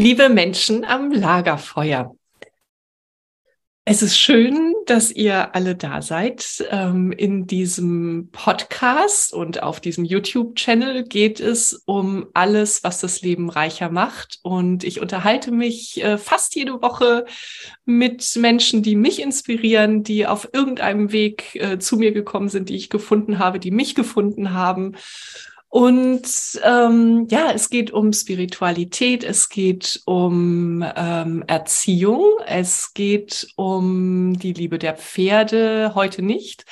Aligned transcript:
Liebe 0.00 0.30
Menschen 0.30 0.86
am 0.86 1.12
Lagerfeuer, 1.12 2.16
es 3.84 4.00
ist 4.00 4.16
schön, 4.18 4.72
dass 4.86 5.12
ihr 5.12 5.54
alle 5.54 5.76
da 5.76 6.00
seid. 6.00 6.64
Ähm, 6.70 7.12
in 7.12 7.46
diesem 7.46 8.30
Podcast 8.32 9.34
und 9.34 9.62
auf 9.62 9.78
diesem 9.78 10.06
YouTube-Channel 10.06 11.04
geht 11.04 11.38
es 11.38 11.82
um 11.84 12.28
alles, 12.32 12.82
was 12.82 13.00
das 13.00 13.20
Leben 13.20 13.50
reicher 13.50 13.90
macht. 13.90 14.38
Und 14.42 14.84
ich 14.84 15.02
unterhalte 15.02 15.52
mich 15.52 16.02
äh, 16.02 16.16
fast 16.16 16.54
jede 16.54 16.80
Woche 16.80 17.26
mit 17.84 18.36
Menschen, 18.36 18.82
die 18.82 18.96
mich 18.96 19.20
inspirieren, 19.20 20.02
die 20.02 20.26
auf 20.26 20.48
irgendeinem 20.54 21.12
Weg 21.12 21.56
äh, 21.56 21.78
zu 21.78 21.98
mir 21.98 22.12
gekommen 22.12 22.48
sind, 22.48 22.70
die 22.70 22.76
ich 22.76 22.88
gefunden 22.88 23.38
habe, 23.38 23.60
die 23.60 23.70
mich 23.70 23.94
gefunden 23.94 24.54
haben. 24.54 24.96
Und 25.70 26.60
ähm, 26.64 27.28
ja, 27.30 27.52
es 27.52 27.70
geht 27.70 27.92
um 27.92 28.12
Spiritualität, 28.12 29.22
es 29.22 29.48
geht 29.48 30.02
um 30.04 30.84
ähm, 30.96 31.44
Erziehung, 31.46 32.24
es 32.44 32.92
geht 32.92 33.46
um 33.54 34.36
die 34.36 34.52
Liebe 34.52 34.80
der 34.80 34.96
Pferde, 34.96 35.92
heute 35.94 36.22
nicht. 36.22 36.64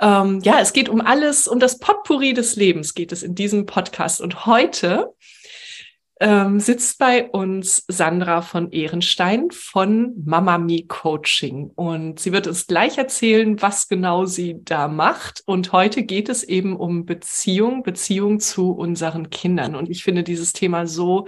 Ähm, 0.00 0.38
ja, 0.44 0.60
es 0.60 0.72
geht 0.72 0.88
um 0.88 1.00
alles, 1.00 1.48
um 1.48 1.58
das 1.58 1.80
Potpourri 1.80 2.32
des 2.32 2.54
Lebens 2.54 2.94
geht 2.94 3.10
es 3.10 3.24
in 3.24 3.34
diesem 3.34 3.66
Podcast. 3.66 4.20
Und 4.20 4.46
heute 4.46 5.12
ähm, 6.20 6.60
sitzt 6.60 6.98
bei 6.98 7.28
uns 7.30 7.84
Sandra 7.88 8.42
von 8.42 8.72
Ehrenstein 8.72 9.50
von 9.50 10.14
Mama 10.24 10.58
Me 10.58 10.84
Coaching. 10.86 11.70
Und 11.74 12.20
sie 12.20 12.32
wird 12.32 12.46
uns 12.46 12.66
gleich 12.66 12.98
erzählen, 12.98 13.60
was 13.62 13.88
genau 13.88 14.24
sie 14.24 14.56
da 14.64 14.88
macht. 14.88 15.42
Und 15.46 15.72
heute 15.72 16.02
geht 16.02 16.28
es 16.28 16.42
eben 16.42 16.76
um 16.76 17.06
Beziehung, 17.06 17.82
Beziehung 17.82 18.40
zu 18.40 18.72
unseren 18.72 19.30
Kindern. 19.30 19.74
Und 19.74 19.90
ich 19.90 20.02
finde 20.02 20.24
dieses 20.24 20.52
Thema 20.52 20.86
so 20.86 21.26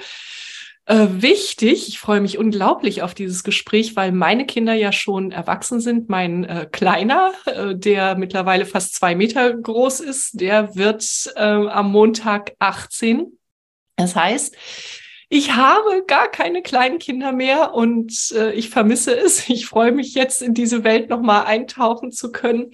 äh, 0.86 1.06
wichtig. 1.10 1.88
Ich 1.88 2.00
freue 2.00 2.20
mich 2.20 2.36
unglaublich 2.36 3.02
auf 3.02 3.14
dieses 3.14 3.44
Gespräch, 3.44 3.94
weil 3.94 4.10
meine 4.10 4.44
Kinder 4.44 4.74
ja 4.74 4.90
schon 4.90 5.30
erwachsen 5.30 5.80
sind. 5.80 6.08
Mein 6.08 6.44
äh, 6.44 6.66
Kleiner, 6.70 7.32
äh, 7.46 7.76
der 7.76 8.16
mittlerweile 8.16 8.66
fast 8.66 8.94
zwei 8.94 9.14
Meter 9.14 9.54
groß 9.54 10.00
ist, 10.00 10.40
der 10.40 10.74
wird 10.74 11.32
äh, 11.36 11.42
am 11.42 11.92
Montag 11.92 12.54
18. 12.58 13.38
Das 14.00 14.16
heißt, 14.16 14.56
ich 15.28 15.52
habe 15.52 16.04
gar 16.06 16.28
keine 16.28 16.62
kleinen 16.62 16.98
Kinder 16.98 17.32
mehr 17.32 17.74
und 17.74 18.32
äh, 18.34 18.52
ich 18.52 18.70
vermisse 18.70 19.16
es. 19.16 19.48
Ich 19.48 19.66
freue 19.66 19.92
mich 19.92 20.14
jetzt 20.14 20.42
in 20.42 20.54
diese 20.54 20.84
Welt 20.84 21.10
nochmal 21.10 21.44
eintauchen 21.44 22.10
zu 22.10 22.32
können. 22.32 22.72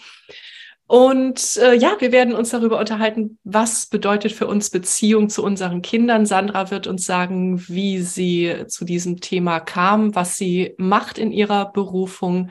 Und 0.87 1.57
äh, 1.57 1.75
ja, 1.75 1.97
wir 1.99 2.13
werden 2.13 2.33
uns 2.33 2.51
darüber 2.51 2.79
unterhalten, 2.79 3.39
was 3.43 3.87
bedeutet 3.87 4.31
für 4.31 4.47
uns 4.47 4.71
Beziehung 4.71 5.29
zu 5.29 5.43
unseren 5.43 5.83
Kindern. 5.83 6.27
Sandra 6.27 6.71
wird 6.71 6.87
uns 6.87 7.05
sagen, 7.05 7.61
wie 7.69 8.01
sie 8.01 8.65
zu 8.69 8.85
diesem 8.85 9.21
Thema 9.21 9.59
kam, 9.59 10.15
was 10.15 10.39
sie 10.39 10.75
macht 10.79 11.19
in 11.19 11.33
ihrer 11.33 11.73
Berufung 11.73 12.51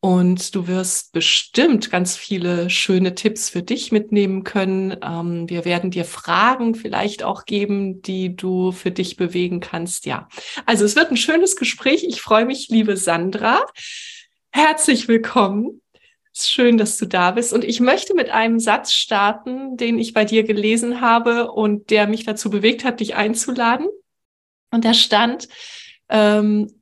und 0.00 0.54
du 0.54 0.66
wirst 0.66 1.12
bestimmt 1.12 1.90
ganz 1.90 2.16
viele 2.16 2.70
schöne 2.70 3.14
Tipps 3.14 3.50
für 3.50 3.62
dich 3.62 3.92
mitnehmen 3.92 4.44
können. 4.44 4.96
Ähm, 5.02 5.48
wir 5.48 5.66
werden 5.66 5.90
dir 5.90 6.06
Fragen 6.06 6.74
vielleicht 6.74 7.22
auch 7.22 7.44
geben, 7.44 8.00
die 8.00 8.34
du 8.34 8.72
für 8.72 8.90
dich 8.90 9.16
bewegen 9.16 9.60
kannst. 9.60 10.06
Ja, 10.06 10.28
also 10.64 10.86
es 10.86 10.96
wird 10.96 11.10
ein 11.10 11.18
schönes 11.18 11.56
Gespräch. 11.56 12.04
Ich 12.04 12.22
freue 12.22 12.46
mich, 12.46 12.68
liebe 12.68 12.96
Sandra. 12.96 13.64
Herzlich 14.50 15.06
willkommen. 15.06 15.82
Es 16.32 16.44
ist 16.44 16.52
schön, 16.52 16.78
dass 16.78 16.96
du 16.96 17.06
da 17.06 17.32
bist. 17.32 17.52
Und 17.52 17.64
ich 17.64 17.80
möchte 17.80 18.14
mit 18.14 18.30
einem 18.30 18.58
Satz 18.58 18.92
starten, 18.92 19.76
den 19.76 19.98
ich 19.98 20.14
bei 20.14 20.24
dir 20.24 20.44
gelesen 20.44 21.02
habe 21.02 21.52
und 21.52 21.90
der 21.90 22.06
mich 22.06 22.24
dazu 22.24 22.48
bewegt 22.48 22.84
hat, 22.84 23.00
dich 23.00 23.16
einzuladen. 23.16 23.86
Und 24.70 24.84
da 24.86 24.94
stand 24.94 25.48
ähm, 26.08 26.72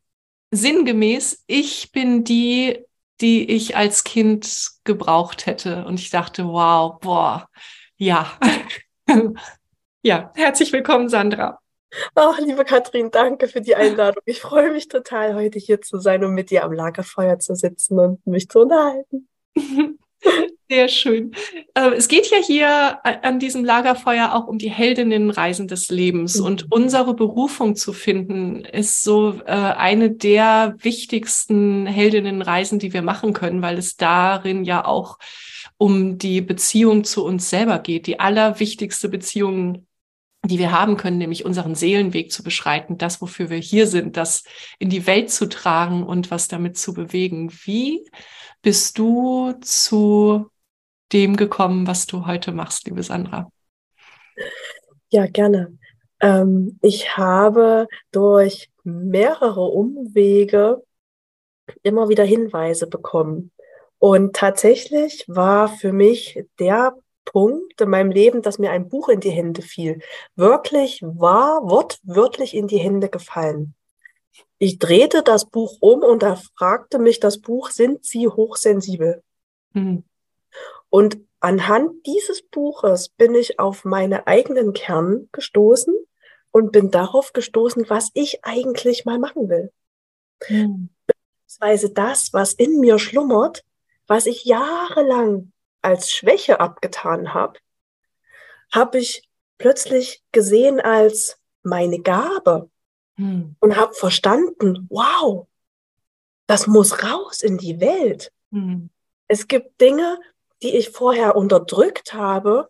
sinngemäß, 0.50 1.44
ich 1.46 1.90
bin 1.92 2.22
die, 2.24 2.78
die 3.20 3.50
ich 3.50 3.76
als 3.76 4.04
Kind 4.04 4.70
gebraucht 4.84 5.46
hätte. 5.46 5.84
Und 5.84 6.00
ich 6.00 6.10
dachte, 6.10 6.46
wow, 6.46 6.98
boah, 7.00 7.48
ja. 7.96 8.30
ja, 10.02 10.32
herzlich 10.34 10.72
willkommen, 10.72 11.08
Sandra. 11.08 11.58
Ach, 12.14 12.38
liebe 12.38 12.64
Katrin, 12.64 13.10
danke 13.10 13.48
für 13.48 13.60
die 13.60 13.74
Einladung. 13.74 14.22
Ich 14.26 14.40
freue 14.40 14.72
mich 14.72 14.88
total, 14.88 15.34
heute 15.34 15.58
hier 15.58 15.80
zu 15.80 15.98
sein 15.98 16.22
und 16.24 16.34
mit 16.34 16.50
dir 16.50 16.64
am 16.64 16.72
Lagerfeuer 16.72 17.38
zu 17.38 17.54
sitzen 17.54 17.98
und 17.98 18.26
mich 18.26 18.48
zu 18.48 18.60
unterhalten. 18.60 19.28
Sehr 20.70 20.88
schön. 20.88 21.32
Äh, 21.74 21.92
es 21.96 22.08
geht 22.08 22.30
ja 22.30 22.38
hier 22.44 23.04
an 23.04 23.38
diesem 23.38 23.64
Lagerfeuer 23.64 24.34
auch 24.34 24.46
um 24.48 24.58
die 24.58 24.70
Heldinnenreisen 24.70 25.66
des 25.66 25.88
Lebens. 25.88 26.38
Mhm. 26.38 26.44
Und 26.44 26.72
unsere 26.72 27.14
Berufung 27.14 27.74
zu 27.74 27.94
finden, 27.94 28.64
ist 28.66 29.02
so 29.02 29.40
äh, 29.46 29.52
eine 29.52 30.10
der 30.10 30.76
wichtigsten 30.78 31.86
Heldinnenreisen, 31.86 32.78
die 32.78 32.92
wir 32.92 33.00
machen 33.00 33.32
können, 33.32 33.62
weil 33.62 33.78
es 33.78 33.96
darin 33.96 34.64
ja 34.64 34.84
auch 34.84 35.18
um 35.78 36.18
die 36.18 36.42
Beziehung 36.42 37.04
zu 37.04 37.24
uns 37.24 37.48
selber 37.48 37.78
geht. 37.78 38.06
Die 38.06 38.20
allerwichtigste 38.20 39.08
Beziehung, 39.08 39.86
die 40.44 40.58
wir 40.58 40.72
haben 40.72 40.98
können, 40.98 41.18
nämlich 41.18 41.46
unseren 41.46 41.76
Seelenweg 41.76 42.30
zu 42.30 42.42
beschreiten, 42.42 42.98
das, 42.98 43.22
wofür 43.22 43.48
wir 43.48 43.58
hier 43.58 43.86
sind, 43.86 44.18
das 44.18 44.44
in 44.78 44.90
die 44.90 45.06
Welt 45.06 45.30
zu 45.30 45.48
tragen 45.48 46.02
und 46.02 46.30
was 46.30 46.48
damit 46.48 46.76
zu 46.76 46.92
bewegen. 46.92 47.50
Wie 47.64 48.04
bist 48.62 48.98
du 48.98 49.52
zu 49.60 50.50
dem 51.12 51.36
gekommen, 51.36 51.86
was 51.86 52.06
du 52.06 52.26
heute 52.26 52.52
machst, 52.52 52.86
liebe 52.86 53.02
Sandra? 53.02 53.50
Ja, 55.10 55.26
gerne. 55.26 55.78
Ähm, 56.20 56.78
ich 56.82 57.16
habe 57.16 57.88
durch 58.12 58.70
mehrere 58.84 59.62
Umwege 59.62 60.82
immer 61.82 62.08
wieder 62.08 62.24
Hinweise 62.24 62.86
bekommen. 62.86 63.52
Und 63.98 64.36
tatsächlich 64.36 65.24
war 65.28 65.68
für 65.68 65.92
mich 65.92 66.44
der 66.58 66.94
Punkt 67.24 67.80
in 67.80 67.90
meinem 67.90 68.10
Leben, 68.10 68.42
dass 68.42 68.58
mir 68.58 68.70
ein 68.70 68.88
Buch 68.88 69.08
in 69.08 69.20
die 69.20 69.30
Hände 69.30 69.62
fiel. 69.62 70.00
Wirklich 70.34 71.02
war 71.02 71.62
wortwörtlich 71.68 72.54
in 72.54 72.68
die 72.68 72.78
Hände 72.78 73.08
gefallen. 73.08 73.74
Ich 74.58 74.78
drehte 74.78 75.22
das 75.22 75.48
Buch 75.48 75.78
um 75.80 76.02
und 76.02 76.22
da 76.22 76.36
fragte 76.56 76.98
mich 76.98 77.20
das 77.20 77.40
Buch, 77.40 77.70
sind 77.70 78.04
Sie 78.04 78.26
hochsensibel? 78.26 79.22
Mhm. 79.72 80.04
Und 80.90 81.18
anhand 81.40 82.06
dieses 82.06 82.42
Buches 82.42 83.08
bin 83.10 83.34
ich 83.34 83.60
auf 83.60 83.84
meine 83.84 84.26
eigenen 84.26 84.72
Kern 84.72 85.28
gestoßen 85.32 85.94
und 86.50 86.72
bin 86.72 86.90
darauf 86.90 87.32
gestoßen, 87.32 87.88
was 87.88 88.10
ich 88.14 88.44
eigentlich 88.44 89.04
mal 89.04 89.18
machen 89.18 89.48
will. 89.48 89.72
Mhm. 90.48 90.88
Beziehungsweise 91.06 91.90
das, 91.90 92.32
was 92.32 92.52
in 92.52 92.80
mir 92.80 92.98
schlummert, 92.98 93.64
was 94.06 94.26
ich 94.26 94.44
jahrelang 94.44 95.52
als 95.82 96.10
Schwäche 96.10 96.60
abgetan 96.60 97.32
habe, 97.34 97.58
habe 98.72 98.98
ich 98.98 99.28
plötzlich 99.58 100.22
gesehen 100.32 100.80
als 100.80 101.38
meine 101.62 102.00
Gabe 102.00 102.70
hm. 103.18 103.56
und 103.60 103.76
habe 103.76 103.94
verstanden, 103.94 104.86
wow, 104.88 105.46
das 106.46 106.66
muss 106.66 107.02
raus 107.02 107.42
in 107.42 107.58
die 107.58 107.80
Welt. 107.80 108.32
Hm. 108.52 108.90
Es 109.26 109.48
gibt 109.48 109.80
Dinge, 109.80 110.18
die 110.62 110.76
ich 110.76 110.90
vorher 110.90 111.36
unterdrückt 111.36 112.14
habe, 112.14 112.68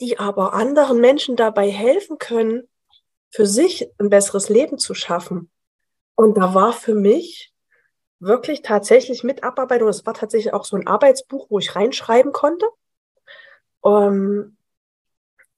die 0.00 0.18
aber 0.18 0.52
anderen 0.52 1.00
Menschen 1.00 1.36
dabei 1.36 1.70
helfen 1.70 2.18
können, 2.18 2.68
für 3.30 3.46
sich 3.46 3.88
ein 3.98 4.10
besseres 4.10 4.48
Leben 4.48 4.78
zu 4.78 4.94
schaffen. 4.94 5.50
Und 6.14 6.36
da 6.36 6.54
war 6.54 6.72
für 6.72 6.94
mich 6.94 7.52
wirklich 8.20 8.62
tatsächlich 8.62 9.24
mit 9.24 9.42
Abarbeitung. 9.42 9.88
Es 9.88 10.04
war 10.04 10.14
tatsächlich 10.14 10.52
auch 10.52 10.64
so 10.64 10.76
ein 10.76 10.86
Arbeitsbuch, 10.86 11.46
wo 11.48 11.58
ich 11.58 11.74
reinschreiben 11.74 12.32
konnte. 12.32 12.66
Um, 13.80 13.92
ähm, 13.92 14.56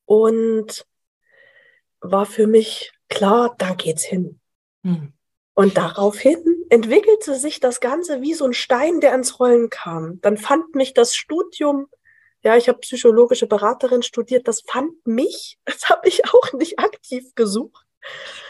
und 0.06 0.86
war 2.00 2.26
für 2.26 2.46
mich 2.46 2.92
klar, 3.14 3.54
da 3.58 3.74
geht's 3.74 4.04
hin. 4.04 4.40
Hm. 4.82 5.12
Und 5.54 5.76
daraufhin 5.76 6.42
entwickelte 6.68 7.36
sich 7.36 7.60
das 7.60 7.80
Ganze 7.80 8.20
wie 8.20 8.34
so 8.34 8.44
ein 8.44 8.52
Stein, 8.52 9.00
der 9.00 9.12
ans 9.12 9.38
Rollen 9.38 9.70
kam. 9.70 10.20
Dann 10.20 10.36
fand 10.36 10.74
mich 10.74 10.94
das 10.94 11.14
Studium, 11.14 11.86
ja, 12.42 12.56
ich 12.56 12.68
habe 12.68 12.80
psychologische 12.80 13.46
Beraterin 13.46 14.02
studiert, 14.02 14.48
das 14.48 14.62
fand 14.66 15.06
mich, 15.06 15.58
das 15.64 15.88
habe 15.88 16.08
ich 16.08 16.26
auch 16.26 16.52
nicht 16.52 16.78
aktiv 16.78 17.34
gesucht. 17.34 17.84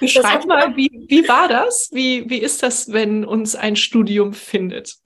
Beschreib 0.00 0.46
mal, 0.46 0.74
wie, 0.74 1.06
wie 1.08 1.28
war 1.28 1.46
das? 1.46 1.90
Wie, 1.92 2.28
wie 2.28 2.38
ist 2.38 2.64
das, 2.64 2.92
wenn 2.92 3.24
uns 3.24 3.54
ein 3.54 3.76
Studium 3.76 4.32
findet? 4.32 4.96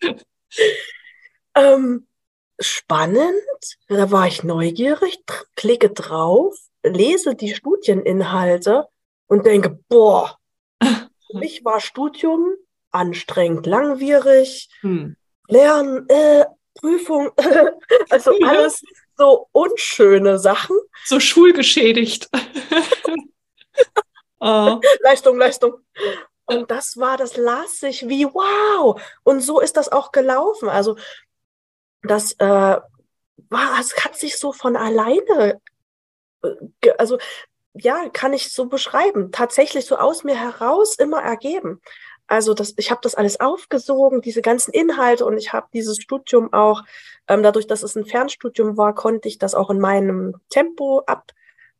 ähm, 1.54 2.08
spannend, 2.58 3.78
da 3.86 4.10
war 4.10 4.26
ich 4.26 4.42
neugierig, 4.42 5.20
klicke 5.54 5.90
drauf, 5.90 6.56
lese 6.82 7.34
die 7.34 7.54
Studieninhalte 7.54 8.86
und 9.26 9.46
denke, 9.46 9.78
boah, 9.88 10.38
für 10.82 11.38
mich 11.38 11.64
war 11.64 11.80
Studium 11.80 12.54
anstrengend, 12.90 13.66
langwierig, 13.66 14.68
hm. 14.80 15.16
Lernen, 15.48 16.08
äh, 16.08 16.44
Prüfung, 16.74 17.30
also 18.10 18.32
alles 18.44 18.82
so 19.16 19.48
unschöne 19.52 20.38
Sachen. 20.38 20.76
So 21.04 21.20
schulgeschädigt. 21.20 22.28
oh. 24.40 24.80
Leistung, 25.00 25.36
Leistung. 25.36 25.74
Und 26.46 26.70
das 26.70 26.96
war, 26.96 27.16
das 27.16 27.36
las 27.36 27.80
sich 27.80 28.08
wie 28.08 28.24
wow. 28.24 29.00
Und 29.22 29.40
so 29.40 29.60
ist 29.60 29.76
das 29.76 29.90
auch 29.90 30.10
gelaufen. 30.10 30.68
Also 30.68 30.96
das 32.02 32.32
äh, 32.38 32.46
war, 33.48 33.80
es 33.80 33.94
hat 34.04 34.16
sich 34.16 34.38
so 34.38 34.52
von 34.52 34.76
alleine, 34.76 35.52
äh, 35.52 35.54
also 36.98 37.18
ja, 37.74 38.08
kann 38.08 38.32
ich 38.32 38.52
so 38.52 38.66
beschreiben, 38.66 39.30
tatsächlich 39.30 39.86
so 39.86 39.96
aus 39.96 40.24
mir 40.24 40.34
heraus 40.34 40.96
immer 40.96 41.22
ergeben. 41.22 41.80
Also 42.26 42.54
das, 42.54 42.74
ich 42.76 42.90
habe 42.90 43.00
das 43.02 43.14
alles 43.14 43.40
aufgesogen, 43.40 44.20
diese 44.20 44.42
ganzen 44.42 44.72
Inhalte 44.72 45.24
und 45.24 45.36
ich 45.36 45.52
habe 45.52 45.66
dieses 45.72 45.96
Studium 45.98 46.52
auch, 46.52 46.82
ähm, 47.28 47.42
dadurch, 47.42 47.66
dass 47.66 47.82
es 47.82 47.96
ein 47.96 48.04
Fernstudium 48.04 48.76
war, 48.76 48.94
konnte 48.94 49.28
ich 49.28 49.38
das 49.38 49.54
auch 49.54 49.70
in 49.70 49.80
meinem 49.80 50.36
Tempo 50.48 51.04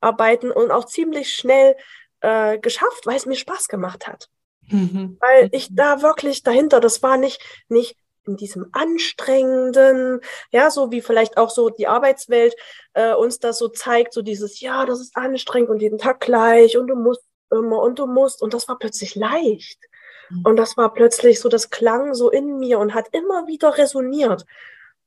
abarbeiten 0.00 0.50
und 0.50 0.70
auch 0.70 0.86
ziemlich 0.86 1.32
schnell 1.32 1.76
äh, 2.20 2.58
geschafft, 2.58 3.06
weil 3.06 3.16
es 3.16 3.26
mir 3.26 3.36
Spaß 3.36 3.68
gemacht 3.68 4.08
hat. 4.08 4.28
Mhm. 4.68 5.18
Weil 5.20 5.50
ich 5.52 5.68
da 5.72 6.02
wirklich 6.02 6.42
dahinter, 6.42 6.80
das 6.80 7.02
war 7.02 7.16
nicht, 7.16 7.40
nicht 7.68 7.96
in 8.30 8.36
diesem 8.36 8.66
anstrengenden, 8.72 10.20
ja, 10.50 10.70
so 10.70 10.90
wie 10.90 11.00
vielleicht 11.00 11.36
auch 11.36 11.50
so 11.50 11.68
die 11.68 11.88
Arbeitswelt 11.88 12.54
äh, 12.94 13.14
uns 13.14 13.38
das 13.38 13.58
so 13.58 13.68
zeigt, 13.68 14.12
so 14.12 14.22
dieses, 14.22 14.60
ja, 14.60 14.86
das 14.86 15.00
ist 15.00 15.16
anstrengend 15.16 15.70
und 15.70 15.82
jeden 15.82 15.98
Tag 15.98 16.20
gleich 16.20 16.76
und 16.76 16.86
du 16.86 16.94
musst 16.94 17.22
immer 17.50 17.82
und 17.82 17.98
du 17.98 18.06
musst 18.06 18.42
und 18.42 18.54
das 18.54 18.68
war 18.68 18.78
plötzlich 18.78 19.14
leicht. 19.14 19.78
Mhm. 20.30 20.42
Und 20.44 20.56
das 20.56 20.76
war 20.76 20.92
plötzlich 20.94 21.40
so, 21.40 21.48
das 21.48 21.70
klang 21.70 22.14
so 22.14 22.30
in 22.30 22.58
mir 22.58 22.78
und 22.78 22.94
hat 22.94 23.08
immer 23.12 23.46
wieder 23.46 23.76
resoniert. 23.76 24.44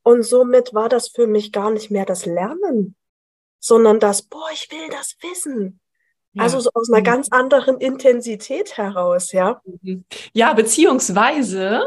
Und 0.04 0.24
somit 0.24 0.74
war 0.74 0.90
das 0.90 1.08
für 1.08 1.28
mich 1.28 1.52
gar 1.52 1.72
nicht 1.72 1.90
mehr 1.90 2.06
das 2.06 2.26
Lernen, 2.26 2.96
sondern 3.60 4.00
das, 4.00 4.22
boah, 4.24 4.50
ich 4.52 4.70
will 4.70 4.90
das 4.90 5.16
wissen. 5.22 5.80
Ja. 6.34 6.44
Also 6.44 6.60
so 6.60 6.70
aus 6.74 6.90
einer 6.90 7.02
mhm. 7.02 7.06
ganz 7.06 7.30
anderen 7.30 7.78
Intensität 7.78 8.78
heraus, 8.78 9.32
ja. 9.32 9.62
Mhm. 9.82 10.04
Ja, 10.34 10.54
beziehungsweise 10.54 11.84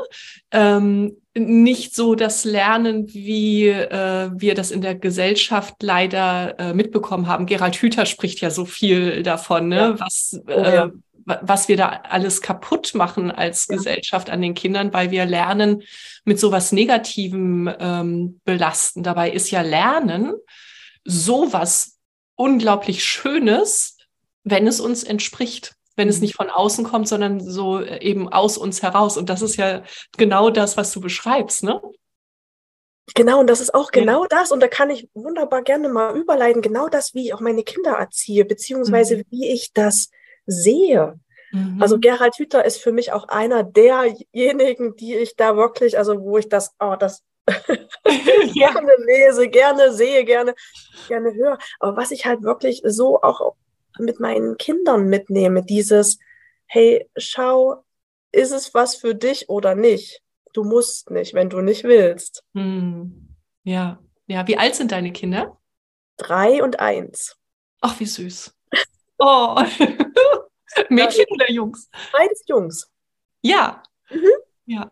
ähm, 0.52 1.16
nicht 1.34 1.94
so 1.94 2.14
das 2.14 2.44
Lernen, 2.44 3.12
wie 3.12 3.68
äh, 3.68 4.30
wir 4.32 4.54
das 4.54 4.70
in 4.70 4.82
der 4.82 4.94
Gesellschaft 4.94 5.82
leider 5.82 6.58
äh, 6.58 6.74
mitbekommen 6.74 7.26
haben. 7.26 7.46
Gerald 7.46 7.76
Hüther 7.76 8.06
spricht 8.06 8.40
ja 8.40 8.50
so 8.50 8.64
viel 8.64 9.22
davon, 9.22 9.68
ne? 9.68 9.76
Ja. 9.76 10.00
was 10.00 10.40
oh, 10.46 10.50
äh, 10.50 10.74
ja 10.74 10.90
was 11.26 11.68
wir 11.68 11.76
da 11.76 12.02
alles 12.08 12.40
kaputt 12.40 12.94
machen 12.94 13.30
als. 13.30 13.66
Gesellschaft 13.66 14.30
an 14.30 14.40
den 14.40 14.54
Kindern, 14.54 14.92
weil 14.92 15.10
wir 15.10 15.26
Lernen 15.26 15.82
mit 16.24 16.38
sowas 16.38 16.70
Negativem 16.70 17.68
ähm, 17.80 18.40
belasten. 18.44 19.02
Dabei 19.02 19.30
ist 19.30 19.50
ja 19.50 19.62
Lernen 19.62 20.34
sowas 21.04 21.98
unglaublich 22.36 23.04
Schönes, 23.04 23.95
wenn 24.46 24.66
es 24.66 24.80
uns 24.80 25.02
entspricht 25.02 25.76
wenn 25.96 26.08
es 26.08 26.16
mhm. 26.16 26.22
nicht 26.22 26.36
von 26.36 26.50
außen 26.50 26.84
kommt, 26.84 27.08
sondern 27.08 27.40
so 27.40 27.80
äh, 27.80 28.00
eben 28.02 28.28
aus 28.30 28.58
uns 28.58 28.82
heraus. 28.82 29.16
Und 29.16 29.28
das 29.30 29.42
ist 29.42 29.56
ja 29.56 29.82
genau 30.16 30.50
das, 30.50 30.76
was 30.76 30.92
du 30.92 31.00
beschreibst, 31.00 31.64
ne? 31.64 31.80
Genau, 33.14 33.40
und 33.40 33.48
das 33.48 33.60
ist 33.60 33.72
auch 33.72 33.92
genau 33.92 34.22
ja. 34.22 34.28
das. 34.28 34.52
Und 34.52 34.60
da 34.60 34.68
kann 34.68 34.90
ich 34.90 35.08
wunderbar 35.14 35.62
gerne 35.62 35.88
mal 35.88 36.16
überleiten, 36.16 36.60
genau 36.60 36.88
das, 36.88 37.14
wie 37.14 37.26
ich 37.26 37.34
auch 37.34 37.40
meine 37.40 37.62
Kinder 37.62 37.92
erziehe, 37.92 38.44
beziehungsweise 38.44 39.18
mhm. 39.18 39.22
wie 39.30 39.48
ich 39.48 39.72
das 39.72 40.10
sehe. 40.44 41.18
Mhm. 41.52 41.80
Also 41.80 41.98
Gerhard 41.98 42.36
Hüther 42.36 42.64
ist 42.64 42.78
für 42.78 42.92
mich 42.92 43.12
auch 43.12 43.28
einer 43.28 43.62
derjenigen, 43.62 44.96
die 44.96 45.14
ich 45.14 45.36
da 45.36 45.56
wirklich, 45.56 45.96
also 45.96 46.20
wo 46.20 46.36
ich 46.36 46.48
das, 46.48 46.74
oh, 46.80 46.96
das 46.98 47.22
gerne 48.54 48.92
lese, 49.06 49.48
gerne 49.48 49.92
sehe, 49.92 50.24
gerne, 50.24 50.54
gerne 51.06 51.32
höre. 51.32 51.58
Aber 51.78 51.96
was 51.96 52.10
ich 52.10 52.26
halt 52.26 52.42
wirklich 52.42 52.82
so 52.84 53.22
auch 53.22 53.54
mit 53.98 54.20
meinen 54.20 54.56
Kindern 54.56 55.06
mitnehme, 55.06 55.62
dieses, 55.62 56.18
hey, 56.66 57.08
schau, 57.16 57.84
ist 58.32 58.52
es 58.52 58.74
was 58.74 58.96
für 58.96 59.14
dich 59.14 59.48
oder 59.48 59.74
nicht? 59.74 60.22
Du 60.52 60.64
musst 60.64 61.10
nicht, 61.10 61.34
wenn 61.34 61.50
du 61.50 61.60
nicht 61.60 61.84
willst. 61.84 62.42
Hm. 62.54 63.34
Ja, 63.64 63.98
ja. 64.26 64.46
Wie 64.46 64.56
alt 64.56 64.74
sind 64.74 64.92
deine 64.92 65.12
Kinder? 65.12 65.58
Drei 66.16 66.62
und 66.62 66.80
eins. 66.80 67.36
Ach, 67.80 67.98
wie 68.00 68.06
süß. 68.06 68.54
Oh. 69.18 69.56
Mädchen 70.88 71.24
ja, 71.28 71.34
oder 71.34 71.50
Jungs? 71.50 71.90
Beides 72.12 72.42
Jungs. 72.46 72.90
Ja. 73.42 73.82
Mhm. 74.10 74.30
Ja. 74.66 74.90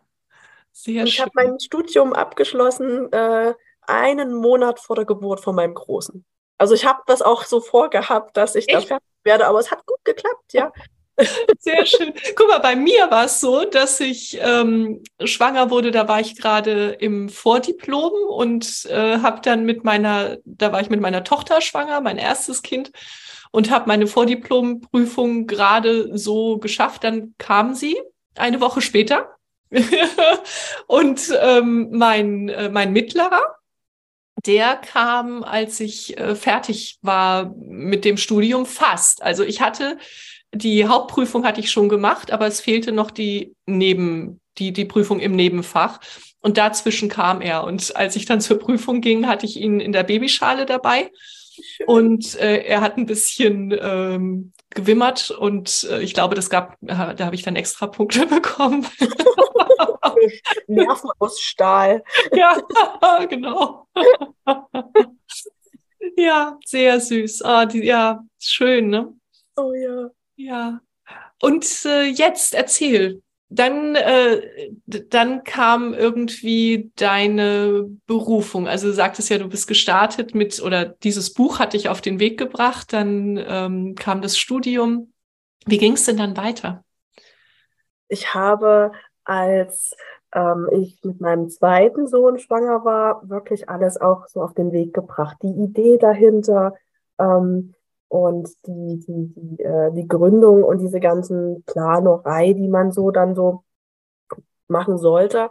Sehr 0.71 1.01
Und 1.01 1.07
ich 1.07 1.19
habe 1.19 1.31
mein 1.33 1.59
Studium 1.59 2.13
abgeschlossen 2.13 3.11
äh, 3.11 3.53
einen 3.81 4.33
Monat 4.33 4.79
vor 4.79 4.95
der 4.95 5.05
Geburt 5.05 5.39
von 5.41 5.55
meinem 5.55 5.73
Großen. 5.73 6.25
Also 6.57 6.73
ich 6.73 6.85
habe 6.85 7.01
das 7.07 7.21
auch 7.21 7.43
so 7.43 7.59
vorgehabt, 7.59 8.37
dass 8.37 8.55
ich 8.55 8.67
Echt? 8.67 8.75
da 8.75 8.81
fertig 8.81 9.07
werde, 9.23 9.47
aber 9.47 9.59
es 9.59 9.71
hat 9.71 9.85
gut 9.85 10.03
geklappt, 10.03 10.53
ja. 10.53 10.71
Sehr 11.59 11.85
schön. 11.85 12.13
Guck 12.35 12.49
mal, 12.49 12.59
bei 12.59 12.75
mir 12.75 13.09
war 13.09 13.25
es 13.25 13.39
so, 13.39 13.63
dass 13.63 13.99
ich 13.99 14.37
ähm, 14.41 15.01
schwanger 15.23 15.69
wurde. 15.69 15.91
Da 15.91 16.07
war 16.07 16.19
ich 16.19 16.35
gerade 16.35 16.89
im 16.99 17.29
Vordiplom 17.29 18.11
und 18.29 18.85
äh, 18.89 19.19
habe 19.19 19.39
dann 19.41 19.65
mit 19.65 19.83
meiner, 19.83 20.37
da 20.43 20.71
war 20.73 20.81
ich 20.81 20.89
mit 20.89 20.99
meiner 20.99 21.23
Tochter 21.23 21.61
schwanger, 21.61 22.01
mein 22.01 22.17
erstes 22.17 22.63
Kind 22.63 22.91
und 23.51 23.71
habe 23.71 23.87
meine 23.87 24.07
Vordiplomprüfung 24.07 25.47
gerade 25.47 26.17
so 26.17 26.57
geschafft. 26.57 27.05
Dann 27.05 27.33
kam 27.37 27.73
sie 27.73 27.97
eine 28.35 28.59
Woche 28.59 28.81
später 28.81 29.37
und 30.87 31.33
ähm, 31.41 31.89
mein, 31.91 32.49
äh, 32.49 32.69
mein 32.69 32.91
Mittlerer, 32.91 33.41
der 34.45 34.75
kam, 34.75 35.43
als 35.43 35.79
ich 35.79 36.17
äh, 36.17 36.35
fertig 36.35 36.97
war 37.01 37.53
mit 37.57 38.05
dem 38.05 38.17
Studium, 38.17 38.65
fast. 38.65 39.21
Also 39.23 39.43
ich 39.43 39.61
hatte 39.61 39.97
die 40.55 40.87
Hauptprüfung 40.87 41.45
hatte 41.45 41.59
ich 41.59 41.69
schon 41.69 41.89
gemacht, 41.89 42.31
aber 42.31 42.47
es 42.47 42.61
fehlte 42.61 42.91
noch 42.91 43.11
die 43.11 43.53
Neben 43.65 44.39
die, 44.57 44.71
die 44.71 44.85
Prüfung 44.85 45.19
im 45.19 45.35
Nebenfach. 45.35 45.99
Und 46.39 46.57
dazwischen 46.57 47.09
kam 47.09 47.41
er. 47.41 47.63
Und 47.63 47.95
als 47.95 48.15
ich 48.15 48.25
dann 48.25 48.39
zur 48.39 48.59
Prüfung 48.59 49.01
ging, 49.01 49.27
hatte 49.27 49.45
ich 49.45 49.59
ihn 49.59 49.79
in 49.79 49.91
der 49.91 50.03
Babyschale 50.03 50.65
dabei. 50.65 51.11
Und 51.87 52.35
äh, 52.39 52.63
er 52.63 52.81
hat 52.81 52.97
ein 52.97 53.05
bisschen 53.05 53.75
ähm, 53.81 54.53
gewimmert 54.69 55.31
und 55.31 55.87
äh, 55.89 56.01
ich 56.01 56.13
glaube, 56.13 56.35
das 56.35 56.49
gab, 56.49 56.75
da 56.81 57.17
habe 57.17 57.35
ich 57.35 57.43
dann 57.43 57.55
extra 57.55 57.87
Punkte 57.87 58.25
bekommen. 58.27 58.85
Nerven 60.67 61.09
aus 61.19 61.39
Stahl. 61.39 62.03
Ja, 62.33 62.57
genau. 63.29 63.87
ja, 66.17 66.57
sehr 66.65 66.99
süß. 66.99 67.41
Ah, 67.43 67.65
die, 67.65 67.83
ja, 67.83 68.23
schön, 68.39 68.89
ne? 68.89 69.13
Oh 69.55 69.73
ja. 69.73 70.09
Ja. 70.35 70.81
Und 71.41 71.65
äh, 71.85 72.03
jetzt 72.03 72.53
erzähl, 72.53 73.21
dann, 73.49 73.95
äh, 73.95 74.71
dann 74.85 75.43
kam 75.43 75.93
irgendwie 75.93 76.91
deine 76.95 77.87
Berufung. 78.07 78.67
Also 78.67 78.87
du 78.87 78.93
sagtest 78.93 79.29
ja, 79.29 79.37
du 79.37 79.47
bist 79.47 79.67
gestartet 79.67 80.33
mit, 80.33 80.61
oder 80.61 80.85
dieses 80.85 81.33
Buch 81.33 81.59
hat 81.59 81.73
dich 81.73 81.89
auf 81.89 82.01
den 82.01 82.19
Weg 82.19 82.37
gebracht, 82.39 82.91
dann 82.91 83.37
ähm, 83.37 83.95
kam 83.95 84.21
das 84.21 84.37
Studium. 84.37 85.13
Wie 85.65 85.77
ging 85.77 85.93
es 85.93 86.05
denn 86.05 86.17
dann 86.17 86.37
weiter? 86.37 86.83
Ich 88.07 88.33
habe, 88.33 88.91
als 89.23 89.95
ähm, 90.35 90.69
ich 90.71 90.99
mit 91.03 91.19
meinem 91.19 91.49
zweiten 91.49 92.07
Sohn 92.07 92.37
schwanger 92.37 92.85
war, 92.85 93.27
wirklich 93.27 93.69
alles 93.69 93.99
auch 93.99 94.27
so 94.27 94.43
auf 94.43 94.53
den 94.53 94.71
Weg 94.71 94.93
gebracht. 94.93 95.37
Die 95.41 95.47
Idee 95.47 95.97
dahinter, 95.97 96.75
ähm, 97.17 97.73
und 98.07 98.49
die, 98.65 98.99
die, 98.99 99.33
die, 99.35 99.63
äh, 99.63 99.91
die 99.91 100.07
Gründung 100.07 100.63
und 100.63 100.79
diese 100.79 100.99
ganzen 100.99 101.63
Planerei, 101.63 102.53
die 102.53 102.67
man 102.67 102.91
so 102.91 103.11
dann 103.11 103.35
so 103.35 103.63
machen 104.67 104.97
sollte. 104.97 105.49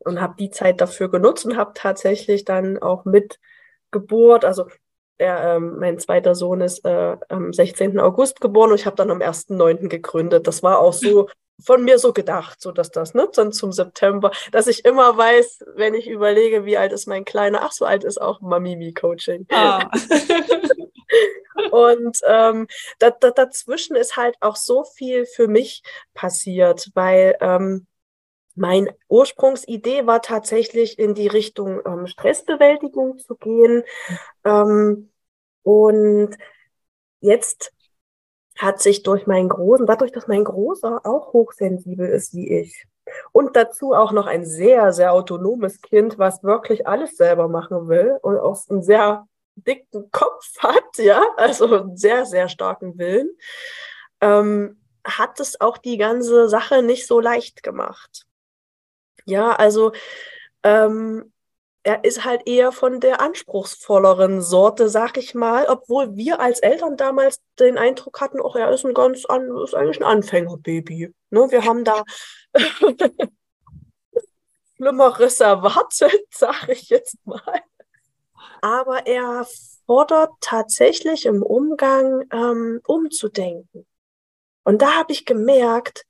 Und 0.00 0.20
habe 0.20 0.36
die 0.38 0.50
Zeit 0.50 0.80
dafür 0.80 1.10
genutzt 1.10 1.44
und 1.46 1.56
habe 1.56 1.72
tatsächlich 1.74 2.44
dann 2.44 2.78
auch 2.78 3.04
mit 3.04 3.40
Geburt, 3.90 4.44
also 4.44 4.66
der, 5.18 5.56
ähm, 5.56 5.78
mein 5.78 5.98
zweiter 5.98 6.34
Sohn 6.34 6.60
ist 6.60 6.84
äh, 6.84 7.16
am 7.28 7.52
16. 7.52 7.98
August 7.98 8.40
geboren 8.40 8.70
und 8.70 8.76
ich 8.76 8.86
habe 8.86 8.96
dann 8.96 9.10
am 9.10 9.20
1.9. 9.20 9.88
gegründet. 9.88 10.46
Das 10.46 10.62
war 10.62 10.78
auch 10.78 10.92
so 10.92 11.28
von 11.64 11.84
mir 11.84 11.98
so 11.98 12.12
gedacht, 12.12 12.60
so 12.60 12.72
dass 12.72 12.90
das, 12.90 13.14
ne, 13.14 13.28
dann 13.34 13.52
zum 13.52 13.72
September, 13.72 14.30
dass 14.52 14.66
ich 14.66 14.84
immer 14.84 15.16
weiß, 15.16 15.64
wenn 15.74 15.94
ich 15.94 16.08
überlege, 16.08 16.64
wie 16.64 16.76
alt 16.76 16.92
ist 16.92 17.06
mein 17.06 17.24
Kleiner, 17.24 17.62
ach, 17.62 17.72
so 17.72 17.84
alt 17.84 18.04
ist 18.04 18.20
auch 18.20 18.40
Mamimi-Coaching. 18.40 19.46
Ah. 19.50 19.90
Und 21.70 22.18
ähm, 22.26 22.66
da, 22.98 23.10
da, 23.10 23.30
dazwischen 23.30 23.96
ist 23.96 24.16
halt 24.16 24.36
auch 24.40 24.56
so 24.56 24.84
viel 24.84 25.26
für 25.26 25.48
mich 25.48 25.82
passiert, 26.14 26.90
weil 26.94 27.36
ähm, 27.40 27.86
meine 28.54 28.96
Ursprungsidee 29.08 30.06
war 30.06 30.22
tatsächlich 30.22 30.98
in 30.98 31.14
die 31.14 31.26
Richtung 31.26 31.80
ähm, 31.86 32.06
Stressbewältigung 32.06 33.18
zu 33.18 33.36
gehen. 33.36 33.84
Ähm, 34.44 35.10
und 35.62 36.36
jetzt 37.20 37.72
hat 38.56 38.80
sich 38.80 39.02
durch 39.02 39.26
meinen 39.26 39.48
Großen, 39.48 39.86
dadurch, 39.86 40.12
dass 40.12 40.28
mein 40.28 40.44
Großer 40.44 41.00
auch 41.04 41.32
hochsensibel 41.32 42.08
ist 42.08 42.34
wie 42.34 42.50
ich 42.50 42.86
und 43.32 43.56
dazu 43.56 43.92
auch 43.92 44.12
noch 44.12 44.26
ein 44.26 44.44
sehr, 44.44 44.92
sehr 44.92 45.12
autonomes 45.12 45.80
Kind, 45.80 46.18
was 46.18 46.42
wirklich 46.42 46.86
alles 46.86 47.16
selber 47.16 47.48
machen 47.48 47.88
will 47.88 48.18
und 48.22 48.38
auch 48.38 48.58
ein 48.68 48.82
sehr 48.82 49.26
dicken 49.54 50.10
Kopf 50.10 50.58
hat, 50.58 50.98
ja, 50.98 51.22
also 51.36 51.74
einen 51.74 51.96
sehr, 51.96 52.26
sehr 52.26 52.48
starken 52.48 52.98
Willen, 52.98 53.30
ähm, 54.20 54.80
hat 55.04 55.38
es 55.40 55.60
auch 55.60 55.78
die 55.78 55.98
ganze 55.98 56.48
Sache 56.48 56.82
nicht 56.82 57.06
so 57.06 57.20
leicht 57.20 57.62
gemacht. 57.62 58.26
Ja, 59.24 59.52
also 59.52 59.92
ähm, 60.62 61.32
er 61.86 62.04
ist 62.04 62.24
halt 62.24 62.42
eher 62.46 62.72
von 62.72 63.00
der 63.00 63.20
anspruchsvolleren 63.20 64.42
Sorte, 64.42 64.88
sag 64.88 65.16
ich 65.16 65.34
mal, 65.34 65.66
obwohl 65.68 66.16
wir 66.16 66.40
als 66.40 66.60
Eltern 66.60 66.96
damals 66.96 67.40
den 67.58 67.78
Eindruck 67.78 68.20
hatten, 68.20 68.40
oh, 68.40 68.52
er 68.54 68.70
ist 68.70 68.84
ein 68.84 68.94
ganz 68.94 69.24
an, 69.24 69.48
ist 69.62 69.74
eigentlich 69.74 70.00
ein 70.00 70.04
Anfängerbaby. 70.04 71.14
Ne, 71.30 71.50
wir 71.50 71.64
haben 71.64 71.84
da 71.84 72.04
Schlimmeres 74.76 75.40
erwartet, 75.40 76.26
sag 76.30 76.68
ich 76.68 76.88
jetzt 76.90 77.16
mal 77.24 77.62
aber 78.60 79.06
er 79.06 79.46
fordert 79.86 80.32
tatsächlich 80.40 81.26
im 81.26 81.42
Umgang 81.42 82.24
ähm, 82.32 82.80
umzudenken. 82.84 83.86
Und 84.64 84.82
da 84.82 84.94
habe 84.94 85.12
ich 85.12 85.24
gemerkt, 85.24 86.04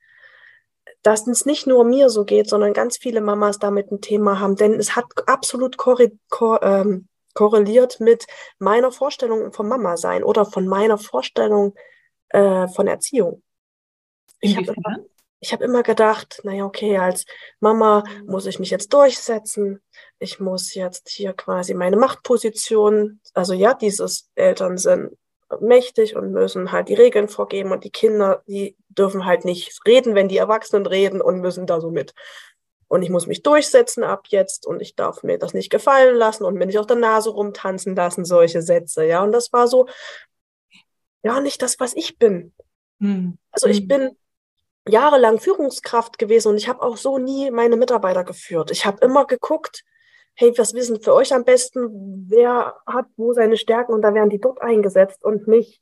dass 1.07 1.29
es 1.29 1.47
nicht 1.47 1.69
nur 1.69 1.85
mir 1.85 2.11
so 2.11 2.25
geht, 2.25 2.49
sondern 2.49 2.73
ganz 2.73 2.99
viele 2.99 3.21
Mamas 3.21 3.61
damit 3.61 3.93
ein 3.93 4.01
Thema 4.01 4.41
haben, 4.41 4.57
denn 4.57 4.75
es 4.75 4.97
hat 4.97 5.05
absolut 5.27 5.77
ähm, 6.63 7.07
korreliert 7.33 8.01
mit 8.01 8.27
meiner 8.59 8.91
Vorstellung 8.91 9.53
vom 9.53 9.69
Mama 9.69 9.97
sein 9.97 10.25
oder 10.25 10.45
von 10.45 10.67
meiner 10.67 10.99
Vorstellung 10.99 11.77
äh, 12.31 12.67
von 12.67 12.89
Erziehung. 12.89 13.45
Ich 14.41 14.57
habe 14.57 14.75
immer, 14.75 14.97
hab 15.45 15.63
immer 15.63 15.83
gedacht, 15.85 16.41
naja, 16.43 16.65
okay, 16.65 16.99
als 16.99 17.25
Mama 17.61 18.03
muss 18.27 18.47
ich 18.47 18.59
mich 18.59 18.71
jetzt 18.71 18.93
durchsetzen, 18.93 19.81
ich 20.19 20.41
muss 20.41 20.75
jetzt 20.75 21.09
hier 21.09 21.35
quasi 21.35 21.75
meine 21.75 21.97
Machtposition, 21.97 23.21
also 23.33 23.53
ja, 23.53 23.75
dieses 23.75 24.29
Eltern 24.35 24.77
sind 24.77 25.17
mächtig 25.61 26.17
und 26.17 26.33
müssen 26.33 26.73
halt 26.73 26.89
die 26.89 26.95
Regeln 26.95 27.29
vorgeben 27.29 27.71
und 27.71 27.85
die 27.85 27.91
Kinder, 27.91 28.43
die 28.49 28.77
dürfen 28.99 29.25
halt 29.25 29.45
nicht 29.45 29.79
reden, 29.87 30.15
wenn 30.15 30.29
die 30.29 30.39
Erwachsenen 30.39 30.87
reden 30.87 31.21
und 31.21 31.41
müssen 31.41 31.67
da 31.67 31.81
so 31.81 31.91
mit. 31.91 32.15
Und 32.89 33.03
ich 33.03 33.11
muss 33.11 33.27
mich 33.27 33.43
durchsetzen 33.43 34.05
ab 34.05 34.27
jetzt 34.29 34.67
und 34.67 34.81
ich 34.81 34.95
darf 34.95 35.23
mir 35.23 35.39
das 35.39 35.55
nicht 35.55 35.71
gefallen 35.71 36.17
lassen 36.17 36.45
und 36.45 36.55
mir 36.55 36.67
nicht 36.67 36.79
auf 36.79 36.87
der 36.87 36.97
Nase 36.97 37.31
rumtanzen 37.31 37.97
lassen, 37.97 38.25
solche 38.25 38.63
Sätze, 38.63 39.05
ja. 39.05 39.23
Und 39.23 39.33
das 39.33 39.53
war 39.53 39.67
so, 39.67 39.87
ja, 41.23 41.41
nicht 41.41 41.63
das, 41.63 41.81
was 41.81 41.95
ich 41.95 42.19
bin. 42.19 42.53
Hm. 43.01 43.39
Also 43.51 43.67
ich 43.67 43.81
hm. 43.81 43.89
bin 43.89 44.17
jahrelang 44.89 45.41
Führungskraft 45.41 46.19
gewesen 46.19 46.49
und 46.49 46.57
ich 46.57 46.69
habe 46.69 46.83
auch 46.83 46.97
so 46.97 47.19
nie 47.19 47.51
meine 47.51 47.77
Mitarbeiter 47.77 48.23
geführt. 48.23 48.71
Ich 48.71 48.87
habe 48.87 49.05
immer 49.05 49.27
geguckt, 49.27 49.83
hey, 50.35 50.53
was 50.57 50.75
wissen 50.75 51.01
für 51.01 51.15
euch 51.15 51.35
am 51.35 51.45
besten? 51.45 52.27
Wer 52.29 52.77
hat 52.87 53.07
wo 53.17 53.33
seine 53.33 53.57
Stärken? 53.57 53.93
Und 53.93 54.03
da 54.03 54.15
werden 54.15 54.31
die 54.31 54.41
dort 54.41 54.63
eingesetzt 54.63 55.25
und 55.25 55.49
nicht 55.49 55.81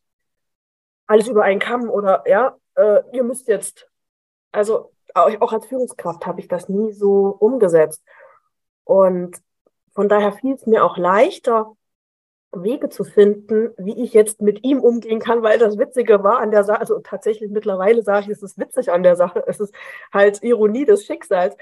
alles 1.07 1.29
über 1.29 1.43
einen 1.43 1.61
Kamm 1.61 1.91
oder 1.91 2.25
ja, 2.27 2.57
äh, 2.77 3.03
ihr 3.13 3.23
müsst 3.25 3.49
jetzt. 3.49 3.89
Also 4.53 4.93
auch 5.15 5.53
als 5.53 5.67
Führungskraft 5.67 6.27
habe 6.27 6.41
ich 6.41 6.49
das 6.49 6.69
nie 6.69 6.93
so 6.93 7.37
umgesetzt. 7.39 8.03
Und 8.85 9.37
von 9.95 10.09
daher 10.09 10.33
fiel 10.33 10.55
es 10.55 10.67
mir 10.67 10.85
auch 10.85 10.97
leichter, 10.97 11.77
Wege 12.53 12.89
zu 12.89 13.05
finden, 13.05 13.73
wie 13.77 14.03
ich 14.03 14.13
jetzt 14.13 14.41
mit 14.41 14.65
ihm 14.65 14.81
umgehen 14.81 15.19
kann, 15.19 15.43
weil 15.43 15.59
das 15.59 15.79
Witzige 15.79 16.23
war 16.23 16.39
an 16.39 16.51
der 16.53 16.65
Sache, 16.65 16.81
also 16.81 17.01
tatsächlich 17.01 17.51
mittlerweile 17.51 18.03
sage 18.03 18.27
ich, 18.27 18.29
es 18.29 18.43
ist 18.43 18.59
witzig 18.59 18.93
an 18.93 19.03
der 19.03 19.17
Sache, 19.17 19.43
es 19.47 19.61
ist 19.61 19.75
halt 20.13 20.43
Ironie 20.43 20.85
des 20.85 21.05
Schicksals 21.05 21.57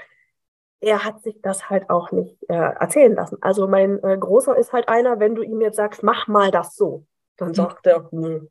er 0.83 1.05
hat 1.05 1.23
sich 1.23 1.41
das 1.41 1.69
halt 1.69 1.89
auch 1.89 2.11
nicht 2.11 2.37
äh, 2.49 2.55
erzählen 2.55 3.15
lassen. 3.15 3.37
Also 3.39 3.67
mein 3.67 4.03
äh, 4.03 4.17
Großer 4.17 4.57
ist 4.57 4.73
halt 4.73 4.89
einer, 4.89 5.19
wenn 5.19 5.33
du 5.33 5.41
ihm 5.41 5.61
jetzt 5.61 5.77
sagst, 5.77 6.03
mach 6.03 6.27
mal 6.27 6.51
das 6.51 6.75
so, 6.75 7.05
dann 7.37 7.49
hm. 7.49 7.55
sagt 7.55 7.87
er, 7.87 8.09
nö. 8.11 8.47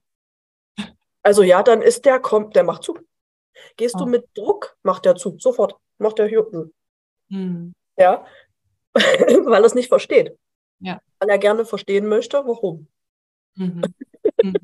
Also 1.22 1.42
ja, 1.42 1.62
dann 1.62 1.82
ist 1.82 2.04
der, 2.04 2.20
kommt, 2.20 2.56
der 2.56 2.64
macht 2.64 2.82
zu. 2.82 2.98
Gehst 3.76 3.94
oh. 3.96 4.00
du 4.00 4.06
mit 4.06 4.26
Druck, 4.34 4.76
macht 4.82 5.06
er 5.06 5.14
zu, 5.14 5.36
sofort, 5.38 5.76
macht 5.98 6.18
er 6.18 6.26
hier. 6.26 6.46
Hm. 7.28 7.74
Ja, 7.96 8.26
weil 8.94 9.62
er 9.62 9.64
es 9.64 9.74
nicht 9.74 9.88
versteht. 9.88 10.36
Ja. 10.80 11.00
Weil 11.18 11.28
er 11.28 11.38
gerne 11.38 11.64
verstehen 11.64 12.06
möchte, 12.06 12.38
warum. 12.46 12.88
Mhm. 13.54 13.82
Mhm. 14.40 14.54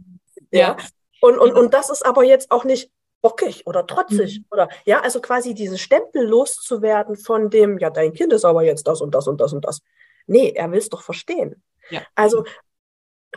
ja. 0.53 0.61
ja. 0.61 0.77
Und, 1.21 1.37
und, 1.39 1.53
und 1.53 1.75
das 1.75 1.91
ist 1.91 2.07
aber 2.07 2.23
jetzt 2.23 2.53
auch 2.53 2.65
nicht, 2.65 2.93
bockig 3.21 3.67
oder 3.67 3.87
trotzig 3.87 4.41
mhm. 4.41 4.45
oder 4.51 4.69
ja, 4.85 5.01
also 5.01 5.21
quasi 5.21 5.55
diese 5.55 5.79
Stempel 5.79 6.27
loszuwerden 6.27 7.17
von 7.17 7.51
dem, 7.51 7.79
ja, 7.79 7.91
dein 7.91 8.13
Kind 8.13 8.33
ist 8.33 8.45
aber 8.45 8.63
jetzt 8.63 8.87
das 8.87 9.01
und 9.01 9.15
das 9.15 9.27
und 9.27 9.41
das 9.41 9.53
und 9.53 9.65
das. 9.65 9.83
Nee, 10.27 10.53
er 10.55 10.71
will 10.71 10.79
es 10.79 10.89
doch 10.89 11.03
verstehen. 11.03 11.63
Ja. 11.91 12.03
Also 12.15 12.45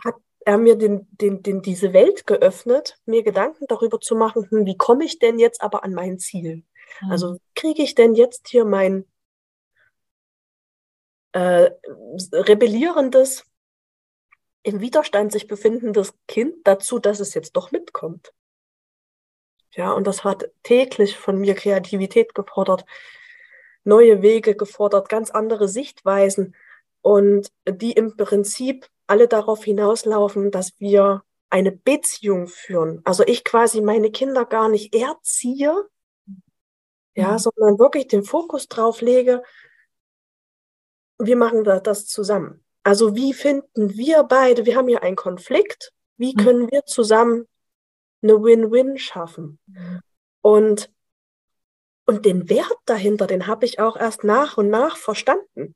hat 0.04 0.14
er 0.44 0.58
mir 0.58 0.76
den, 0.76 1.06
den, 1.12 1.42
den, 1.42 1.62
diese 1.62 1.92
Welt 1.92 2.26
geöffnet, 2.26 2.98
mir 3.06 3.22
Gedanken 3.22 3.66
darüber 3.68 4.00
zu 4.00 4.14
machen, 4.14 4.46
hm, 4.50 4.66
wie 4.66 4.76
komme 4.76 5.04
ich 5.04 5.18
denn 5.18 5.38
jetzt 5.38 5.62
aber 5.62 5.84
an 5.84 5.94
mein 5.94 6.18
Ziel? 6.18 6.64
Mhm. 7.00 7.10
Also 7.10 7.38
kriege 7.54 7.82
ich 7.82 7.94
denn 7.94 8.14
jetzt 8.14 8.48
hier 8.48 8.64
mein 8.64 9.06
äh, 11.32 11.70
rebellierendes, 12.32 13.44
im 14.64 14.80
Widerstand 14.80 15.32
sich 15.32 15.48
befindendes 15.48 16.14
Kind 16.28 16.54
dazu, 16.64 16.98
dass 16.98 17.20
es 17.20 17.34
jetzt 17.34 17.56
doch 17.56 17.72
mitkommt? 17.72 18.32
Ja, 19.74 19.92
und 19.92 20.06
das 20.06 20.22
hat 20.22 20.50
täglich 20.62 21.16
von 21.16 21.38
mir 21.38 21.54
Kreativität 21.54 22.34
gefordert, 22.34 22.84
neue 23.84 24.22
Wege 24.22 24.54
gefordert, 24.54 25.08
ganz 25.08 25.30
andere 25.30 25.66
Sichtweisen 25.66 26.54
und 27.00 27.50
die 27.66 27.92
im 27.92 28.16
Prinzip 28.16 28.88
alle 29.12 29.28
darauf 29.28 29.62
hinauslaufen, 29.62 30.50
dass 30.50 30.72
wir 30.80 31.22
eine 31.50 31.70
Beziehung 31.70 32.46
führen. 32.46 33.02
Also 33.04 33.24
ich 33.26 33.44
quasi 33.44 33.82
meine 33.82 34.10
Kinder 34.10 34.46
gar 34.46 34.70
nicht 34.70 34.94
erziehe, 34.94 35.86
ja, 37.14 37.32
mhm. 37.32 37.38
sondern 37.38 37.78
wirklich 37.78 38.06
den 38.08 38.24
Fokus 38.24 38.68
drauf 38.68 39.02
lege, 39.02 39.42
wie 41.18 41.34
machen 41.34 41.66
wir 41.66 41.80
das 41.80 42.06
zusammen? 42.06 42.64
Also 42.84 43.14
wie 43.14 43.34
finden 43.34 43.90
wir 43.98 44.22
beide, 44.22 44.64
wir 44.64 44.76
haben 44.76 44.88
hier 44.88 45.02
einen 45.02 45.16
Konflikt, 45.16 45.92
wie 46.16 46.32
mhm. 46.32 46.42
können 46.42 46.70
wir 46.70 46.86
zusammen 46.86 47.46
eine 48.22 48.42
Win-Win 48.42 48.96
schaffen? 48.96 49.58
Mhm. 49.66 50.00
Und, 50.40 50.90
und 52.06 52.24
den 52.24 52.48
Wert 52.48 52.78
dahinter, 52.86 53.26
den 53.26 53.46
habe 53.46 53.66
ich 53.66 53.78
auch 53.78 53.98
erst 53.98 54.24
nach 54.24 54.56
und 54.56 54.70
nach 54.70 54.96
verstanden. 54.96 55.74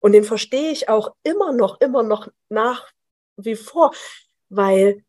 Und 0.00 0.12
den 0.12 0.24
verstehe 0.24 0.70
ich 0.70 0.88
auch 0.88 1.14
immer 1.22 1.52
noch, 1.52 1.80
immer 1.80 2.02
noch 2.02 2.28
nach 2.48 2.90
wie 3.36 3.56
vor, 3.56 3.92
weil 4.48 5.04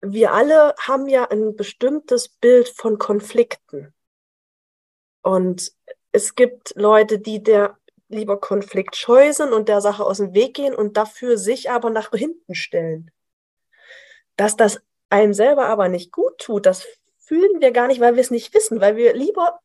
wir 0.00 0.32
alle 0.32 0.74
haben 0.78 1.08
ja 1.08 1.28
ein 1.30 1.56
bestimmtes 1.56 2.28
Bild 2.28 2.68
von 2.68 2.98
Konflikten. 2.98 3.94
Und 5.22 5.72
es 6.12 6.34
gibt 6.34 6.74
Leute, 6.76 7.18
die 7.18 7.42
der 7.42 7.78
lieber 8.08 8.40
Konflikt 8.40 8.96
scheu 8.96 9.32
sind 9.32 9.52
und 9.52 9.68
der 9.68 9.80
Sache 9.80 10.04
aus 10.04 10.18
dem 10.18 10.34
Weg 10.34 10.54
gehen 10.54 10.74
und 10.74 10.96
dafür 10.96 11.36
sich 11.38 11.70
aber 11.70 11.90
nach 11.90 12.10
hinten 12.12 12.54
stellen. 12.54 13.10
Dass 14.36 14.56
das 14.56 14.80
einem 15.08 15.34
selber 15.34 15.66
aber 15.66 15.88
nicht 15.88 16.12
gut 16.12 16.38
tut, 16.38 16.66
das 16.66 16.86
fühlen 17.18 17.60
wir 17.60 17.72
gar 17.72 17.88
nicht, 17.88 18.00
weil 18.00 18.14
wir 18.14 18.20
es 18.20 18.30
nicht 18.30 18.54
wissen, 18.54 18.80
weil 18.80 18.96
wir 18.96 19.14
lieber. 19.14 19.60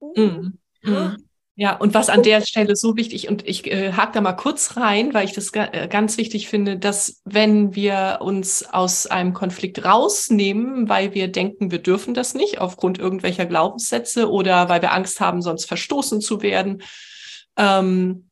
Mm, 0.00 0.58
mm. 0.82 1.16
Ja, 1.62 1.76
und 1.76 1.94
was 1.94 2.08
an 2.08 2.24
der 2.24 2.40
Stelle 2.40 2.74
so 2.74 2.96
wichtig, 2.96 3.28
und 3.28 3.46
ich 3.46 3.70
äh, 3.70 3.92
hake 3.92 4.10
da 4.14 4.20
mal 4.20 4.32
kurz 4.32 4.76
rein, 4.76 5.14
weil 5.14 5.26
ich 5.26 5.32
das 5.32 5.52
ga, 5.52 5.66
äh, 5.66 5.86
ganz 5.86 6.18
wichtig 6.18 6.48
finde, 6.48 6.76
dass 6.76 7.22
wenn 7.24 7.76
wir 7.76 8.18
uns 8.20 8.64
aus 8.72 9.06
einem 9.06 9.32
Konflikt 9.32 9.84
rausnehmen, 9.84 10.88
weil 10.88 11.14
wir 11.14 11.28
denken, 11.28 11.70
wir 11.70 11.78
dürfen 11.78 12.14
das 12.14 12.34
nicht, 12.34 12.60
aufgrund 12.60 12.98
irgendwelcher 12.98 13.46
Glaubenssätze 13.46 14.28
oder 14.28 14.68
weil 14.70 14.82
wir 14.82 14.92
Angst 14.92 15.20
haben, 15.20 15.40
sonst 15.40 15.66
verstoßen 15.66 16.20
zu 16.20 16.42
werden, 16.42 16.82
ähm, 17.56 18.28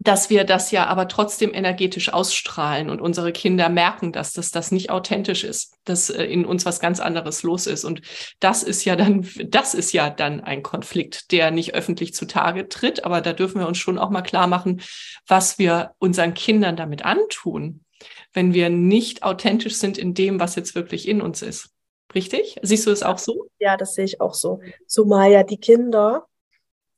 dass 0.00 0.30
wir 0.30 0.44
das 0.44 0.70
ja 0.70 0.86
aber 0.86 1.08
trotzdem 1.08 1.52
energetisch 1.52 2.12
ausstrahlen 2.12 2.90
und 2.90 3.00
unsere 3.00 3.32
Kinder 3.32 3.68
merken, 3.68 4.12
dass 4.12 4.32
das, 4.32 4.50
das 4.50 4.70
nicht 4.70 4.90
authentisch 4.90 5.44
ist, 5.44 5.74
dass 5.84 6.10
äh, 6.10 6.24
in 6.24 6.44
uns 6.44 6.64
was 6.66 6.80
ganz 6.80 7.00
anderes 7.00 7.42
los 7.42 7.66
ist. 7.66 7.84
Und 7.84 8.02
das 8.40 8.62
ist 8.62 8.84
ja 8.84 8.96
dann, 8.96 9.28
das 9.46 9.74
ist 9.74 9.92
ja 9.92 10.10
dann 10.10 10.40
ein 10.40 10.62
Konflikt, 10.62 11.32
der 11.32 11.50
nicht 11.50 11.74
öffentlich 11.74 12.14
zutage 12.14 12.68
tritt. 12.68 13.04
Aber 13.04 13.20
da 13.20 13.32
dürfen 13.32 13.60
wir 13.60 13.68
uns 13.68 13.78
schon 13.78 13.98
auch 13.98 14.10
mal 14.10 14.22
klar 14.22 14.46
machen, 14.46 14.80
was 15.26 15.58
wir 15.58 15.92
unseren 15.98 16.34
Kindern 16.34 16.76
damit 16.76 17.04
antun, 17.04 17.84
wenn 18.32 18.54
wir 18.54 18.70
nicht 18.70 19.22
authentisch 19.22 19.76
sind 19.76 19.98
in 19.98 20.14
dem, 20.14 20.38
was 20.40 20.54
jetzt 20.54 20.74
wirklich 20.74 21.08
in 21.08 21.20
uns 21.20 21.42
ist. 21.42 21.70
Richtig? 22.14 22.56
Siehst 22.62 22.86
du 22.86 22.90
es 22.90 23.02
auch 23.02 23.18
so? 23.18 23.48
Ja, 23.58 23.76
das 23.76 23.94
sehe 23.94 24.04
ich 24.04 24.20
auch 24.20 24.32
so. 24.32 24.60
Zumal 24.86 25.30
ja 25.30 25.42
die 25.42 25.58
Kinder 25.58 26.26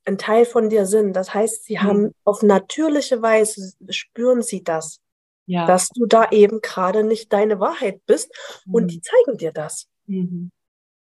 ein 0.05 0.17
Teil 0.17 0.45
von 0.45 0.69
dir 0.69 0.85
sind. 0.85 1.13
Das 1.13 1.33
heißt, 1.33 1.65
sie 1.65 1.75
mhm. 1.75 1.81
haben 1.81 2.15
auf 2.23 2.43
natürliche 2.43 3.21
Weise 3.21 3.73
spüren 3.89 4.41
sie 4.41 4.63
das, 4.63 4.99
ja. 5.45 5.65
dass 5.65 5.89
du 5.89 6.05
da 6.05 6.29
eben 6.31 6.61
gerade 6.61 7.03
nicht 7.03 7.31
deine 7.33 7.59
Wahrheit 7.59 8.05
bist 8.05 8.31
mhm. 8.65 8.75
und 8.75 8.87
die 8.87 9.01
zeigen 9.01 9.37
dir 9.37 9.51
das. 9.51 9.87
Mhm. 10.07 10.51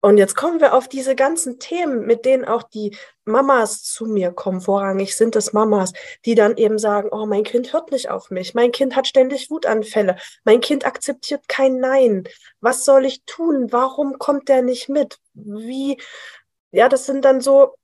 Und 0.00 0.16
jetzt 0.16 0.36
kommen 0.36 0.60
wir 0.60 0.74
auf 0.74 0.86
diese 0.86 1.16
ganzen 1.16 1.58
Themen, 1.58 2.06
mit 2.06 2.24
denen 2.24 2.44
auch 2.44 2.62
die 2.62 2.96
Mamas 3.24 3.82
zu 3.82 4.06
mir 4.06 4.30
kommen. 4.30 4.60
Vorrangig 4.60 5.16
sind 5.16 5.34
es 5.34 5.52
Mamas, 5.52 5.92
die 6.24 6.36
dann 6.36 6.56
eben 6.56 6.78
sagen, 6.78 7.08
oh, 7.10 7.26
mein 7.26 7.42
Kind 7.42 7.72
hört 7.72 7.90
nicht 7.90 8.08
auf 8.08 8.30
mich. 8.30 8.54
Mein 8.54 8.70
Kind 8.70 8.94
hat 8.94 9.08
ständig 9.08 9.50
Wutanfälle. 9.50 10.16
Mein 10.44 10.60
Kind 10.60 10.86
akzeptiert 10.86 11.48
kein 11.48 11.80
Nein. 11.80 12.28
Was 12.60 12.84
soll 12.84 13.06
ich 13.06 13.24
tun? 13.24 13.72
Warum 13.72 14.20
kommt 14.20 14.48
der 14.48 14.62
nicht 14.62 14.88
mit? 14.88 15.18
Wie, 15.34 16.00
ja, 16.70 16.88
das 16.88 17.06
sind 17.06 17.24
dann 17.24 17.40
so 17.40 17.74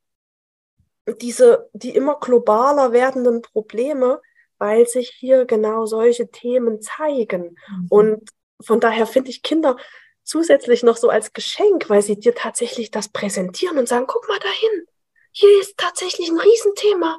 diese, 1.21 1.69
die 1.73 1.95
immer 1.95 2.19
globaler 2.19 2.93
werdenden 2.93 3.43
Probleme, 3.43 4.21
weil 4.59 4.87
sich 4.87 5.11
hier 5.11 5.45
genau 5.45 5.87
solche 5.87 6.31
Themen 6.31 6.81
zeigen. 6.81 7.57
Mhm. 7.69 7.87
Und 7.91 8.31
von 8.63 8.81
daher 8.81 9.07
finde 9.07 9.31
ich 9.31 9.43
Kinder 9.43 9.77
zusätzlich 10.23 10.83
noch 10.83 10.97
so 10.97 11.11
als 11.11 11.33
Geschenk, 11.33 11.91
weil 11.91 12.03
sie 12.03 12.19
dir 12.19 12.35
tatsächlich 12.35 12.91
das 12.91 13.09
präsentieren 13.09 13.79
und 13.79 13.89
sagen, 13.89 14.07
guck 14.07 14.27
mal 14.29 14.39
dahin, 14.39 14.87
hier 15.33 15.61
ist 15.61 15.77
tatsächlich 15.77 16.31
ein 16.31 16.39
Riesenthema. 16.39 17.19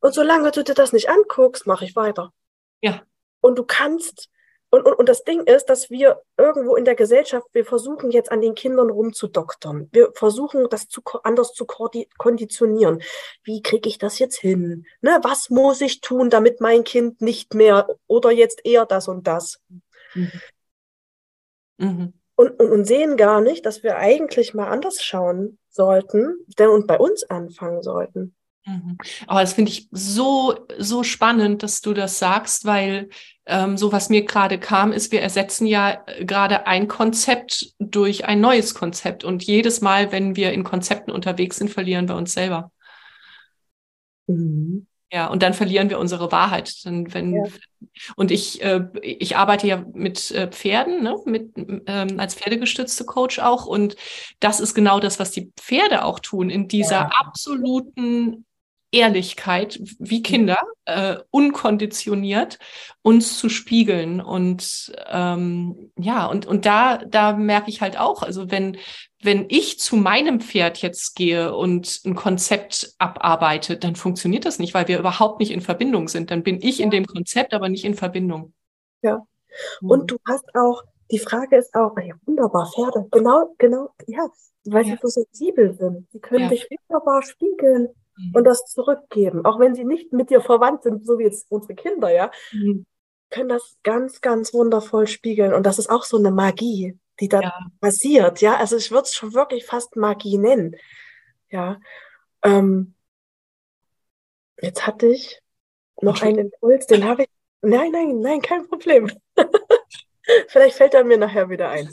Und 0.00 0.14
solange 0.14 0.50
du 0.50 0.64
dir 0.64 0.74
das 0.74 0.92
nicht 0.92 1.08
anguckst, 1.08 1.66
mache 1.66 1.84
ich 1.84 1.94
weiter. 1.94 2.32
Ja. 2.80 3.02
Und 3.40 3.58
du 3.58 3.64
kannst 3.64 4.28
und, 4.72 4.86
und, 4.86 4.94
und 4.94 5.08
das 5.08 5.22
Ding 5.22 5.42
ist, 5.42 5.66
dass 5.66 5.90
wir 5.90 6.22
irgendwo 6.38 6.76
in 6.76 6.86
der 6.86 6.94
Gesellschaft, 6.94 7.46
wir 7.52 7.66
versuchen 7.66 8.10
jetzt 8.10 8.32
an 8.32 8.40
den 8.40 8.54
Kindern 8.54 8.88
rumzudoktern. 8.88 9.90
Wir 9.92 10.12
versuchen, 10.14 10.66
das 10.70 10.88
zu, 10.88 11.02
anders 11.24 11.52
zu 11.52 11.66
konditionieren. 11.66 13.02
Wie 13.44 13.60
kriege 13.60 13.86
ich 13.86 13.98
das 13.98 14.18
jetzt 14.18 14.36
hin? 14.36 14.86
Ne, 15.02 15.20
was 15.22 15.50
muss 15.50 15.82
ich 15.82 16.00
tun, 16.00 16.30
damit 16.30 16.62
mein 16.62 16.84
Kind 16.84 17.20
nicht 17.20 17.52
mehr 17.52 17.86
oder 18.06 18.30
jetzt 18.30 18.64
eher 18.64 18.86
das 18.86 19.08
und 19.08 19.26
das? 19.26 19.60
Mhm. 20.14 20.32
Mhm. 21.76 22.12
Und, 22.34 22.58
und, 22.58 22.70
und 22.70 22.84
sehen 22.86 23.18
gar 23.18 23.42
nicht, 23.42 23.66
dass 23.66 23.82
wir 23.82 23.98
eigentlich 23.98 24.54
mal 24.54 24.68
anders 24.68 25.02
schauen 25.02 25.58
sollten, 25.68 26.46
denn 26.58 26.70
und 26.70 26.86
bei 26.86 26.98
uns 26.98 27.24
anfangen 27.24 27.82
sollten. 27.82 28.34
Mhm. 28.64 28.96
Aber 29.26 29.40
das 29.40 29.54
finde 29.54 29.72
ich 29.72 29.88
so, 29.90 30.54
so 30.78 31.02
spannend, 31.02 31.62
dass 31.62 31.80
du 31.80 31.94
das 31.94 32.18
sagst, 32.18 32.64
weil 32.64 33.08
ähm, 33.46 33.76
so 33.76 33.90
was 33.90 34.08
mir 34.08 34.24
gerade 34.24 34.58
kam, 34.58 34.92
ist, 34.92 35.10
wir 35.10 35.20
ersetzen 35.20 35.66
ja 35.66 36.02
äh, 36.06 36.24
gerade 36.24 36.66
ein 36.66 36.86
Konzept 36.86 37.74
durch 37.78 38.24
ein 38.24 38.40
neues 38.40 38.74
Konzept. 38.74 39.24
Und 39.24 39.42
jedes 39.42 39.80
Mal, 39.80 40.12
wenn 40.12 40.36
wir 40.36 40.52
in 40.52 40.62
Konzepten 40.62 41.10
unterwegs 41.10 41.56
sind, 41.56 41.70
verlieren 41.70 42.08
wir 42.08 42.16
uns 42.16 42.34
selber. 42.34 42.70
Mhm. 44.28 44.86
Ja, 45.12 45.26
und 45.26 45.42
dann 45.42 45.52
verlieren 45.52 45.90
wir 45.90 45.98
unsere 45.98 46.32
Wahrheit. 46.32 46.86
Dann, 46.86 47.12
wenn, 47.12 47.34
ja. 47.34 47.44
Und 48.16 48.30
ich, 48.30 48.62
äh, 48.62 48.86
ich 49.02 49.36
arbeite 49.36 49.66
ja 49.66 49.84
mit 49.92 50.30
äh, 50.30 50.48
Pferden, 50.48 51.02
ne? 51.02 51.16
mit, 51.26 51.52
ähm, 51.86 52.18
als 52.18 52.34
pferdegestützte 52.34 53.04
Coach 53.04 53.38
auch. 53.38 53.66
Und 53.66 53.96
das 54.40 54.58
ist 54.58 54.72
genau 54.72 55.00
das, 55.00 55.18
was 55.18 55.30
die 55.30 55.52
Pferde 55.56 56.04
auch 56.04 56.18
tun, 56.18 56.48
in 56.48 56.66
dieser 56.66 57.00
ja. 57.00 57.10
absoluten 57.18 58.46
Ehrlichkeit 58.92 59.80
wie 59.98 60.18
mhm. 60.18 60.22
Kinder, 60.22 60.58
äh, 60.84 61.16
unkonditioniert 61.30 62.58
uns 63.00 63.38
zu 63.38 63.48
spiegeln. 63.48 64.20
Und 64.20 64.92
ähm, 65.08 65.90
ja, 65.98 66.26
und, 66.26 66.46
und 66.46 66.66
da, 66.66 66.98
da 66.98 67.32
merke 67.32 67.70
ich 67.70 67.80
halt 67.80 67.98
auch, 67.98 68.22
also 68.22 68.50
wenn, 68.50 68.76
wenn 69.22 69.46
ich 69.48 69.80
zu 69.80 69.96
meinem 69.96 70.40
Pferd 70.40 70.82
jetzt 70.82 71.16
gehe 71.16 71.56
und 71.56 72.02
ein 72.04 72.14
Konzept 72.14 72.94
abarbeite, 72.98 73.78
dann 73.78 73.96
funktioniert 73.96 74.44
das 74.44 74.58
nicht, 74.58 74.74
weil 74.74 74.88
wir 74.88 74.98
überhaupt 74.98 75.40
nicht 75.40 75.52
in 75.52 75.62
Verbindung 75.62 76.08
sind. 76.08 76.30
Dann 76.30 76.42
bin 76.42 76.60
ich 76.60 76.80
in 76.80 76.90
dem 76.90 77.06
Konzept, 77.06 77.54
aber 77.54 77.70
nicht 77.70 77.84
in 77.84 77.94
Verbindung. 77.94 78.52
Ja. 79.00 79.26
Und 79.80 80.10
du 80.10 80.18
hast 80.28 80.54
auch, 80.54 80.82
die 81.10 81.18
Frage 81.18 81.56
ist 81.56 81.74
auch, 81.74 81.96
ja, 81.98 82.14
wunderbar, 82.24 82.70
Pferde, 82.74 83.06
genau, 83.10 83.54
genau, 83.58 83.90
ja, 84.06 84.28
weil 84.64 84.86
ja. 84.86 84.94
sie 84.94 84.98
so 85.02 85.08
sensibel 85.08 85.74
sind. 85.74 86.06
Sie 86.10 86.20
können 86.20 86.44
ja. 86.44 86.48
dich 86.48 86.66
wunderbar 86.70 87.22
spiegeln 87.22 87.88
mhm. 88.22 88.34
und 88.34 88.44
das 88.44 88.64
zurückgeben. 88.66 89.44
Auch 89.44 89.58
wenn 89.58 89.74
sie 89.74 89.84
nicht 89.84 90.12
mit 90.12 90.30
dir 90.30 90.40
verwandt 90.40 90.82
sind, 90.84 91.06
so 91.06 91.18
wie 91.18 91.24
jetzt 91.24 91.50
unsere 91.50 91.74
Kinder, 91.74 92.10
ja, 92.10 92.30
mhm. 92.52 92.86
können 93.30 93.48
das 93.48 93.76
ganz, 93.82 94.20
ganz 94.20 94.54
wundervoll 94.54 95.06
spiegeln. 95.06 95.54
Und 95.54 95.64
das 95.64 95.78
ist 95.78 95.90
auch 95.90 96.04
so 96.04 96.16
eine 96.16 96.30
Magie, 96.30 96.98
die 97.20 97.28
da 97.28 97.40
ja. 97.40 97.54
passiert. 97.80 98.40
Ja, 98.40 98.56
also 98.56 98.76
ich 98.76 98.90
würde 98.90 99.04
es 99.04 99.14
schon 99.14 99.34
wirklich 99.34 99.66
fast 99.66 99.96
Magie 99.96 100.38
nennen. 100.38 100.76
Ja. 101.50 101.80
Ähm, 102.42 102.94
jetzt 104.60 104.86
hatte 104.86 105.06
ich 105.06 105.40
noch 106.00 106.22
einen 106.22 106.38
Impuls, 106.38 106.86
den 106.86 107.04
habe 107.04 107.22
ich. 107.22 107.28
Nein, 107.64 107.92
nein, 107.92 108.18
nein, 108.18 108.42
kein 108.42 108.66
Problem. 108.66 109.08
Vielleicht 110.48 110.76
fällt 110.76 110.94
er 110.94 111.04
mir 111.04 111.16
nachher 111.16 111.48
wieder 111.48 111.70
ein. 111.70 111.88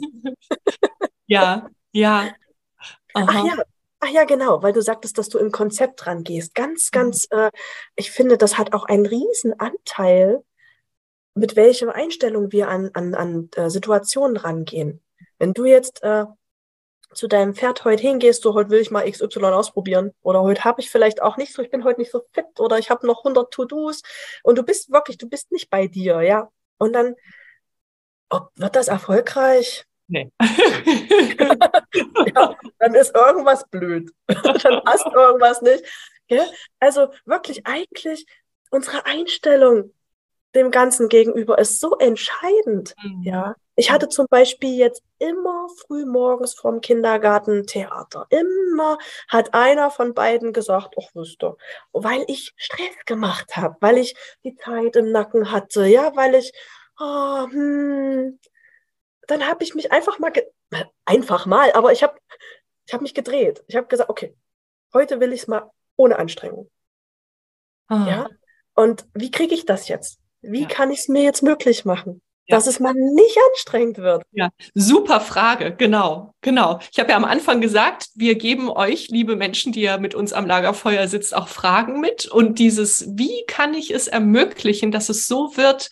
ja, 1.28 1.70
ja. 1.92 2.34
Aha. 3.13 3.28
Ach 3.28 3.46
ja, 3.46 3.63
Ach 4.02 4.10
ja, 4.10 4.24
genau, 4.24 4.64
weil 4.64 4.72
du 4.72 4.82
sagtest, 4.82 5.18
dass 5.18 5.28
du 5.28 5.38
im 5.40 5.52
Konzept 5.52 6.08
rangehst. 6.08 6.56
Ganz, 6.56 6.86
mhm. 6.86 6.92
ganz, 6.92 7.28
äh, 7.32 7.52
ich 7.96 8.12
finde, 8.12 8.38
das 8.38 8.58
hat 8.58 8.74
auch 8.74 8.86
einen 8.86 9.06
riesen 9.06 9.60
Anteil, 9.60 10.44
mit 11.34 11.56
welcher 11.56 11.94
Einstellung 11.94 12.52
wir 12.52 12.70
an, 12.70 12.92
an, 12.94 13.14
an 13.16 13.50
äh, 13.56 13.70
Situationen 13.70 14.38
rangehen. 14.38 15.02
Wenn 15.38 15.54
du 15.54 15.66
jetzt 15.66 16.02
äh, 16.04 16.26
zu 17.14 17.28
deinem 17.28 17.56
Pferd 17.56 17.84
heute 17.86 18.02
hingehst, 18.02 18.44
so 18.44 18.54
heute 18.54 18.70
will 18.70 18.82
ich 18.82 18.92
mal 18.92 19.10
XY 19.10 19.46
ausprobieren 19.46 20.12
oder 20.22 20.42
heute 20.42 20.64
habe 20.64 20.82
ich 20.82 20.90
vielleicht 20.90 21.22
auch 21.22 21.38
nicht 21.38 21.54
so, 21.54 21.62
ich 21.62 21.72
bin 21.72 21.84
heute 21.84 22.00
nicht 22.00 22.12
so 22.12 22.22
fit 22.34 22.46
oder 22.60 22.78
ich 22.78 22.90
habe 22.90 23.08
noch 23.08 23.20
100 23.20 23.52
To-Dos 23.52 24.02
und 24.44 24.58
du 24.58 24.64
bist 24.64 24.92
wirklich, 24.92 25.18
du 25.18 25.28
bist 25.28 25.52
nicht 25.52 25.70
bei 25.70 25.88
dir, 25.88 26.22
ja. 26.22 26.50
Und 26.78 26.94
dann, 26.94 27.16
ob, 28.30 28.52
wird 28.56 28.76
das 28.76 28.88
erfolgreich? 28.88 29.88
Nee. 30.10 30.32
ja, 32.36 32.56
dann 32.80 32.95
ist 32.95 33.15
irgendwas 33.15 33.65
blöd. 33.69 34.12
dann 34.28 34.84
passt 34.84 35.06
irgendwas 35.06 35.62
nicht. 35.62 35.86
Ja? 36.28 36.43
Also 36.80 37.13
wirklich 37.26 37.65
eigentlich 37.65 38.26
unsere 38.72 39.06
Einstellung 39.06 39.93
dem 40.56 40.72
Ganzen 40.72 41.10
gegenüber 41.10 41.60
ist 41.60 41.80
so 41.80 41.95
entscheidend. 41.98 42.95
Mhm. 43.04 43.24
Ja, 43.24 43.56
ich 43.76 43.91
hatte 43.91 44.10
zum 44.10 44.26
Beispiel 44.28 44.76
jetzt 44.76 45.04
immer 45.19 45.67
früh 45.86 46.06
morgens 46.06 46.56
vom 46.56 46.82
Kindergarten 46.82 47.67
Theater. 47.67 48.26
Immer 48.30 48.98
hat 49.28 49.54
einer 49.54 49.91
von 49.91 50.15
beiden 50.15 50.52
gesagt, 50.52 50.95
ach 51.00 51.13
wüsste, 51.13 51.56
weil 51.91 52.24
ich 52.28 52.54
Stress 52.58 52.95
gemacht 53.06 53.56
habe, 53.56 53.78
weil 53.80 54.00
ich 54.00 54.15
die 54.43 54.56
Zeit 54.56 54.95
im 54.95 55.12
Nacken 55.12 55.52
hatte, 55.52 55.86
ja, 55.86 56.15
weil 56.15 56.34
ich, 56.34 56.52
oh, 57.00 57.48
hm, 57.48 58.39
dann 59.30 59.48
habe 59.48 59.63
ich 59.63 59.76
mich 59.76 59.92
einfach 59.92 60.20
mal, 60.20 60.32
einfach 61.06 61.46
mal, 61.46 61.72
aber 61.74 61.92
ich 61.92 62.04
habe 62.04 62.18
ich 62.86 62.94
hab 62.94 63.02
mich 63.02 63.13
gedreht. 63.13 63.63
Ich 63.68 63.76
habe 63.76 63.88
gesagt, 63.88 64.10
okay, 64.10 64.36
heute 64.94 65.20
will 65.20 65.32
ich 65.34 65.42
es 65.42 65.48
mal 65.48 65.70
ohne 65.96 66.18
Anstrengung. 66.18 66.70
Ah. 67.88 68.06
Ja, 68.08 68.30
und 68.76 69.06
wie 69.13 69.32
kriege 69.32 69.54
ich 69.54 69.65
das 69.65 69.88
jetzt? 69.88 70.20
Wie 70.42 70.62
ja. 70.62 70.68
kann 70.68 70.89
ich 70.89 71.00
es 71.00 71.08
mir 71.08 71.24
jetzt 71.24 71.44
möglich 71.44 71.86
machen? 71.86 72.22
Ja. 72.48 72.56
Dass 72.56 72.65
es 72.65 72.80
mal 72.80 72.94
nicht 72.96 73.38
anstrengend 73.52 74.00
wird. 74.00 74.24
Ja, 74.32 74.50
super 74.74 75.20
Frage, 75.20 75.76
genau, 75.76 76.34
genau. 76.42 76.80
Ich 76.92 76.98
habe 76.98 77.12
ja 77.12 77.18
am 77.18 77.26
Anfang 77.26 77.62
gesagt, 77.62 78.08
wir 78.15 78.36
geben 78.36 78.70
euch, 78.72 79.10
liebe 79.10 79.36
Menschen, 79.36 79.72
die 79.72 79.82
ja 79.82 80.00
mit 80.00 80.15
uns 80.15 80.34
am 80.34 80.48
Lagerfeuer 80.48 81.08
sitzt, 81.08 81.36
auch 81.36 81.48
Fragen 81.48 82.00
mit. 82.00 82.26
Und 82.26 82.58
dieses, 82.58 83.06
wie 83.15 83.44
kann 83.46 83.76
ich 83.76 83.92
es 83.92 84.08
ermöglichen, 84.08 84.92
dass 84.92 85.10
es 85.10 85.28
so 85.28 85.58
wird, 85.58 85.92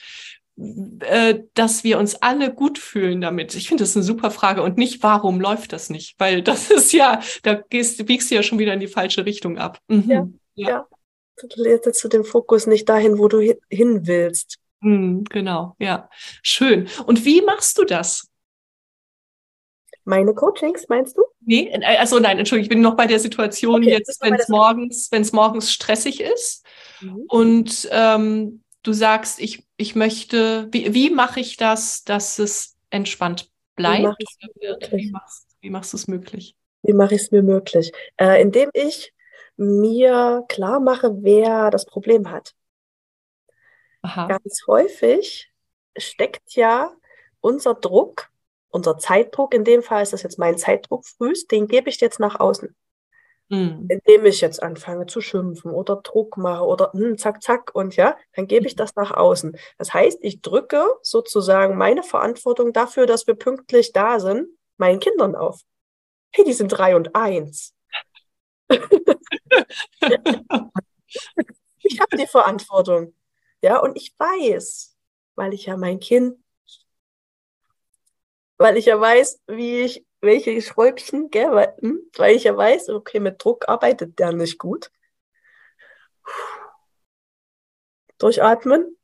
äh, 0.58 1.43
dass 1.54 1.84
wir 1.84 2.00
uns 2.00 2.15
alle 2.15 2.54
gut 2.54 2.80
fühlen 2.80 3.22
damit? 3.22 3.56
Ich 3.56 3.67
finde 3.67 3.84
das 3.84 3.96
eine 3.96 4.04
super 4.04 4.32
Frage 4.32 4.63
und 4.63 4.78
nicht, 4.78 5.04
warum 5.04 5.39
läuft 5.39 5.74
das 5.74 5.89
nicht? 5.89 6.15
Weil 6.20 6.41
das 6.41 6.72
ist 6.72 6.93
ja, 6.93 7.22
da 7.43 7.54
gehst, 7.56 8.04
biegst 8.06 8.32
du 8.32 8.36
ja 8.36 8.43
schon 8.43 8.60
wieder 8.60 8.74
in 8.74 8.80
die 8.80 8.88
falsche 8.88 9.26
Richtung 9.26 9.58
ab. 9.58 9.80
Mhm. 9.88 10.10
Ja, 10.10 10.28
ja. 10.56 10.70
ja 10.70 10.88
setzt 11.84 12.04
du 12.04 12.08
den 12.08 12.24
Fokus 12.24 12.67
nicht 12.67 12.89
dahin, 12.89 13.17
wo 13.17 13.28
du 13.28 13.39
hin 13.70 14.08
willst. 14.08 14.58
Hm, 14.82 15.24
genau, 15.26 15.76
ja. 15.80 16.10
Schön. 16.41 16.88
Und 17.06 17.26
wie 17.26 17.41
machst 17.41 17.78
du 17.78 17.84
das? 17.84 18.28
Meine 20.04 20.34
Coachings, 20.34 20.88
meinst 20.88 21.17
du? 21.17 21.24
Nee, 21.41 21.67
äh, 21.67 21.98
also 21.98 22.20
nein, 22.20 22.39
Entschuldigung, 22.39 22.63
ich 22.63 22.70
bin 22.70 22.82
noch 22.82 22.96
bei 22.96 23.08
der 23.08 23.20
Situation 23.20 23.82
okay, 23.82 23.91
jetzt, 23.91 24.22
wenn 24.22 24.34
es 24.36 24.48
morgens, 24.48 25.12
wenn 25.12 25.22
es 25.22 25.34
morgens 25.34 25.72
stressig 25.72 26.22
ist 26.22 26.65
mhm. 27.02 27.24
und 27.28 27.89
ähm, 27.91 28.63
du 28.83 28.93
sagst, 28.93 29.39
ich, 29.39 29.67
ich 29.77 29.95
möchte, 29.95 30.67
wie, 30.71 30.93
wie 30.93 31.09
mache 31.09 31.39
ich 31.39 31.57
das, 31.57 32.03
dass 32.03 32.39
es 32.39 32.77
entspannt 32.89 33.51
bleibt? 33.75 34.17
Wie, 34.19 34.97
wie, 34.97 35.11
machst, 35.11 35.57
wie 35.61 35.69
machst 35.69 35.93
du 35.93 35.97
es 35.97 36.07
möglich? 36.07 36.55
Wie 36.83 36.93
mache 36.93 37.15
ich 37.15 37.21
es 37.21 37.31
mir 37.31 37.43
möglich? 37.43 37.91
Äh, 38.17 38.41
indem 38.41 38.69
ich 38.73 39.13
mir 39.57 40.43
klar 40.47 40.79
mache, 40.79 41.23
wer 41.23 41.71
das 41.71 41.85
Problem 41.85 42.29
hat. 42.29 42.53
Aha. 44.01 44.27
Ganz 44.27 44.61
häufig 44.67 45.51
steckt 45.97 46.53
ja 46.55 46.93
unser 47.41 47.73
Druck, 47.73 48.29
unser 48.69 48.97
Zeitdruck, 48.97 49.53
in 49.53 49.63
dem 49.63 49.81
Fall 49.81 50.03
ist 50.03 50.13
das 50.13 50.23
jetzt 50.23 50.37
mein 50.37 50.57
Zeitdruck 50.57 51.05
frühst, 51.05 51.51
den 51.51 51.67
gebe 51.67 51.89
ich 51.89 51.99
jetzt 51.99 52.19
nach 52.19 52.39
außen. 52.39 52.75
Mhm. 53.49 53.88
Indem 53.89 54.25
ich 54.25 54.41
jetzt 54.41 54.62
anfange 54.62 55.05
zu 55.05 55.21
schimpfen 55.21 55.71
oder 55.71 55.97
Druck 55.97 56.36
mache 56.36 56.65
oder 56.65 56.91
hm, 56.91 57.17
zack, 57.17 57.41
zack 57.41 57.73
und 57.73 57.95
ja, 57.95 58.17
dann 58.36 58.47
gebe 58.47 58.67
ich 58.67 58.73
mhm. 58.73 58.77
das 58.77 58.95
nach 58.95 59.12
außen. 59.12 59.57
Das 59.77 59.93
heißt, 59.93 60.19
ich 60.21 60.41
drücke 60.41 60.86
sozusagen 61.01 61.77
meine 61.77 62.03
Verantwortung 62.03 62.73
dafür, 62.73 63.05
dass 63.05 63.25
wir 63.25 63.36
pünktlich 63.36 63.93
da 63.93 64.19
sind, 64.19 64.49
meinen 64.77 64.99
Kindern 64.99 65.36
auf. 65.36 65.62
Hey, 66.31 66.43
die 66.43 66.53
sind 66.53 66.69
drei 66.69 66.95
und 66.95 67.15
eins. 67.15 67.73
ich 71.79 71.99
habe 72.01 72.17
die 72.17 72.27
Verantwortung. 72.27 73.13
Ja, 73.62 73.79
und 73.79 73.95
ich 73.95 74.13
weiß, 74.17 74.95
weil 75.36 75.53
ich 75.53 75.67
ja 75.67 75.77
mein 75.77 75.99
Kind, 75.99 76.38
weil 78.57 78.77
ich 78.77 78.86
ja 78.86 78.99
weiß, 78.99 79.41
wie 79.47 79.81
ich, 79.81 80.05
welche 80.21 80.62
Schräubchen, 80.62 81.30
gell, 81.30 81.51
weil, 81.51 81.75
hm, 81.80 81.99
weil 82.15 82.36
ich 82.36 82.43
ja 82.45 82.56
weiß, 82.56 82.89
okay, 82.89 83.19
mit 83.19 83.43
Druck 83.43 83.67
arbeitet 83.67 84.19
der 84.19 84.32
nicht 84.32 84.58
gut. 84.58 84.91
Durchatmen, 88.17 88.97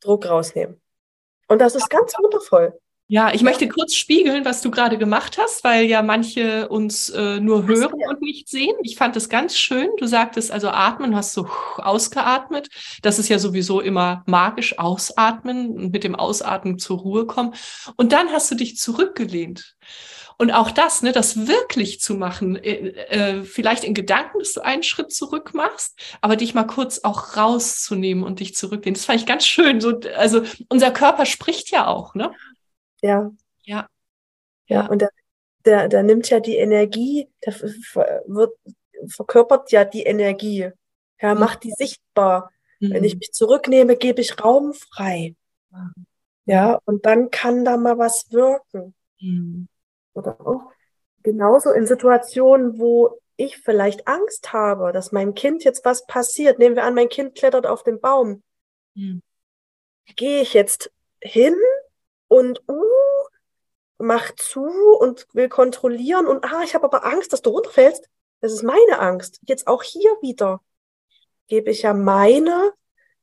Druck 0.00 0.26
rausnehmen. 0.26 0.80
Und 1.48 1.60
das 1.60 1.74
ist 1.74 1.88
ganz 1.90 2.12
wundervoll. 2.18 2.78
Ja, 3.10 3.32
ich 3.32 3.42
möchte 3.42 3.66
kurz 3.68 3.94
spiegeln, 3.94 4.44
was 4.44 4.60
du 4.60 4.70
gerade 4.70 4.98
gemacht 4.98 5.38
hast, 5.38 5.64
weil 5.64 5.86
ja 5.86 6.02
manche 6.02 6.68
uns 6.68 7.08
äh, 7.08 7.40
nur 7.40 7.66
hören 7.66 8.02
und 8.06 8.20
nicht 8.20 8.50
sehen. 8.50 8.76
Ich 8.82 8.96
fand 8.96 9.16
es 9.16 9.30
ganz 9.30 9.56
schön. 9.56 9.88
Du 9.96 10.06
sagtest 10.06 10.50
also 10.50 10.68
atmen, 10.68 11.16
hast 11.16 11.32
so 11.32 11.48
ausgeatmet. 11.78 12.68
Das 13.00 13.18
ist 13.18 13.30
ja 13.30 13.38
sowieso 13.38 13.80
immer 13.80 14.24
magisch, 14.26 14.78
ausatmen 14.78 15.70
und 15.70 15.90
mit 15.90 16.04
dem 16.04 16.16
Ausatmen 16.16 16.78
zur 16.78 16.98
Ruhe 16.98 17.24
kommen. 17.24 17.54
Und 17.96 18.12
dann 18.12 18.30
hast 18.30 18.50
du 18.50 18.56
dich 18.56 18.76
zurückgelehnt. 18.76 19.74
Und 20.40 20.52
auch 20.52 20.70
das, 20.70 21.02
ne, 21.02 21.10
das 21.10 21.48
wirklich 21.48 22.00
zu 22.00 22.14
machen, 22.14 22.54
äh, 22.56 22.90
äh, 23.08 23.42
vielleicht 23.42 23.82
in 23.82 23.92
Gedanken, 23.92 24.38
dass 24.38 24.52
du 24.52 24.60
einen 24.60 24.84
Schritt 24.84 25.12
zurück 25.12 25.52
machst, 25.52 25.98
aber 26.20 26.36
dich 26.36 26.54
mal 26.54 26.64
kurz 26.64 27.00
auch 27.02 27.36
rauszunehmen 27.36 28.22
und 28.22 28.38
dich 28.38 28.54
zurücklehnen. 28.54 28.94
Das 28.94 29.04
fand 29.04 29.20
ich 29.20 29.26
ganz 29.26 29.44
schön. 29.44 29.80
So, 29.80 29.98
also 30.16 30.42
unser 30.68 30.92
Körper 30.92 31.26
spricht 31.26 31.72
ja 31.72 31.88
auch, 31.88 32.14
ne? 32.14 32.30
Ja. 33.02 33.32
Ja. 33.64 33.88
Ja, 34.68 34.86
und 34.86 35.02
der, 35.02 35.10
der, 35.64 35.88
der 35.88 36.02
nimmt 36.04 36.30
ja 36.30 36.38
die 36.38 36.56
Energie, 36.56 37.28
der 37.44 37.54
wird, 37.60 38.52
verkörpert 39.08 39.72
ja 39.72 39.84
die 39.84 40.04
Energie. 40.04 40.70
Ja, 41.20 41.34
mhm. 41.34 41.40
macht 41.40 41.64
die 41.64 41.72
sichtbar. 41.72 42.52
Mhm. 42.78 42.92
Wenn 42.92 43.04
ich 43.04 43.14
mhm. 43.14 43.18
mich 43.18 43.32
zurücknehme, 43.32 43.96
gebe 43.96 44.20
ich 44.20 44.42
Raum 44.42 44.72
frei. 44.72 45.34
Ja, 46.44 46.80
und 46.84 47.04
dann 47.06 47.30
kann 47.30 47.64
da 47.64 47.76
mal 47.76 47.98
was 47.98 48.30
wirken. 48.30 48.94
Mhm. 49.20 49.68
Oder 50.14 50.40
auch 50.40 50.72
genauso 51.22 51.70
in 51.70 51.86
Situationen, 51.86 52.78
wo 52.78 53.20
ich 53.36 53.58
vielleicht 53.58 54.08
Angst 54.08 54.52
habe, 54.52 54.92
dass 54.92 55.12
meinem 55.12 55.34
Kind 55.34 55.64
jetzt 55.64 55.84
was 55.84 56.06
passiert. 56.06 56.58
Nehmen 56.58 56.76
wir 56.76 56.84
an, 56.84 56.94
mein 56.94 57.08
Kind 57.08 57.36
klettert 57.36 57.66
auf 57.66 57.82
den 57.84 58.00
Baum. 58.00 58.42
Mhm. 58.94 59.22
Gehe 60.16 60.42
ich 60.42 60.54
jetzt 60.54 60.90
hin 61.20 61.56
und 62.26 62.62
uh, 62.68 62.82
macht 63.98 64.40
zu 64.40 64.64
und 64.98 65.26
will 65.32 65.48
kontrollieren 65.48 66.26
und 66.26 66.44
ah, 66.44 66.62
ich 66.64 66.74
habe 66.74 66.84
aber 66.84 67.04
Angst, 67.04 67.32
dass 67.32 67.42
du 67.42 67.50
runterfällst. 67.50 68.08
Das 68.40 68.52
ist 68.52 68.62
meine 68.62 68.98
Angst. 68.98 69.40
Jetzt 69.46 69.66
auch 69.66 69.82
hier 69.82 70.10
wieder 70.22 70.60
gebe 71.48 71.70
ich 71.70 71.82
ja 71.82 71.94
meine 71.94 72.72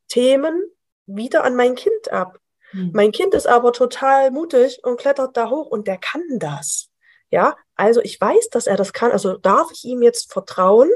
Themen 0.07 0.63
wieder 1.05 1.43
an 1.43 1.55
mein 1.55 1.75
Kind 1.75 2.11
ab. 2.11 2.39
Hm. 2.71 2.91
Mein 2.93 3.11
Kind 3.11 3.33
ist 3.33 3.47
aber 3.47 3.73
total 3.73 4.31
mutig 4.31 4.79
und 4.83 4.99
klettert 4.99 5.37
da 5.37 5.49
hoch 5.49 5.67
und 5.67 5.87
der 5.87 5.97
kann 5.97 6.23
das. 6.39 6.89
Ja, 7.31 7.55
also 7.75 8.01
ich 8.01 8.19
weiß, 8.19 8.49
dass 8.49 8.67
er 8.67 8.77
das 8.77 8.93
kann. 8.93 9.11
Also 9.11 9.37
darf 9.37 9.71
ich 9.71 9.83
ihm 9.85 10.01
jetzt 10.01 10.31
vertrauen? 10.31 10.89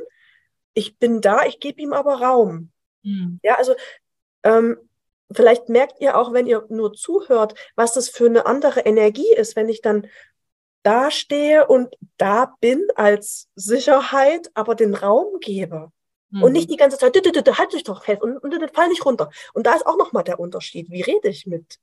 Ich 0.73 0.97
bin 0.97 1.21
da, 1.21 1.45
ich 1.45 1.59
gebe 1.59 1.81
ihm 1.81 1.93
aber 1.93 2.21
Raum. 2.21 2.71
Hm. 3.03 3.39
Ja, 3.43 3.55
also 3.55 3.75
ähm, 4.43 4.77
vielleicht 5.31 5.69
merkt 5.69 5.99
ihr 5.99 6.17
auch, 6.17 6.33
wenn 6.33 6.47
ihr 6.47 6.65
nur 6.69 6.93
zuhört, 6.93 7.55
was 7.75 7.93
das 7.93 8.09
für 8.09 8.27
eine 8.27 8.45
andere 8.45 8.81
Energie 8.81 9.33
ist, 9.35 9.55
wenn 9.55 9.69
ich 9.69 9.81
dann 9.81 10.07
da 10.83 11.11
stehe 11.11 11.67
und 11.67 11.95
da 12.17 12.55
bin 12.61 12.87
als 12.95 13.49
Sicherheit, 13.55 14.49
aber 14.53 14.75
den 14.75 14.95
Raum 14.95 15.39
gebe. 15.39 15.91
Mhm. 16.31 16.43
Und 16.43 16.51
nicht 16.53 16.69
die 16.69 16.77
ganze 16.77 16.97
Zeit, 16.97 17.15
halt 17.15 17.73
dich 17.73 17.83
doch 17.83 18.03
fest 18.03 18.21
und, 18.21 18.37
und, 18.37 18.53
und 18.53 18.75
fall 18.75 18.87
nicht 18.89 19.05
runter. 19.05 19.29
Und 19.53 19.65
da 19.65 19.73
ist 19.73 19.85
auch 19.85 19.97
nochmal 19.97 20.23
der 20.23 20.39
Unterschied. 20.39 20.89
Wie 20.89 21.01
rede 21.01 21.29
ich 21.29 21.45
mit, 21.47 21.79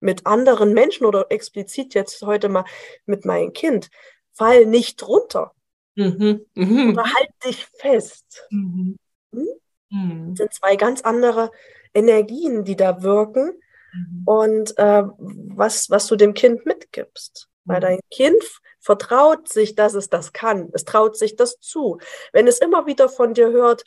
mit 0.00 0.26
anderen 0.26 0.74
Menschen 0.74 1.06
oder 1.06 1.26
explizit 1.30 1.94
jetzt 1.94 2.22
heute 2.22 2.48
mal 2.48 2.64
mit 3.06 3.24
meinem 3.24 3.52
Kind? 3.52 3.90
Fall 4.32 4.66
nicht 4.66 5.06
runter. 5.06 5.52
Mhm. 5.96 6.46
Mhm. 6.54 6.90
Oder 6.92 7.04
halt 7.04 7.30
dich 7.44 7.66
fest. 7.66 8.46
Mhm. 8.50 8.96
Hm? 9.32 9.48
Mhm. 9.90 10.28
Das 10.30 10.38
sind 10.38 10.54
zwei 10.54 10.76
ganz 10.76 11.00
andere 11.00 11.50
Energien, 11.92 12.64
die 12.64 12.76
da 12.76 13.02
wirken 13.02 13.60
mhm. 13.92 14.22
und 14.24 14.78
äh, 14.78 15.02
was, 15.18 15.90
was 15.90 16.06
du 16.06 16.16
dem 16.16 16.34
Kind 16.34 16.66
mitgibst. 16.66 17.47
Mhm. 17.68 17.72
Weil 17.72 17.80
dein 17.80 18.00
Kind 18.10 18.42
vertraut 18.80 19.48
sich, 19.48 19.74
dass 19.74 19.94
es 19.94 20.08
das 20.08 20.32
kann. 20.32 20.70
Es 20.72 20.84
traut 20.84 21.16
sich 21.16 21.36
das 21.36 21.58
zu. 21.60 21.98
Wenn 22.32 22.46
es 22.46 22.58
immer 22.58 22.86
wieder 22.86 23.08
von 23.08 23.34
dir 23.34 23.50
hört, 23.50 23.84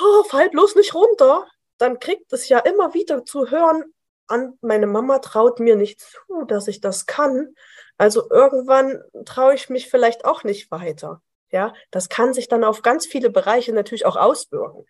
oh, 0.00 0.22
fall 0.24 0.50
bloß 0.50 0.76
nicht 0.76 0.94
runter, 0.94 1.46
dann 1.78 1.98
kriegt 1.98 2.32
es 2.32 2.48
ja 2.48 2.58
immer 2.58 2.94
wieder 2.94 3.24
zu 3.24 3.50
hören, 3.50 3.84
an, 4.28 4.56
meine 4.60 4.86
Mama 4.86 5.18
traut 5.18 5.58
mir 5.58 5.76
nicht 5.76 6.00
zu, 6.00 6.44
dass 6.46 6.68
ich 6.68 6.80
das 6.80 7.06
kann. 7.06 7.54
Also 7.98 8.30
irgendwann 8.30 9.02
traue 9.24 9.54
ich 9.54 9.68
mich 9.68 9.90
vielleicht 9.90 10.24
auch 10.24 10.44
nicht 10.44 10.70
weiter. 10.70 11.22
Ja, 11.50 11.74
das 11.90 12.08
kann 12.08 12.32
sich 12.32 12.48
dann 12.48 12.64
auf 12.64 12.80
ganz 12.80 13.04
viele 13.06 13.28
Bereiche 13.28 13.74
natürlich 13.74 14.06
auch 14.06 14.16
auswirken 14.16 14.86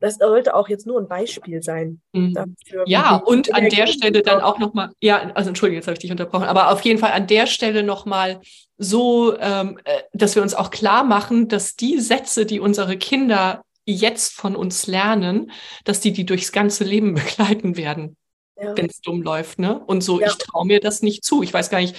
das 0.00 0.16
sollte 0.16 0.54
auch 0.54 0.68
jetzt 0.68 0.86
nur 0.86 1.00
ein 1.00 1.08
Beispiel 1.08 1.62
sein. 1.62 2.00
Mhm. 2.12 2.34
Dafür, 2.34 2.84
ja, 2.86 3.16
und 3.16 3.54
an 3.54 3.68
der 3.68 3.86
Stelle 3.86 4.22
dann 4.22 4.40
auch 4.40 4.58
nochmal, 4.58 4.90
ja, 5.00 5.30
also 5.34 5.48
entschuldige, 5.48 5.76
jetzt 5.76 5.86
habe 5.86 5.94
ich 5.94 6.00
dich 6.00 6.10
unterbrochen, 6.10 6.44
aber 6.44 6.70
auf 6.70 6.82
jeden 6.82 6.98
Fall 6.98 7.12
an 7.12 7.26
der 7.26 7.46
Stelle 7.46 7.82
nochmal 7.82 8.40
so, 8.78 9.38
ähm, 9.38 9.78
äh, 9.84 10.02
dass 10.12 10.34
wir 10.34 10.42
uns 10.42 10.54
auch 10.54 10.70
klar 10.70 11.04
machen, 11.04 11.48
dass 11.48 11.76
die 11.76 11.98
Sätze, 11.98 12.46
die 12.46 12.60
unsere 12.60 12.96
Kinder 12.96 13.62
jetzt 13.86 14.34
von 14.34 14.56
uns 14.56 14.86
lernen, 14.86 15.50
dass 15.84 16.00
die 16.00 16.12
die 16.12 16.26
durchs 16.26 16.52
ganze 16.52 16.84
Leben 16.84 17.14
begleiten 17.14 17.76
werden. 17.76 18.16
Ja. 18.60 18.76
wenn 18.76 18.86
es 18.86 19.00
dumm 19.00 19.22
läuft. 19.22 19.58
Ne? 19.58 19.78
Und 19.78 20.02
so, 20.02 20.20
ja. 20.20 20.28
ich 20.28 20.34
traue 20.36 20.66
mir 20.66 20.80
das 20.80 21.02
nicht 21.02 21.24
zu. 21.24 21.42
Ich 21.42 21.52
weiß 21.52 21.70
gar 21.70 21.80
nicht, 21.80 21.96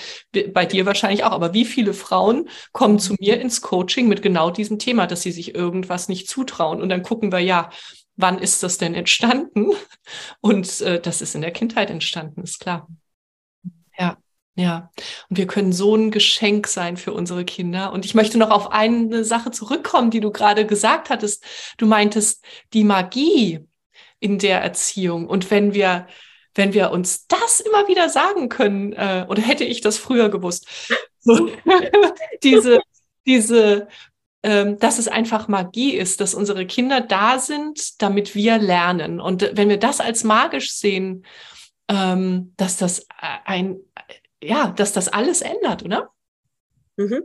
bei 0.53 0.65
dir 0.65 0.85
wahrscheinlich 0.85 1.23
auch, 1.23 1.31
aber 1.31 1.53
wie 1.53 1.65
viele 1.65 1.93
Frauen 1.93 2.49
kommen 2.71 2.99
zu 2.99 3.15
mir 3.19 3.39
ins 3.39 3.61
Coaching 3.61 4.07
mit 4.07 4.21
genau 4.21 4.49
diesem 4.49 4.79
Thema, 4.79 5.07
dass 5.07 5.21
sie 5.21 5.31
sich 5.31 5.55
irgendwas 5.55 6.09
nicht 6.09 6.29
zutrauen. 6.29 6.81
Und 6.81 6.89
dann 6.89 7.03
gucken 7.03 7.31
wir, 7.31 7.39
ja, 7.39 7.69
wann 8.15 8.39
ist 8.39 8.63
das 8.63 8.77
denn 8.77 8.95
entstanden? 8.95 9.71
Und 10.41 10.81
äh, 10.81 10.99
das 10.99 11.21
ist 11.21 11.35
in 11.35 11.41
der 11.41 11.51
Kindheit 11.51 11.89
entstanden, 11.89 12.43
ist 12.43 12.59
klar. 12.59 12.87
Ja. 13.97 14.17
Ja, 14.59 14.89
und 15.29 15.37
wir 15.37 15.45
können 15.45 15.71
so 15.71 15.95
ein 15.95 16.09
Geschenk 16.09 16.65
sein 16.65 16.97
für 16.97 17.13
unsere 17.13 17.45
Kinder. 17.45 17.93
Und 17.93 18.05
ich 18.05 18.15
möchte 18.15 18.39
noch 18.39 18.49
auf 18.49 18.71
eine 18.71 19.23
Sache 19.23 19.51
zurückkommen, 19.51 20.09
die 20.09 20.19
du 20.19 20.31
gerade 20.31 20.65
gesagt 20.65 21.11
hattest. 21.11 21.45
Du 21.77 21.85
meintest 21.85 22.43
die 22.73 22.83
Magie 22.83 23.59
in 24.19 24.39
der 24.39 24.61
Erziehung. 24.61 25.27
Und 25.27 25.51
wenn 25.51 25.75
wir, 25.75 26.07
wenn 26.57 26.73
wir 26.73 26.91
uns 26.91 27.27
das 27.27 27.59
immer 27.59 27.87
wieder 27.87 28.09
sagen 28.09 28.49
können, 28.49 28.93
äh, 28.93 29.25
oder 29.29 29.41
hätte 29.41 29.63
ich 29.63 29.81
das 29.81 29.97
früher 29.97 30.29
gewusst, 30.29 30.67
so, 31.19 31.49
diese, 32.43 32.79
diese, 33.25 33.87
ähm, 34.43 34.79
dass 34.79 34.99
es 34.99 35.07
einfach 35.07 35.47
Magie 35.47 35.95
ist, 35.95 36.21
dass 36.21 36.33
unsere 36.33 36.65
Kinder 36.65 37.01
da 37.01 37.39
sind, 37.39 38.01
damit 38.01 38.35
wir 38.35 38.57
lernen. 38.57 39.19
Und 39.19 39.51
wenn 39.53 39.69
wir 39.69 39.77
das 39.77 39.99
als 39.99 40.23
magisch 40.23 40.73
sehen, 40.73 41.25
ähm, 41.89 42.53
dass 42.57 42.77
das 42.77 43.07
ein, 43.45 43.79
ja, 44.41 44.67
dass 44.69 44.93
das 44.93 45.09
alles 45.09 45.41
ändert, 45.41 45.83
oder? 45.83 46.11
Mhm. 46.97 47.23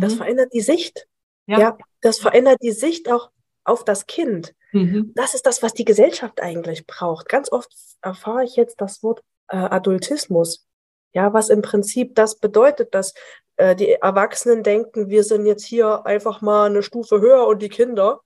Das 0.00 0.14
mhm. 0.14 0.18
verändert 0.18 0.52
die 0.52 0.60
Sicht. 0.60 1.06
Ja. 1.46 1.58
ja, 1.58 1.78
das 2.00 2.18
verändert 2.18 2.58
die 2.62 2.72
Sicht 2.72 3.10
auch 3.10 3.30
auf 3.64 3.84
das 3.84 4.06
Kind. 4.06 4.54
Mhm. 4.74 5.12
Das 5.14 5.34
ist 5.34 5.46
das, 5.46 5.62
was 5.62 5.72
die 5.72 5.84
Gesellschaft 5.84 6.42
eigentlich 6.42 6.86
braucht. 6.86 7.28
Ganz 7.28 7.50
oft 7.50 7.72
erfahre 8.02 8.44
ich 8.44 8.56
jetzt 8.56 8.80
das 8.80 9.02
Wort 9.04 9.22
äh, 9.48 9.56
Adultismus. 9.56 10.66
Ja, 11.12 11.32
was 11.32 11.48
im 11.48 11.62
Prinzip 11.62 12.16
das 12.16 12.40
bedeutet, 12.40 12.92
dass 12.92 13.14
äh, 13.56 13.76
die 13.76 13.92
Erwachsenen 13.92 14.64
denken, 14.64 15.08
wir 15.10 15.22
sind 15.22 15.46
jetzt 15.46 15.64
hier 15.64 16.04
einfach 16.06 16.40
mal 16.40 16.66
eine 16.66 16.82
Stufe 16.82 17.20
höher 17.20 17.46
und 17.46 17.62
die 17.62 17.68
Kinder, 17.68 18.20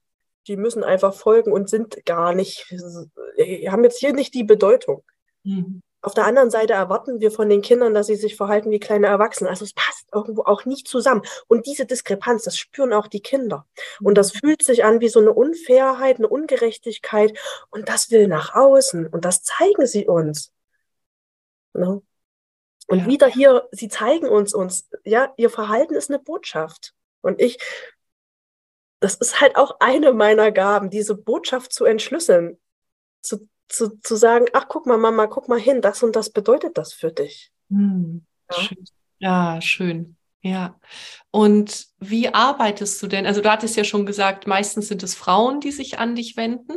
die 0.47 0.57
müssen 0.57 0.83
einfach 0.83 1.13
folgen 1.13 1.51
und 1.51 1.69
sind 1.69 2.03
gar 2.05 2.33
nicht, 2.33 2.65
äh, 3.37 3.69
haben 3.69 3.83
jetzt 3.83 3.99
hier 3.99 4.13
nicht 4.13 4.33
die 4.33 4.43
Bedeutung. 4.43 5.03
Mhm. 5.43 5.83
Auf 6.01 6.13
der 6.13 6.25
anderen 6.25 6.49
Seite 6.49 6.73
erwarten 6.73 7.19
wir 7.19 7.29
von 7.29 7.49
den 7.49 7.61
Kindern, 7.61 7.93
dass 7.93 8.07
sie 8.07 8.15
sich 8.15 8.37
verhalten 8.37 8.71
wie 8.71 8.79
kleine 8.79 9.07
Erwachsene. 9.07 9.49
Also 9.49 9.65
es 9.65 9.73
passt 9.73 10.07
irgendwo 10.13 10.43
auch 10.43 10.65
nicht 10.65 10.87
zusammen. 10.87 11.23
Und 11.47 11.65
diese 11.65 11.85
Diskrepanz, 11.85 12.43
das 12.43 12.57
spüren 12.57 12.93
auch 12.93 13.07
die 13.07 13.21
Kinder. 13.21 13.65
Und 14.01 14.17
das 14.17 14.31
fühlt 14.31 14.63
sich 14.63 14.85
an 14.85 15.01
wie 15.01 15.09
so 15.09 15.19
eine 15.19 15.33
Unfairheit, 15.33 16.17
eine 16.17 16.29
Ungerechtigkeit. 16.29 17.37
Und 17.69 17.89
das 17.89 18.11
will 18.11 18.27
nach 18.27 18.55
außen. 18.55 19.07
Und 19.07 19.25
das 19.25 19.43
zeigen 19.43 19.87
sie 19.87 20.07
uns. 20.07 20.53
Ne? 21.73 22.01
Und 22.87 22.99
ja. 22.99 23.05
wieder 23.05 23.27
hier, 23.27 23.67
sie 23.71 23.89
zeigen 23.89 24.29
uns 24.29 24.53
uns, 24.53 24.89
ja, 25.03 25.33
ihr 25.35 25.49
Verhalten 25.49 25.95
ist 25.95 26.09
eine 26.09 26.19
Botschaft. 26.19 26.93
Und 27.21 27.41
ich, 27.41 27.59
das 29.01 29.15
ist 29.15 29.41
halt 29.41 29.57
auch 29.57 29.81
eine 29.81 30.13
meiner 30.13 30.51
Gaben, 30.51 30.89
diese 30.89 31.15
Botschaft 31.15 31.73
zu 31.73 31.83
entschlüsseln, 31.83 32.57
zu, 33.21 33.48
zu, 33.69 33.99
zu 34.01 34.15
sagen, 34.15 34.45
ach 34.53 34.67
guck 34.67 34.85
mal, 34.85 34.97
Mama, 34.97 35.27
guck 35.27 35.47
mal 35.47 35.59
hin, 35.59 35.81
das 35.81 36.03
und 36.03 36.15
das 36.15 36.31
bedeutet 36.31 36.77
das 36.77 36.93
für 36.93 37.11
dich. 37.11 37.51
Hm, 37.69 38.25
ja? 38.51 38.57
Schön. 38.61 38.85
ja, 39.19 39.61
schön. 39.61 40.15
Ja. 40.41 40.79
Und 41.31 41.87
wie 41.99 42.33
arbeitest 42.33 43.01
du 43.01 43.07
denn? 43.07 43.25
Also 43.25 43.41
du 43.41 43.51
hattest 43.51 43.75
ja 43.75 43.83
schon 43.83 44.05
gesagt, 44.05 44.47
meistens 44.47 44.87
sind 44.87 45.03
es 45.03 45.15
Frauen, 45.15 45.59
die 45.59 45.71
sich 45.71 45.99
an 45.99 46.15
dich 46.15 46.37
wenden. 46.37 46.75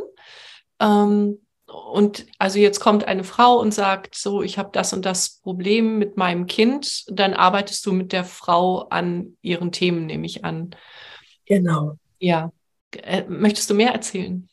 Ähm, 0.79 1.39
und 1.65 2.25
also 2.39 2.59
jetzt 2.59 2.79
kommt 2.79 3.05
eine 3.05 3.23
Frau 3.23 3.59
und 3.59 3.73
sagt, 3.73 4.15
so, 4.15 4.43
ich 4.43 4.57
habe 4.57 4.69
das 4.73 4.93
und 4.93 5.05
das 5.05 5.39
Problem 5.41 5.97
mit 5.97 6.17
meinem 6.17 6.45
Kind, 6.45 7.05
dann 7.07 7.33
arbeitest 7.33 7.85
du 7.85 7.93
mit 7.93 8.11
der 8.11 8.25
Frau 8.25 8.81
an 8.89 9.37
ihren 9.41 9.71
Themen, 9.71 10.05
nehme 10.05 10.25
ich 10.25 10.43
an. 10.43 10.75
Genau. 11.45 11.97
Ja. 12.19 12.51
Äh, 12.91 13.23
möchtest 13.27 13.69
du 13.69 13.73
mehr 13.73 13.93
erzählen? 13.93 14.49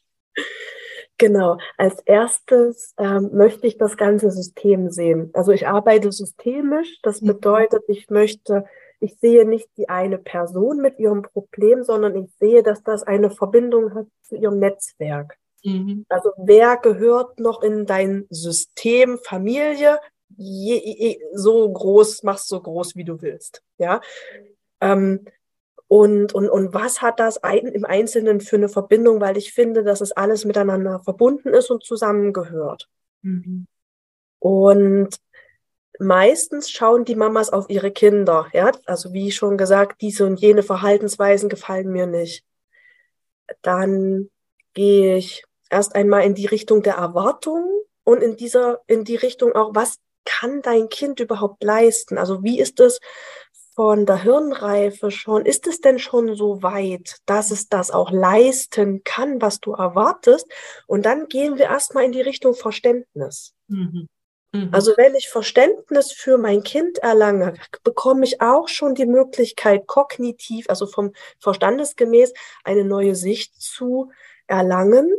Genau. 1.21 1.59
Als 1.77 2.01
erstes 2.07 2.95
ähm, 2.97 3.29
möchte 3.35 3.67
ich 3.67 3.77
das 3.77 3.99
ganze 3.99 4.31
System 4.31 4.91
sehen. 4.91 5.29
Also 5.35 5.53
ich 5.53 5.69
arbeite 5.69 6.11
systemisch. 6.11 6.99
Das 7.03 7.21
mhm. 7.21 7.27
bedeutet, 7.27 7.83
ich 7.89 8.09
möchte, 8.09 8.65
ich 9.01 9.19
sehe 9.19 9.45
nicht 9.45 9.69
die 9.77 9.91
eine 9.91 10.17
Person 10.17 10.79
mit 10.79 10.99
ihrem 10.99 11.21
Problem, 11.21 11.85
sondern 11.85 12.17
ich 12.17 12.31
sehe, 12.39 12.63
dass 12.63 12.83
das 12.83 13.03
eine 13.03 13.31
Verbindung 13.31 13.95
hat 13.95 14.07
zu 14.23 14.37
ihrem 14.37 14.59
Netzwerk. 14.61 15.37
Mhm. 15.63 16.07
Also 16.09 16.31
wer 16.39 16.79
gehört 16.79 17.39
noch 17.39 17.63
in 17.63 17.85
dein 17.85 18.27
System, 18.31 19.19
Familie? 19.23 19.99
Je, 20.39 20.81
je, 20.83 21.21
so 21.35 21.71
groß, 21.71 22.23
machst 22.23 22.49
so 22.49 22.63
groß, 22.63 22.97
wie 22.97 23.05
du 23.05 23.21
willst. 23.21 23.63
Ja. 23.77 24.01
Ähm, 24.81 25.27
und, 25.93 26.35
und, 26.35 26.49
und 26.49 26.73
was 26.73 27.03
hat 27.03 27.19
das 27.19 27.43
ein, 27.43 27.67
im 27.67 27.85
Einzelnen 27.85 28.41
für 28.41 28.55
eine 28.55 28.69
Verbindung, 28.69 29.21
weil 29.21 29.37
ich 29.37 29.53
finde, 29.53 29.83
dass 29.83 30.01
es 30.01 30.13
alles 30.13 30.45
miteinander 30.45 31.01
verbunden 31.01 31.49
ist 31.49 31.69
und 31.69 31.83
zusammengehört. 31.83 32.89
Mhm. 33.23 33.67
Und 34.39 35.09
meistens 35.99 36.71
schauen 36.71 37.05
die 37.05 37.17
Mamas 37.17 37.51
auf 37.51 37.69
ihre 37.71 37.91
Kinder. 37.91 38.47
Ja? 38.53 38.71
Also 38.87 39.13
wie 39.13 39.33
schon 39.33 39.59
gesagt, 39.59 40.01
diese 40.01 40.27
und 40.27 40.41
jene 40.41 40.63
Verhaltensweisen 40.63 41.49
gefallen 41.49 41.91
mir 41.91 42.07
nicht. 42.07 42.45
Dann 43.61 44.31
gehe 44.75 45.17
ich 45.17 45.43
erst 45.71 45.97
einmal 45.97 46.23
in 46.23 46.37
die 46.37 46.47
Richtung 46.47 46.85
der 46.85 46.95
Erwartung 46.95 47.69
und 48.05 48.23
in 48.23 48.37
dieser, 48.37 48.81
in 48.87 49.03
die 49.03 49.17
Richtung 49.17 49.57
auch, 49.57 49.75
was 49.75 49.99
kann 50.25 50.63
dein 50.63 50.89
Kind 50.89 51.19
überhaupt 51.19 51.65
leisten? 51.65 52.17
Also 52.17 52.45
wie 52.45 52.61
ist 52.61 52.79
es 52.79 53.01
von 53.81 54.05
der 54.05 54.23
Hirnreife 54.23 55.11
schon, 55.11 55.47
ist 55.47 55.67
es 55.67 55.81
denn 55.81 55.99
schon 55.99 56.35
so 56.35 56.63
weit, 56.63 57.17
dass 57.25 57.51
es 57.51 57.71
das 57.71 57.91
auch 57.91 58.11
leisten 58.11 59.05
kann, 59.05 59.41
was 59.41 59.59
du 59.59 59.73
erwartest? 59.73 60.47
Und 60.87 61.07
dann 61.07 61.29
gehen 61.29 61.57
wir 61.57 61.65
erstmal 61.65 62.05
in 62.05 62.13
die 62.13 62.21
Richtung 62.21 62.53
Verständnis. 62.53 63.55
Mhm. 63.69 64.07
Mhm. 64.53 64.69
Also 64.71 64.93
wenn 64.99 65.15
ich 65.15 65.31
Verständnis 65.31 66.13
für 66.13 66.37
mein 66.37 66.63
Kind 66.63 66.99
erlange, 66.99 67.55
bekomme 67.83 68.27
ich 68.27 68.43
auch 68.43 68.69
schon 68.69 68.95
die 68.95 69.07
Möglichkeit, 69.07 69.87
kognitiv, 69.87 70.69
also 70.69 70.87
vom 70.87 71.15
Verstandesgemäß, 71.39 72.35
eine 72.65 72.85
neue 72.85 73.15
Sicht 73.15 73.63
zu 73.63 74.11
erlangen. 74.47 75.11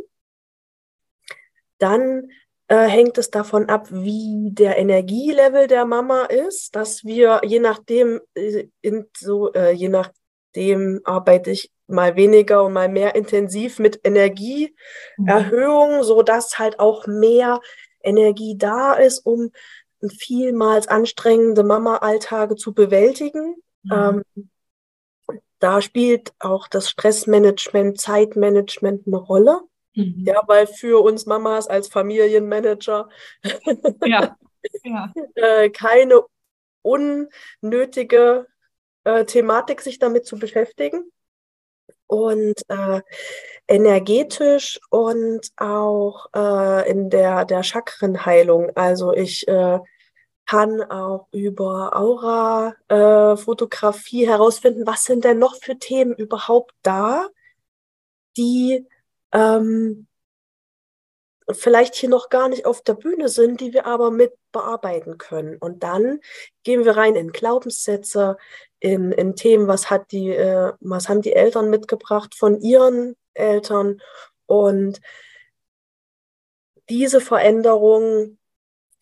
Dann 1.78 2.30
äh, 2.72 2.88
hängt 2.88 3.18
es 3.18 3.28
davon 3.28 3.68
ab, 3.68 3.88
wie 3.90 4.48
der 4.50 4.78
Energielevel 4.78 5.66
der 5.66 5.84
Mama 5.84 6.24
ist, 6.24 6.74
dass 6.74 7.04
wir 7.04 7.42
je 7.44 7.58
nachdem, 7.58 8.20
äh, 8.32 8.68
in 8.80 9.04
so, 9.14 9.52
äh, 9.52 9.72
je 9.72 9.90
nachdem 9.90 11.02
arbeite 11.04 11.50
ich 11.50 11.70
mal 11.86 12.16
weniger 12.16 12.64
und 12.64 12.72
mal 12.72 12.88
mehr 12.88 13.14
intensiv 13.14 13.78
mit 13.78 14.00
Energieerhöhung, 14.04 15.98
mhm. 15.98 16.02
so 16.02 16.22
dass 16.22 16.58
halt 16.58 16.80
auch 16.80 17.06
mehr 17.06 17.60
Energie 18.02 18.56
da 18.56 18.94
ist, 18.94 19.18
um 19.18 19.50
vielmals 20.08 20.88
anstrengende 20.88 21.64
Mama-Alltage 21.64 22.56
zu 22.56 22.72
bewältigen. 22.72 23.56
Mhm. 23.82 24.24
Ähm, 24.38 24.48
da 25.58 25.82
spielt 25.82 26.32
auch 26.38 26.68
das 26.68 26.88
Stressmanagement, 26.88 28.00
Zeitmanagement 28.00 29.06
eine 29.06 29.18
Rolle. 29.18 29.60
Mhm. 29.94 30.24
Ja, 30.26 30.42
weil 30.46 30.66
für 30.66 31.02
uns 31.02 31.26
Mamas 31.26 31.68
als 31.68 31.88
Familienmanager 31.88 33.08
ja. 34.04 34.36
Ja. 34.84 35.12
äh, 35.34 35.70
keine 35.70 36.22
unnötige 36.82 38.46
äh, 39.04 39.24
Thematik, 39.24 39.80
sich 39.80 39.98
damit 39.98 40.26
zu 40.26 40.38
beschäftigen. 40.38 41.10
Und 42.06 42.60
äh, 42.68 43.00
energetisch 43.68 44.78
und 44.90 45.48
auch 45.56 46.26
äh, 46.34 46.90
in 46.90 47.08
der, 47.08 47.46
der 47.46 47.62
Chakrenheilung. 47.62 48.70
Also 48.76 49.14
ich 49.14 49.48
äh, 49.48 49.78
kann 50.44 50.82
auch 50.82 51.28
über 51.32 51.96
Aura-Fotografie 51.96 54.24
äh, 54.24 54.28
herausfinden, 54.28 54.86
was 54.86 55.04
sind 55.04 55.24
denn 55.24 55.38
noch 55.38 55.56
für 55.56 55.78
Themen 55.78 56.14
überhaupt 56.14 56.74
da, 56.82 57.28
die 58.36 58.86
ähm, 59.32 60.06
vielleicht 61.50 61.94
hier 61.94 62.08
noch 62.08 62.28
gar 62.28 62.48
nicht 62.48 62.66
auf 62.66 62.82
der 62.82 62.94
Bühne 62.94 63.28
sind, 63.28 63.60
die 63.60 63.72
wir 63.72 63.86
aber 63.86 64.10
mit 64.10 64.32
bearbeiten 64.52 65.18
können. 65.18 65.56
Und 65.58 65.82
dann 65.82 66.20
gehen 66.62 66.84
wir 66.84 66.96
rein 66.96 67.16
in 67.16 67.32
Glaubenssätze, 67.32 68.36
in, 68.80 69.12
in 69.12 69.36
Themen, 69.36 69.66
was 69.68 69.90
hat 69.90 70.12
die, 70.12 70.30
äh, 70.30 70.72
was 70.80 71.08
haben 71.08 71.22
die 71.22 71.32
Eltern 71.32 71.70
mitgebracht 71.70 72.34
von 72.34 72.60
ihren 72.60 73.16
Eltern 73.34 74.00
und 74.46 75.00
diese 76.88 77.20
Veränderung 77.20 78.38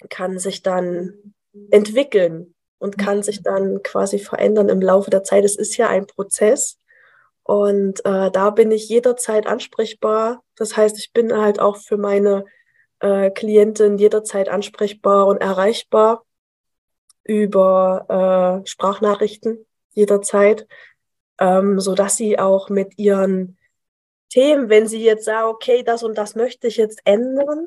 kann 0.08 0.38
sich 0.38 0.62
dann 0.62 1.34
entwickeln 1.70 2.54
und 2.78 2.98
kann 2.98 3.22
sich 3.22 3.42
dann 3.42 3.82
quasi 3.82 4.18
verändern 4.18 4.68
im 4.68 4.80
Laufe 4.80 5.10
der 5.10 5.24
Zeit. 5.24 5.44
Es 5.44 5.56
ist 5.56 5.76
ja 5.76 5.88
ein 5.88 6.06
Prozess 6.06 6.79
und 7.50 8.04
äh, 8.04 8.30
da 8.30 8.50
bin 8.50 8.70
ich 8.70 8.88
jederzeit 8.88 9.48
ansprechbar. 9.48 10.44
Das 10.54 10.76
heißt, 10.76 10.96
ich 11.00 11.12
bin 11.12 11.36
halt 11.36 11.58
auch 11.58 11.78
für 11.78 11.96
meine 11.96 12.44
äh, 13.00 13.32
Klientin 13.32 13.98
jederzeit 13.98 14.48
ansprechbar 14.48 15.26
und 15.26 15.38
erreichbar 15.38 16.24
über 17.24 18.62
äh, 18.62 18.68
Sprachnachrichten 18.68 19.66
jederzeit, 19.94 20.68
ähm, 21.40 21.80
so 21.80 21.96
dass 21.96 22.16
sie 22.16 22.38
auch 22.38 22.68
mit 22.68 22.96
ihren 22.98 23.58
Themen, 24.28 24.68
wenn 24.68 24.86
sie 24.86 25.02
jetzt 25.02 25.24
sagen, 25.24 25.48
okay, 25.48 25.82
das 25.82 26.04
und 26.04 26.16
das 26.16 26.36
möchte 26.36 26.68
ich 26.68 26.76
jetzt 26.76 27.00
ändern 27.04 27.66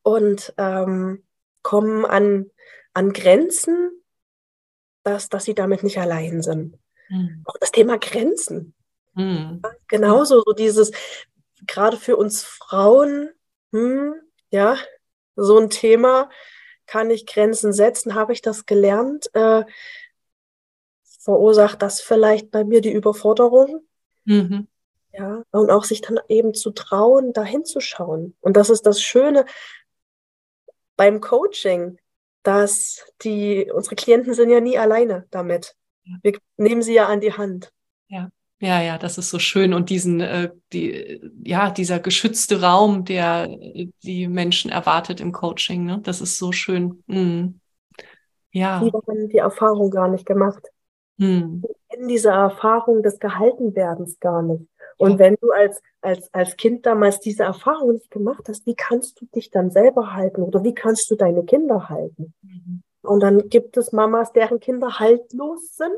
und 0.00 0.54
ähm, 0.56 1.26
kommen 1.60 2.06
an, 2.06 2.50
an 2.94 3.12
Grenzen, 3.12 4.02
dass, 5.02 5.28
dass 5.28 5.44
sie 5.44 5.54
damit 5.54 5.82
nicht 5.82 5.98
allein 5.98 6.40
sind. 6.40 6.78
Mhm. 7.08 7.42
Auch 7.44 7.56
das 7.58 7.72
Thema 7.72 7.98
Grenzen. 7.98 8.74
Mhm. 9.14 9.62
Genauso 9.88 10.42
so 10.44 10.52
dieses, 10.52 10.90
gerade 11.66 11.96
für 11.96 12.16
uns 12.16 12.44
Frauen, 12.44 13.30
hm, 13.72 14.14
ja, 14.50 14.76
so 15.36 15.58
ein 15.58 15.70
Thema, 15.70 16.30
kann 16.86 17.10
ich 17.10 17.26
Grenzen 17.26 17.72
setzen, 17.72 18.14
habe 18.14 18.32
ich 18.32 18.42
das 18.42 18.66
gelernt, 18.66 19.28
äh, 19.34 19.64
verursacht 21.20 21.82
das 21.82 22.00
vielleicht 22.00 22.50
bei 22.50 22.64
mir 22.64 22.80
die 22.80 22.92
Überforderung. 22.92 23.84
Mhm. 24.24 24.68
Ja, 25.12 25.42
und 25.50 25.70
auch 25.70 25.84
sich 25.84 26.02
dann 26.02 26.20
eben 26.28 26.52
zu 26.54 26.70
trauen, 26.70 27.32
dahin 27.32 27.64
zu 27.64 27.80
schauen. 27.80 28.36
Und 28.40 28.56
das 28.56 28.70
ist 28.70 28.86
das 28.86 29.00
Schöne 29.00 29.46
beim 30.96 31.20
Coaching, 31.20 31.98
dass 32.42 33.12
die, 33.22 33.70
unsere 33.72 33.96
Klienten 33.96 34.34
sind 34.34 34.50
ja 34.50 34.60
nie 34.60 34.78
alleine 34.78 35.26
damit. 35.30 35.74
Wir 36.22 36.38
nehmen 36.56 36.82
sie 36.82 36.94
ja 36.94 37.06
an 37.06 37.20
die 37.20 37.32
Hand. 37.32 37.72
Ja. 38.08 38.30
Ja, 38.58 38.80
ja, 38.80 38.96
das 38.96 39.18
ist 39.18 39.28
so 39.28 39.38
schön. 39.38 39.74
Und 39.74 39.90
diesen, 39.90 40.20
äh, 40.22 40.50
die, 40.72 41.20
ja, 41.44 41.70
dieser 41.70 42.00
geschützte 42.00 42.62
Raum, 42.62 43.04
der 43.04 43.48
die 44.02 44.28
Menschen 44.28 44.70
erwartet 44.70 45.20
im 45.20 45.32
Coaching, 45.32 45.84
ne? 45.84 46.00
Das 46.02 46.22
ist 46.22 46.38
so 46.38 46.52
schön. 46.52 47.02
Mhm. 47.06 47.60
Ja. 48.52 48.80
Die 48.80 48.90
haben 48.90 49.28
die 49.28 49.36
Erfahrung 49.36 49.90
gar 49.90 50.08
nicht 50.08 50.24
gemacht. 50.24 50.66
Die 51.18 51.74
kennen 51.90 52.08
diese 52.08 52.30
Erfahrung 52.30 53.02
des 53.02 53.18
Gehaltenwerdens 53.18 54.18
gar 54.20 54.42
nicht. 54.42 54.66
Und 54.98 55.12
ja. 55.12 55.18
wenn 55.18 55.36
du 55.40 55.50
als, 55.50 55.82
als, 56.00 56.32
als 56.32 56.56
Kind 56.56 56.86
damals 56.86 57.20
diese 57.20 57.44
Erfahrung 57.44 57.92
nicht 57.92 58.10
gemacht 58.10 58.48
hast, 58.48 58.66
wie 58.66 58.74
kannst 58.74 59.20
du 59.20 59.26
dich 59.34 59.50
dann 59.50 59.70
selber 59.70 60.14
halten 60.14 60.42
oder 60.42 60.62
wie 60.64 60.74
kannst 60.74 61.10
du 61.10 61.16
deine 61.16 61.44
Kinder 61.44 61.88
halten? 61.88 62.34
Mhm. 62.42 62.82
Und 63.06 63.20
dann 63.20 63.48
gibt 63.48 63.76
es 63.76 63.92
Mamas, 63.92 64.32
deren 64.32 64.60
Kinder 64.60 64.98
haltlos 64.98 65.76
sind 65.76 65.94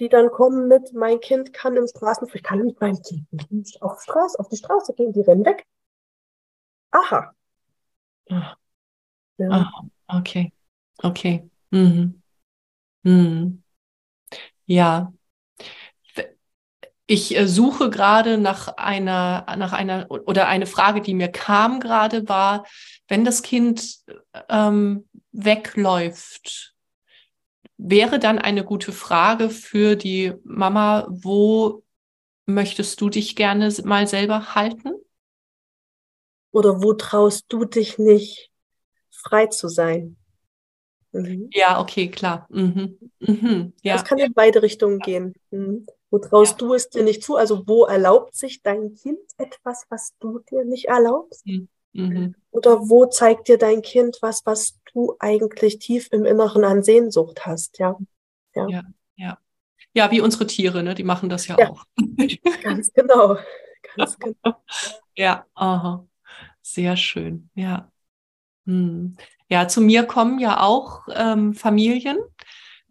die 0.00 0.08
dann 0.08 0.30
kommen 0.30 0.66
mit, 0.66 0.94
mein 0.94 1.20
Kind 1.20 1.52
kann 1.52 1.76
im 1.76 1.86
Straßenverkehr, 1.86 2.40
ich 2.40 2.42
kann 2.42 2.64
mit 2.64 2.80
meinem 2.80 3.00
Kind 3.02 3.52
nicht 3.52 3.82
auf, 3.82 4.00
Straße, 4.00 4.38
auf 4.38 4.48
die 4.48 4.56
Straße 4.56 4.94
gehen, 4.94 5.12
die 5.12 5.20
rennen 5.20 5.44
weg. 5.44 5.66
Aha. 6.90 7.34
Ja. 8.28 8.56
Aha. 9.50 9.82
Okay. 10.08 10.52
Okay. 11.02 11.48
Mhm. 11.70 12.22
Mhm. 13.02 13.62
Ja. 14.66 15.12
Ich 17.10 17.36
äh, 17.36 17.48
suche 17.48 17.90
gerade 17.90 18.38
nach 18.38 18.68
einer, 18.76 19.44
nach 19.56 19.72
einer, 19.72 20.06
oder 20.08 20.46
eine 20.46 20.66
Frage, 20.66 21.00
die 21.00 21.14
mir 21.14 21.26
kam 21.26 21.80
gerade, 21.80 22.28
war, 22.28 22.64
wenn 23.08 23.24
das 23.24 23.42
Kind 23.42 23.96
ähm, 24.48 25.08
wegläuft, 25.32 26.76
wäre 27.76 28.20
dann 28.20 28.38
eine 28.38 28.62
gute 28.62 28.92
Frage 28.92 29.50
für 29.50 29.96
die 29.96 30.34
Mama, 30.44 31.08
wo 31.10 31.82
möchtest 32.46 33.00
du 33.00 33.08
dich 33.08 33.34
gerne 33.34 33.74
mal 33.82 34.06
selber 34.06 34.54
halten? 34.54 34.92
Oder 36.52 36.80
wo 36.80 36.92
traust 36.92 37.46
du 37.48 37.64
dich 37.64 37.98
nicht, 37.98 38.52
frei 39.10 39.46
zu 39.46 39.66
sein? 39.66 40.16
Mhm. 41.10 41.50
Ja, 41.52 41.80
okay, 41.80 42.08
klar. 42.08 42.46
Mhm. 42.50 43.00
Mhm. 43.18 43.72
Ja. 43.82 43.94
Das 43.94 44.04
kann 44.04 44.18
in 44.18 44.32
beide 44.32 44.62
Richtungen 44.62 45.00
gehen. 45.00 45.34
Wo 46.10 46.18
traust 46.18 46.60
ja. 46.60 46.66
du 46.66 46.74
es 46.74 46.90
dir 46.90 47.04
nicht 47.04 47.22
zu? 47.22 47.36
Also 47.36 47.66
wo 47.66 47.84
erlaubt 47.84 48.34
sich 48.34 48.62
dein 48.62 48.94
Kind 48.94 49.20
etwas, 49.38 49.86
was 49.88 50.14
du 50.18 50.40
dir 50.40 50.64
nicht 50.64 50.86
erlaubst? 50.86 51.46
Mhm. 51.46 51.68
mhm. 51.92 52.34
Oder 52.50 52.88
wo 52.88 53.06
zeigt 53.06 53.48
dir 53.48 53.58
dein 53.58 53.82
Kind 53.82 54.18
was, 54.20 54.44
was 54.44 54.80
du 54.92 55.14
eigentlich 55.20 55.78
tief 55.78 56.08
im 56.10 56.24
Inneren 56.24 56.64
an 56.64 56.82
Sehnsucht 56.82 57.46
hast, 57.46 57.78
ja. 57.78 57.96
Ja, 58.54 58.68
ja. 58.68 58.82
Ja, 59.16 59.38
ja 59.94 60.10
wie 60.10 60.20
unsere 60.20 60.46
Tiere, 60.46 60.82
ne? 60.82 60.94
die 60.94 61.04
machen 61.04 61.28
das 61.28 61.46
ja, 61.46 61.56
ja. 61.58 61.70
auch. 61.70 61.84
Ganz 62.62 62.92
genau. 62.92 63.36
Ganz 63.96 64.18
genau. 64.18 64.56
Ja, 65.16 65.46
aha. 65.54 66.06
Sehr 66.62 66.96
schön, 66.96 67.50
ja. 67.54 67.90
Hm. 68.66 69.16
Ja, 69.48 69.66
zu 69.68 69.80
mir 69.80 70.04
kommen 70.04 70.38
ja 70.38 70.60
auch 70.60 71.02
ähm, 71.12 71.54
Familien 71.54 72.18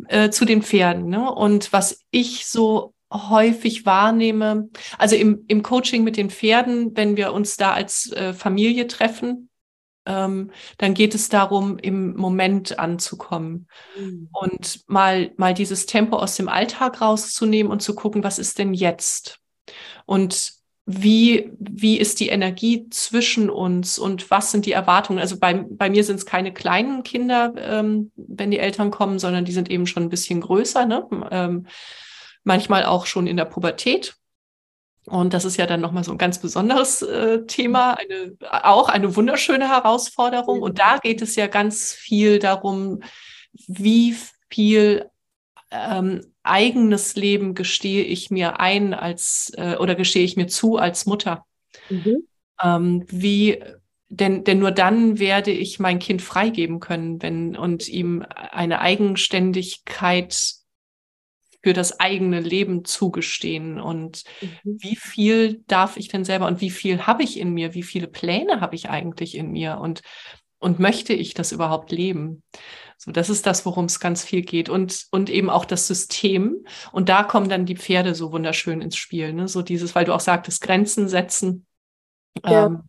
äh, 0.08 0.30
zu 0.30 0.46
den 0.46 0.62
Pferden. 0.62 1.08
Ne? 1.08 1.32
Und 1.32 1.72
was 1.72 2.06
ich 2.12 2.46
so 2.46 2.94
häufig 3.12 3.86
wahrnehme, 3.86 4.70
also 4.98 5.16
im, 5.16 5.46
im 5.48 5.64
Coaching 5.64 6.04
mit 6.04 6.18
den 6.18 6.30
Pferden, 6.30 6.96
wenn 6.96 7.18
wir 7.18 7.34
uns 7.34 7.58
da 7.58 7.74
als 7.74 8.12
äh, 8.12 8.34
Familie 8.34 8.88
treffen, 8.88 9.50
ähm, 10.06 10.52
dann 10.78 10.94
geht 10.94 11.16
es 11.16 11.30
darum, 11.30 11.78
im 11.78 12.16
Moment 12.16 12.80
anzukommen 12.80 13.68
mhm. 13.98 14.30
und 14.32 14.82
mal, 14.88 15.32
mal 15.38 15.54
dieses 15.54 15.86
Tempo 15.86 16.18
aus 16.18 16.36
dem 16.36 16.50
Alltag 16.50 17.02
rauszunehmen 17.02 17.72
und 17.72 17.82
zu 17.82 17.96
gucken, 17.96 18.24
was 18.24 18.40
ist 18.40 18.58
denn 18.60 18.74
jetzt? 18.74 19.40
Und 20.06 20.54
wie, 20.92 21.52
wie 21.60 22.00
ist 22.00 22.20
die 22.20 22.30
Energie 22.30 22.90
zwischen 22.90 23.52
uns 23.52 24.00
und 24.00 24.32
was 24.32 24.52
sind 24.52 24.66
die 24.66 24.72
Erwartungen? 24.72 25.20
Also 25.20 25.38
bei, 25.38 25.54
bei 25.54 25.88
mir 25.88 26.04
sind 26.04 26.16
es 26.16 26.26
keine 26.26 26.52
kleinen 26.52 27.04
Kinder, 27.04 27.54
ähm, 27.58 28.12
wenn 28.16 28.50
die 28.50 28.58
Eltern 28.58 28.90
kommen, 28.90 29.20
sondern 29.20 29.46
die 29.46 29.52
sind 29.52 29.70
eben 29.70 29.86
schon 29.86 30.02
ein 30.02 30.10
bisschen 30.10 30.42
größer, 30.42 30.88
ne? 30.88 31.08
ähm, 31.30 31.68
manchmal 32.44 32.86
auch 32.86 33.06
schon 33.06 33.28
in 33.28 33.38
der 33.38 33.46
Pubertät. 33.46 34.16
Und 35.06 35.34
das 35.34 35.46
ist 35.46 35.58
ja 35.58 35.66
dann 35.66 35.82
nochmal 35.82 36.04
so 36.04 36.12
ein 36.12 36.18
ganz 36.18 36.40
besonderes 36.40 37.02
äh, 37.02 37.46
Thema, 37.46 37.98
eine, 37.98 38.36
auch 38.64 38.90
eine 38.90 39.16
wunderschöne 39.16 39.68
Herausforderung. 39.68 40.62
Und 40.62 40.80
da 40.80 40.98
geht 40.98 41.22
es 41.22 41.36
ja 41.36 41.48
ganz 41.48 41.94
viel 41.94 42.40
darum, 42.40 43.02
wie 43.68 44.16
viel 44.50 45.10
ähm, 45.72 46.22
eigenes 46.44 47.16
Leben 47.16 47.56
gestehe 47.56 48.04
ich 48.04 48.32
mir 48.32 48.60
ein 48.60 48.94
als 48.94 49.52
äh, 49.56 49.76
oder 49.78 49.96
gestehe 49.96 50.24
ich 50.24 50.36
mir 50.36 50.48
zu 50.48 50.78
als 50.78 51.06
Mutter. 51.06 51.46
Mhm. 51.90 52.28
Ähm, 52.62 53.06
wie 53.08 53.64
denn, 54.10 54.44
denn 54.44 54.60
nur 54.60 54.72
dann 54.72 55.20
werde 55.20 55.52
ich 55.52 55.80
mein 55.80 56.00
Kind 56.00 56.22
freigeben 56.22 56.80
können, 56.80 57.22
wenn 57.22 57.56
und 57.56 57.88
ihm 57.88 58.26
eine 58.28 58.82
Eigenständigkeit 58.82 60.59
für 61.62 61.74
das 61.74 62.00
eigene 62.00 62.40
Leben 62.40 62.86
zugestehen 62.86 63.80
und 63.80 64.24
mhm. 64.42 64.78
wie 64.80 64.96
viel 64.96 65.64
darf 65.68 65.98
ich 65.98 66.08
denn 66.08 66.24
selber 66.24 66.48
und 66.48 66.62
wie 66.62 66.70
viel 66.70 67.06
habe 67.06 67.24
ich 67.24 67.40
in 67.40 67.54
mir, 67.54 67.74
wie 67.74 67.84
viele 67.84 68.08
Pläne 68.08 68.62
habe 68.62 68.76
ich 68.76 68.90
eigentlich 68.90 69.36
in 69.36 69.52
mir 69.52 69.78
und 69.80 70.02
und 70.62 70.78
möchte 70.78 71.14
ich 71.14 71.34
das 71.34 71.54
überhaupt 71.54 71.92
leben? 71.92 72.44
So, 72.98 73.12
das 73.12 73.30
ist 73.30 73.46
das, 73.46 73.66
worum 73.66 73.86
es 73.86 74.02
ganz 74.02 74.24
viel 74.24 74.42
geht 74.42 74.70
und 74.70 75.06
und 75.12 75.30
eben 75.30 75.50
auch 75.50 75.66
das 75.66 75.88
System 75.88 76.66
und 76.92 77.10
da 77.10 77.24
kommen 77.24 77.50
dann 77.50 77.66
die 77.66 77.78
Pferde 77.78 78.16
so 78.16 78.32
wunderschön 78.32 78.82
ins 78.82 78.98
Spiel, 78.98 79.34
ne? 79.34 79.48
So 79.48 79.62
dieses, 79.62 79.96
weil 79.96 80.06
du 80.06 80.14
auch 80.14 80.20
sagtest, 80.20 80.62
Grenzen 80.62 81.08
setzen. 81.08 81.66
Ja. 82.46 82.68
Ähm, 82.68 82.84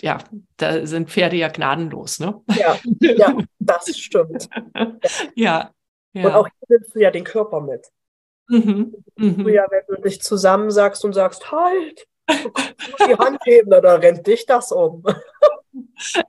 ja, 0.00 0.18
da 0.56 0.86
sind 0.86 1.10
Pferde 1.10 1.36
ja 1.36 1.48
gnadenlos, 1.48 2.20
ne? 2.20 2.40
Ja, 2.56 2.78
ja 3.00 3.36
das 3.58 3.98
stimmt. 3.98 4.48
ja, 5.34 5.72
ja. 6.16 6.26
Und 6.26 6.34
auch 6.34 6.48
hier 6.48 6.76
nimmst 6.76 6.94
du 6.94 7.00
ja 7.00 7.10
den 7.10 7.24
Körper 7.24 7.60
mit. 7.60 7.88
Mhm. 8.48 8.94
Mhm. 9.16 9.44
Du 9.44 9.50
ja, 9.50 9.66
wenn 9.70 9.82
du 9.88 10.02
dich 10.02 10.22
zusammensagst 10.22 11.04
und 11.04 11.12
sagst, 11.12 11.50
halt, 11.50 12.06
du 12.28 13.06
die 13.06 13.16
Hand 13.16 13.40
heben, 13.44 13.70
da 13.70 13.94
rennt 13.94 14.26
dich 14.26 14.46
das 14.46 14.72
um. 14.72 15.04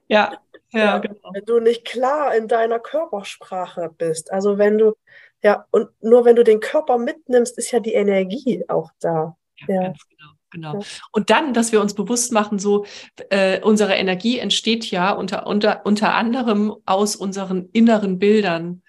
Ja, 0.08 0.38
ja, 0.72 0.80
ja, 0.80 0.98
genau. 0.98 1.32
Wenn 1.34 1.46
du 1.46 1.60
nicht 1.60 1.86
klar 1.86 2.36
in 2.36 2.48
deiner 2.48 2.80
Körpersprache 2.80 3.90
bist, 3.98 4.32
also 4.32 4.58
wenn 4.58 4.78
du, 4.78 4.94
ja, 5.42 5.66
und 5.72 5.90
nur 6.02 6.26
wenn 6.26 6.36
du 6.36 6.44
den 6.44 6.60
Körper 6.60 6.98
mitnimmst, 6.98 7.58
ist 7.58 7.72
ja 7.72 7.80
die 7.80 7.94
Energie 7.94 8.66
auch 8.68 8.92
da. 9.00 9.38
Ja, 9.68 9.76
ja. 9.76 9.82
ganz 9.84 10.00
genau. 10.10 10.32
Genau. 10.50 10.80
Und 11.12 11.30
dann, 11.30 11.54
dass 11.54 11.74
wir 11.74 11.82
uns 11.82 11.94
bewusst 11.94 12.32
machen, 12.32 12.58
so 12.58 12.86
äh, 13.30 13.62
unsere 13.62 13.96
Energie 13.96 14.40
entsteht 14.40 14.90
ja 14.90 15.12
unter, 15.12 15.46
unter, 15.46 15.86
unter 15.86 16.14
anderem 16.14 16.74
aus 16.86 17.18
unseren 17.18 17.70
inneren 17.74 18.18
Bildern. 18.18 18.82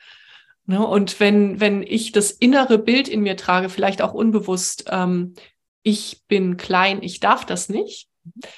Ne? 0.68 0.86
Und 0.86 1.18
wenn, 1.18 1.60
wenn 1.60 1.82
ich 1.82 2.12
das 2.12 2.30
innere 2.30 2.78
Bild 2.78 3.08
in 3.08 3.22
mir 3.22 3.38
trage, 3.38 3.70
vielleicht 3.70 4.02
auch 4.02 4.12
unbewusst, 4.12 4.84
ähm, 4.90 5.34
ich 5.82 6.24
bin 6.28 6.58
klein, 6.58 7.02
ich 7.02 7.20
darf 7.20 7.46
das 7.46 7.70
nicht, 7.70 8.06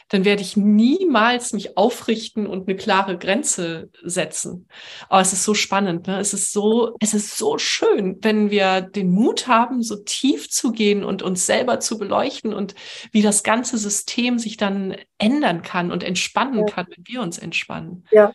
dann 0.09 0.25
werde 0.25 0.43
ich 0.43 0.57
niemals 0.57 1.53
mich 1.53 1.77
aufrichten 1.77 2.49
und 2.49 2.67
eine 2.67 2.77
klare 2.77 3.17
Grenze 3.17 3.91
setzen. 4.03 4.67
Aber 5.09 5.21
es 5.21 5.33
ist 5.33 5.45
so 5.45 5.55
spannend, 5.55 6.09
ne? 6.09 6.19
Es 6.19 6.35
ist 6.35 6.53
so, 6.53 6.97
es 6.99 7.15
ist 7.15 7.39
so 7.39 7.59
schön, 7.59 8.19
wenn 8.23 8.51
wir 8.51 8.81
den 8.81 9.13
Mut 9.13 9.47
haben, 9.47 9.85
so 9.85 9.95
tief 9.95 10.51
zu 10.51 10.73
gehen 10.73 11.05
und 11.05 11.23
uns 11.23 11.47
selber 11.47 11.79
zu 11.79 11.97
beleuchten 11.97 12.53
und 12.53 12.75
wie 13.13 13.23
das 13.23 13.45
ganze 13.45 13.79
System 13.79 14.41
sich 14.41 14.57
dann 14.57 14.97
ändern 15.19 15.63
kann 15.63 15.93
und 15.93 16.03
entspannen 16.03 16.59
ja. 16.59 16.65
kann, 16.65 16.87
wenn 16.89 17.05
wir 17.07 17.23
uns 17.23 17.39
entspannen. 17.39 18.05
Ja. 18.11 18.33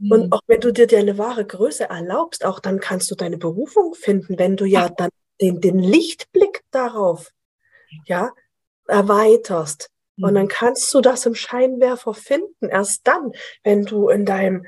Und 0.00 0.26
mhm. 0.26 0.32
auch 0.32 0.42
wenn 0.46 0.60
du 0.60 0.72
dir 0.72 0.86
deine 0.86 1.18
wahre 1.18 1.44
Größe 1.44 1.88
erlaubst, 1.88 2.44
auch 2.44 2.60
dann 2.60 2.78
kannst 2.78 3.10
du 3.10 3.14
deine 3.14 3.36
Berufung 3.36 3.94
finden, 3.94 4.38
wenn 4.38 4.56
du 4.56 4.64
ja 4.64 4.88
dann 4.88 5.10
den, 5.40 5.60
den 5.60 5.78
Lichtblick 5.78 6.62
darauf, 6.70 7.32
ja, 8.06 8.32
erweiterst 8.86 9.90
und 10.20 10.34
dann 10.34 10.44
mhm. 10.44 10.48
kannst 10.48 10.92
du 10.92 11.00
das 11.00 11.26
im 11.26 11.34
Scheinwerfer 11.34 12.14
finden. 12.14 12.68
Erst 12.68 13.06
dann, 13.06 13.32
wenn 13.62 13.84
du 13.84 14.08
in 14.08 14.24
deinem, 14.24 14.66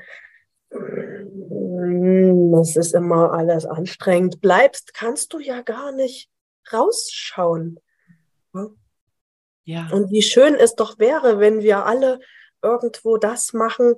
mm, 0.69 2.53
das 2.53 2.77
ist 2.77 2.93
immer 2.93 3.33
alles 3.33 3.65
anstrengend, 3.65 4.39
bleibst, 4.39 4.93
kannst 4.93 5.33
du 5.33 5.39
ja 5.39 5.61
gar 5.61 5.91
nicht 5.91 6.29
rausschauen. 6.71 7.79
Ja. 9.63 9.89
Und 9.91 10.09
wie 10.11 10.21
schön 10.21 10.55
es 10.55 10.75
doch 10.75 10.99
wäre, 10.99 11.39
wenn 11.39 11.61
wir 11.61 11.85
alle 11.85 12.19
irgendwo 12.61 13.17
das 13.17 13.53
machen, 13.53 13.95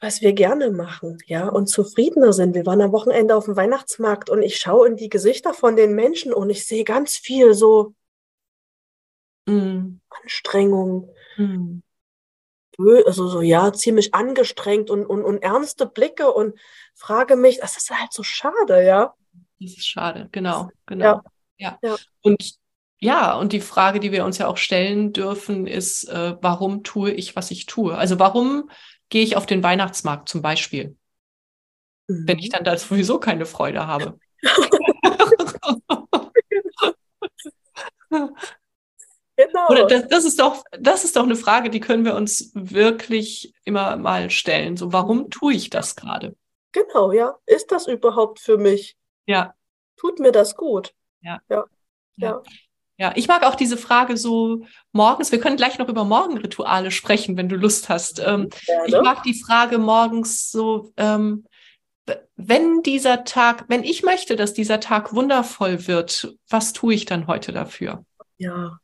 was 0.00 0.22
wir 0.22 0.32
gerne 0.32 0.70
machen, 0.70 1.18
ja, 1.26 1.48
und 1.48 1.68
zufriedener 1.68 2.32
sind. 2.32 2.54
Wir 2.54 2.66
waren 2.66 2.80
am 2.80 2.92
Wochenende 2.92 3.34
auf 3.34 3.46
dem 3.46 3.56
Weihnachtsmarkt 3.56 4.30
und 4.30 4.42
ich 4.42 4.58
schaue 4.58 4.86
in 4.86 4.96
die 4.96 5.08
Gesichter 5.08 5.54
von 5.54 5.74
den 5.76 5.94
Menschen 5.94 6.32
und 6.32 6.50
ich 6.50 6.66
sehe 6.66 6.84
ganz 6.84 7.16
viel 7.16 7.52
so 7.54 7.94
mm. 9.46 9.98
Anstrengung, 10.22 11.10
mm. 11.36 11.80
also 13.06 13.26
so, 13.26 13.40
ja, 13.40 13.72
ziemlich 13.72 14.14
angestrengt 14.14 14.88
und, 14.88 15.04
und, 15.04 15.24
und 15.24 15.42
ernste 15.42 15.86
Blicke 15.86 16.30
und 16.32 16.56
frage 16.94 17.34
mich, 17.34 17.58
das 17.58 17.76
ist 17.76 17.90
halt 17.90 18.12
so 18.12 18.22
schade, 18.22 18.84
ja. 18.84 19.14
Das 19.60 19.72
ist 19.72 19.88
schade, 19.88 20.28
genau, 20.30 20.70
genau. 20.86 21.04
Ja. 21.04 21.22
ja. 21.58 21.78
ja. 21.82 21.96
Und 22.22 22.58
ja, 23.00 23.38
und 23.38 23.52
die 23.52 23.60
Frage, 23.60 24.00
die 24.00 24.10
wir 24.10 24.24
uns 24.24 24.38
ja 24.38 24.48
auch 24.48 24.56
stellen 24.56 25.12
dürfen, 25.12 25.68
ist, 25.68 26.08
äh, 26.08 26.36
warum 26.40 26.82
tue 26.82 27.12
ich, 27.12 27.36
was 27.36 27.52
ich 27.52 27.66
tue? 27.66 27.96
Also 27.96 28.18
warum 28.18 28.70
gehe 29.08 29.22
ich 29.22 29.36
auf 29.36 29.46
den 29.46 29.62
Weihnachtsmarkt 29.62 30.28
zum 30.28 30.42
Beispiel, 30.42 30.96
mhm. 32.08 32.28
wenn 32.28 32.38
ich 32.38 32.48
mhm. 32.48 32.52
dann 32.52 32.64
da 32.64 32.76
sowieso 32.76 33.18
keine 33.18 33.46
Freude 33.46 33.86
habe? 33.86 34.18
Genau. 39.38 39.68
Oder 39.68 39.86
das, 39.86 40.08
das, 40.08 40.24
ist 40.24 40.40
doch, 40.40 40.64
das 40.72 41.04
ist 41.04 41.14
doch 41.14 41.22
eine 41.22 41.36
Frage, 41.36 41.70
die 41.70 41.78
können 41.78 42.04
wir 42.04 42.16
uns 42.16 42.50
wirklich 42.54 43.54
immer 43.62 43.96
mal 43.96 44.30
stellen. 44.30 44.76
So, 44.76 44.92
warum 44.92 45.18
mhm. 45.18 45.30
tue 45.30 45.54
ich 45.54 45.70
das 45.70 45.94
gerade? 45.94 46.36
Genau, 46.72 47.12
ja. 47.12 47.38
Ist 47.46 47.70
das 47.70 47.86
überhaupt 47.86 48.40
für 48.40 48.58
mich? 48.58 48.96
Ja. 49.26 49.54
Tut 49.96 50.18
mir 50.18 50.32
das 50.32 50.56
gut? 50.56 50.92
Ja. 51.20 51.40
Ja. 51.48 51.66
ja. 52.16 52.28
ja. 52.28 52.42
Ich 53.14 53.28
mag 53.28 53.44
auch 53.44 53.54
diese 53.54 53.76
Frage 53.76 54.16
so 54.16 54.64
morgens. 54.92 55.30
Wir 55.30 55.40
können 55.40 55.56
gleich 55.56 55.78
noch 55.78 55.88
über 55.88 56.04
Morgenrituale 56.04 56.90
sprechen, 56.90 57.36
wenn 57.36 57.48
du 57.48 57.56
Lust 57.56 57.88
hast. 57.88 58.20
Ähm, 58.24 58.48
ich 58.86 58.94
mag 58.94 59.22
die 59.22 59.40
Frage 59.40 59.78
morgens 59.78 60.50
so, 60.50 60.92
ähm, 60.96 61.44
wenn 62.36 62.82
dieser 62.82 63.24
Tag, 63.24 63.66
wenn 63.68 63.84
ich 63.84 64.02
möchte, 64.02 64.34
dass 64.34 64.54
dieser 64.54 64.80
Tag 64.80 65.14
wundervoll 65.14 65.86
wird, 65.86 66.34
was 66.48 66.72
tue 66.72 66.94
ich 66.94 67.04
dann 67.04 67.26
heute 67.26 67.52
dafür? 67.52 68.04
Ja, 68.38 68.78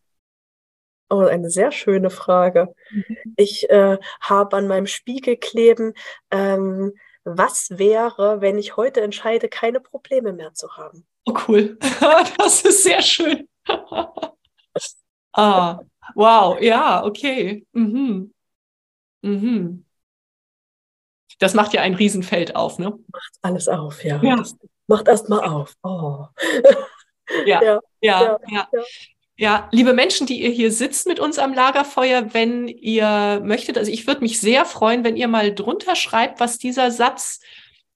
Oh, 1.10 1.20
eine 1.20 1.50
sehr 1.50 1.70
schöne 1.70 2.10
Frage. 2.10 2.74
Mhm. 2.90 3.16
Ich 3.36 3.68
äh, 3.70 3.98
habe 4.20 4.56
an 4.56 4.66
meinem 4.66 4.86
Spiegel 4.86 5.36
kleben, 5.36 5.94
ähm, 6.30 6.94
was 7.24 7.78
wäre, 7.78 8.40
wenn 8.40 8.58
ich 8.58 8.76
heute 8.76 9.00
entscheide, 9.00 9.48
keine 9.48 9.80
Probleme 9.80 10.32
mehr 10.32 10.54
zu 10.54 10.76
haben? 10.76 11.06
Oh, 11.26 11.34
cool. 11.46 11.78
das 12.38 12.62
ist 12.62 12.84
sehr 12.84 13.02
schön. 13.02 13.48
ah, 15.32 15.80
wow, 16.14 16.60
ja, 16.60 17.04
okay. 17.04 17.66
Mhm. 17.72 18.32
Mhm. 19.22 19.84
Das 21.38 21.54
macht 21.54 21.72
ja 21.72 21.82
ein 21.82 21.94
Riesenfeld 21.94 22.54
auf, 22.54 22.78
ne? 22.78 22.90
Macht 22.90 23.32
alles 23.42 23.68
auf, 23.68 24.04
ja. 24.04 24.22
ja. 24.22 24.42
macht 24.86 25.08
erst 25.08 25.28
mal 25.28 25.40
auf. 25.40 25.74
Oh. 25.82 26.26
ja, 27.46 27.62
ja, 27.62 27.80
ja, 28.00 28.38
ja. 28.48 28.68
ja. 28.72 28.82
Ja, 29.36 29.68
liebe 29.72 29.94
Menschen, 29.94 30.28
die 30.28 30.40
ihr 30.42 30.50
hier 30.50 30.70
sitzt 30.70 31.08
mit 31.08 31.18
uns 31.18 31.40
am 31.40 31.54
Lagerfeuer, 31.54 32.32
wenn 32.34 32.68
ihr 32.68 33.40
möchtet, 33.42 33.76
also 33.76 33.90
ich 33.90 34.06
würde 34.06 34.20
mich 34.20 34.40
sehr 34.40 34.64
freuen, 34.64 35.02
wenn 35.02 35.16
ihr 35.16 35.26
mal 35.26 35.52
drunter 35.52 35.96
schreibt, 35.96 36.38
was 36.38 36.58
dieser 36.58 36.92
Satz 36.92 37.40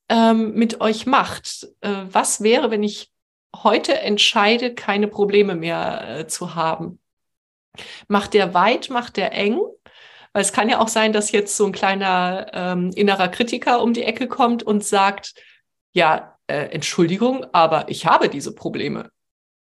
ähm, 0.08 0.54
mit 0.54 0.80
euch 0.80 1.06
macht. 1.06 1.68
Äh, 1.80 2.06
was 2.10 2.42
wäre, 2.42 2.72
wenn 2.72 2.82
ich 2.82 3.12
heute 3.56 3.98
entscheide, 4.00 4.74
keine 4.74 5.08
Probleme 5.08 5.54
mehr 5.54 6.20
äh, 6.20 6.26
zu 6.26 6.54
haben? 6.54 6.98
Macht 8.08 8.34
der 8.34 8.54
weit, 8.54 8.90
macht 8.90 9.16
der 9.16 9.32
eng? 9.32 9.60
Weil 10.32 10.42
es 10.42 10.52
kann 10.52 10.68
ja 10.68 10.80
auch 10.80 10.88
sein, 10.88 11.12
dass 11.12 11.32
jetzt 11.32 11.56
so 11.56 11.66
ein 11.66 11.72
kleiner 11.72 12.50
ähm, 12.52 12.90
innerer 12.94 13.28
Kritiker 13.28 13.82
um 13.82 13.94
die 13.94 14.04
Ecke 14.04 14.28
kommt 14.28 14.62
und 14.62 14.84
sagt, 14.84 15.34
ja, 15.92 16.36
äh, 16.46 16.66
Entschuldigung, 16.70 17.46
aber 17.52 17.88
ich 17.88 18.06
habe 18.06 18.28
diese 18.28 18.54
Probleme 18.54 19.10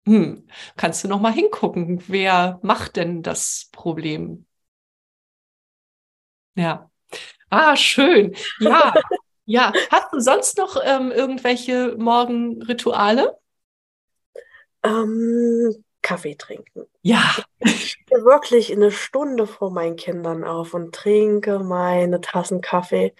hm, 0.09 0.47
kannst 0.75 1.03
du 1.03 1.07
noch 1.07 1.19
mal 1.19 1.31
hingucken, 1.31 2.03
wer 2.07 2.59
macht 2.63 2.95
denn 2.95 3.21
das 3.21 3.69
Problem? 3.71 4.47
Ja. 6.55 6.89
Ah, 7.49 7.75
schön. 7.75 8.35
Ja, 8.59 8.93
ja. 9.45 9.71
Hast 9.91 10.11
du 10.11 10.19
sonst 10.19 10.57
noch 10.57 10.77
ähm, 10.83 11.11
irgendwelche 11.11 11.95
Morgenrituale? 11.97 13.37
Ähm, 14.83 15.83
Kaffee 16.01 16.35
trinken. 16.35 16.85
Ja. 17.01 17.35
Ich 17.59 17.91
stehe 17.91 18.23
wirklich 18.23 18.71
eine 18.71 18.91
Stunde 18.91 19.47
vor 19.47 19.71
meinen 19.71 19.95
Kindern 19.95 20.43
auf 20.43 20.73
und 20.73 20.93
trinke 20.95 21.59
meine 21.59 22.21
Tassen 22.21 22.61
Kaffee 22.61 23.13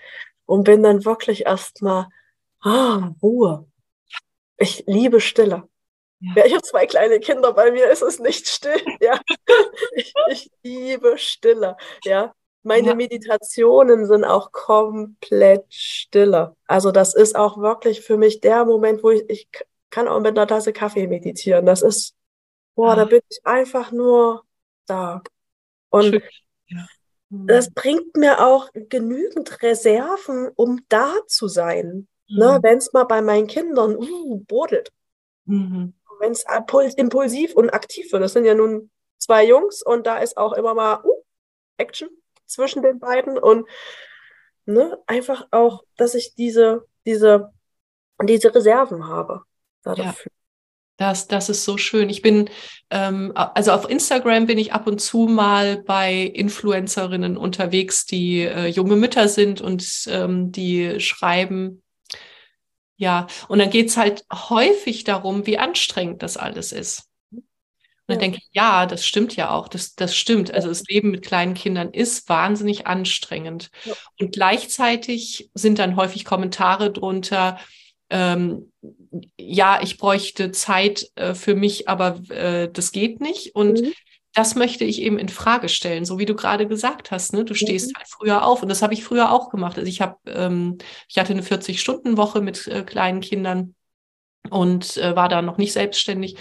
und 0.45 0.63
bin 0.63 0.83
dann 0.83 1.05
wirklich 1.05 1.45
erstmal 1.45 2.07
ah, 2.61 3.11
Ruhe. 3.21 3.67
Ich 4.57 4.83
liebe 4.87 5.21
Stille. 5.21 5.67
Ja. 6.19 6.33
ja. 6.37 6.45
ich 6.45 6.53
habe 6.53 6.63
zwei 6.63 6.85
kleine 6.85 7.19
Kinder, 7.19 7.53
bei 7.53 7.71
mir 7.71 7.89
ist 7.89 8.01
es 8.01 8.19
nicht 8.19 8.47
still. 8.47 8.81
Ja. 9.01 9.19
Ich, 9.93 10.13
ich 10.29 10.51
liebe 10.63 11.17
Stille. 11.17 11.77
Ja. 12.03 12.33
Meine 12.63 12.89
ja. 12.89 12.95
Meditationen 12.95 14.05
sind 14.05 14.25
auch 14.25 14.51
komplett 14.51 15.65
stille. 15.69 16.55
Also 16.67 16.91
das 16.91 17.15
ist 17.15 17.35
auch 17.35 17.57
wirklich 17.57 18.01
für 18.01 18.17
mich 18.17 18.41
der 18.41 18.65
Moment, 18.65 19.01
wo 19.01 19.11
ich, 19.11 19.23
ich 19.29 19.47
kann 19.89 20.07
auch 20.07 20.19
mit 20.19 20.37
einer 20.37 20.47
Tasse 20.47 20.73
Kaffee 20.73 21.07
meditieren. 21.07 21.65
Das 21.65 21.81
ist, 21.81 22.15
boah, 22.75 22.89
ja. 22.89 22.95
da 22.95 23.05
bin 23.05 23.21
ich 23.29 23.39
einfach 23.43 23.91
nur 23.91 24.43
da. 24.85 25.21
Und 25.89 26.21
ja. 26.67 26.85
das 27.29 27.71
bringt 27.71 28.15
mir 28.15 28.45
auch 28.45 28.69
genügend 28.73 29.61
Reserven, 29.61 30.49
um 30.55 30.81
da 30.89 31.13
zu 31.27 31.47
sein. 31.47 32.07
Ne, 32.27 32.45
mhm. 32.47 32.53
Ne, 32.53 32.59
Wenn 32.61 32.77
es 32.77 32.93
mal 32.93 33.05
bei 33.05 33.21
meinen 33.21 33.47
Kindern 33.47 33.95
uh, 33.95 34.43
brodelt. 34.45 34.91
Mhm 35.45 35.93
wenn 36.19 36.33
es 36.33 36.45
impulsiv 36.95 37.55
und 37.55 37.69
aktiv 37.71 38.11
wird. 38.11 38.23
Das 38.23 38.33
sind 38.33 38.45
ja 38.45 38.53
nun 38.53 38.91
zwei 39.17 39.45
Jungs 39.45 39.81
und 39.81 40.05
da 40.05 40.19
ist 40.19 40.37
auch 40.37 40.53
immer 40.53 40.73
mal 40.73 41.03
uh, 41.03 41.23
Action 41.77 42.09
zwischen 42.45 42.83
den 42.83 42.99
beiden 42.99 43.37
und 43.37 43.67
ne, 44.65 44.97
einfach 45.07 45.47
auch, 45.51 45.83
dass 45.97 46.15
ich 46.15 46.35
diese, 46.35 46.85
diese, 47.05 47.51
diese 48.21 48.53
Reserven 48.53 49.07
habe. 49.07 49.43
Ja. 49.85 50.15
Das, 50.97 51.27
das 51.27 51.47
ist 51.47 51.63
so 51.63 51.77
schön. 51.77 52.09
Ich 52.09 52.21
bin, 52.21 52.49
ähm, 52.89 53.31
also 53.33 53.71
auf 53.71 53.89
Instagram 53.89 54.47
bin 54.47 54.57
ich 54.57 54.73
ab 54.73 54.85
und 54.85 54.99
zu 54.99 55.27
mal 55.27 55.81
bei 55.81 56.23
Influencerinnen 56.23 57.37
unterwegs, 57.37 58.05
die 58.05 58.41
äh, 58.41 58.67
junge 58.67 58.97
Mütter 58.97 59.29
sind 59.29 59.61
und 59.61 59.85
ähm, 60.09 60.51
die 60.51 60.99
schreiben 60.99 61.81
ja, 62.99 63.27
und 63.47 63.59
dann 63.59 63.69
geht's 63.69 63.95
halt 63.95 64.25
häufig 64.31 65.05
darum, 65.05 65.45
wie 65.45 65.57
anstrengend 65.57 66.21
das 66.21 66.35
alles 66.35 66.73
ist. 66.73 67.07
Und 67.31 67.45
dann 68.07 68.17
ja. 68.17 68.19
denke 68.19 68.39
ich, 68.39 68.49
ja, 68.51 68.85
das 68.85 69.05
stimmt 69.05 69.37
ja 69.37 69.51
auch, 69.51 69.69
das, 69.69 69.95
das 69.95 70.17
stimmt. 70.17 70.53
Also 70.53 70.67
das 70.67 70.83
Leben 70.83 71.11
mit 71.11 71.25
kleinen 71.25 71.53
Kindern 71.53 71.91
ist 71.91 72.27
wahnsinnig 72.27 72.87
anstrengend. 72.87 73.69
Ja. 73.85 73.93
Und 74.19 74.33
gleichzeitig 74.33 75.49
sind 75.53 75.79
dann 75.79 75.95
häufig 75.95 76.25
Kommentare 76.25 76.91
drunter, 76.91 77.57
ähm, 78.09 78.71
ja, 79.37 79.79
ich 79.81 79.97
bräuchte 79.97 80.51
Zeit 80.51 81.09
äh, 81.15 81.33
für 81.33 81.55
mich, 81.55 81.87
aber 81.87 82.19
äh, 82.29 82.69
das 82.71 82.91
geht 82.91 83.21
nicht. 83.21 83.55
Und 83.55 83.81
mhm 83.81 83.93
das 84.33 84.55
möchte 84.55 84.85
ich 84.85 85.01
eben 85.01 85.17
in 85.17 85.29
Frage 85.29 85.69
stellen, 85.69 86.05
so 86.05 86.19
wie 86.19 86.25
du 86.25 86.35
gerade 86.35 86.67
gesagt 86.67 87.11
hast. 87.11 87.33
Ne? 87.33 87.45
Du 87.45 87.55
stehst 87.55 87.89
mhm. 87.89 87.97
halt 87.97 88.07
früher 88.07 88.45
auf 88.45 88.61
und 88.61 88.69
das 88.69 88.81
habe 88.81 88.93
ich 88.93 89.03
früher 89.03 89.31
auch 89.31 89.49
gemacht. 89.49 89.77
Also 89.77 89.89
ich 89.89 90.01
habe, 90.01 90.17
ähm, 90.27 90.77
ich 91.07 91.17
hatte 91.17 91.33
eine 91.33 91.41
40-Stunden-Woche 91.41 92.41
mit 92.41 92.67
äh, 92.67 92.83
kleinen 92.83 93.21
Kindern 93.21 93.75
und 94.49 94.97
äh, 94.97 95.15
war 95.15 95.29
da 95.29 95.41
noch 95.41 95.57
nicht 95.57 95.73
selbstständig. 95.73 96.37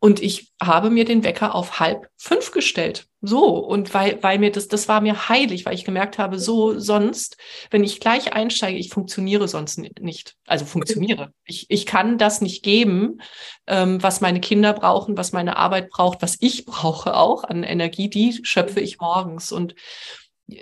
Und 0.00 0.22
ich 0.22 0.52
habe 0.62 0.90
mir 0.90 1.04
den 1.04 1.24
Wecker 1.24 1.54
auf 1.54 1.80
halb 1.80 2.08
fünf 2.16 2.52
gestellt. 2.52 3.06
So. 3.20 3.58
Und 3.58 3.94
weil, 3.94 4.22
weil 4.22 4.38
mir 4.38 4.52
das, 4.52 4.68
das 4.68 4.86
war 4.86 5.00
mir 5.00 5.28
heilig, 5.28 5.66
weil 5.66 5.74
ich 5.74 5.84
gemerkt 5.84 6.18
habe, 6.18 6.38
so 6.38 6.78
sonst, 6.78 7.36
wenn 7.70 7.82
ich 7.82 7.98
gleich 7.98 8.32
einsteige, 8.32 8.78
ich 8.78 8.90
funktioniere 8.90 9.48
sonst 9.48 9.78
nicht. 9.78 10.36
Also 10.46 10.64
funktioniere. 10.64 11.32
Ich, 11.44 11.66
ich 11.68 11.84
kann 11.84 12.16
das 12.16 12.40
nicht 12.40 12.62
geben, 12.62 13.20
ähm, 13.66 14.00
was 14.00 14.20
meine 14.20 14.40
Kinder 14.40 14.72
brauchen, 14.72 15.16
was 15.16 15.32
meine 15.32 15.56
Arbeit 15.56 15.90
braucht, 15.90 16.22
was 16.22 16.36
ich 16.38 16.64
brauche 16.64 17.16
auch 17.16 17.42
an 17.42 17.64
Energie, 17.64 18.08
die 18.08 18.38
schöpfe 18.44 18.80
ich 18.80 19.00
morgens. 19.00 19.50
Und 19.50 19.74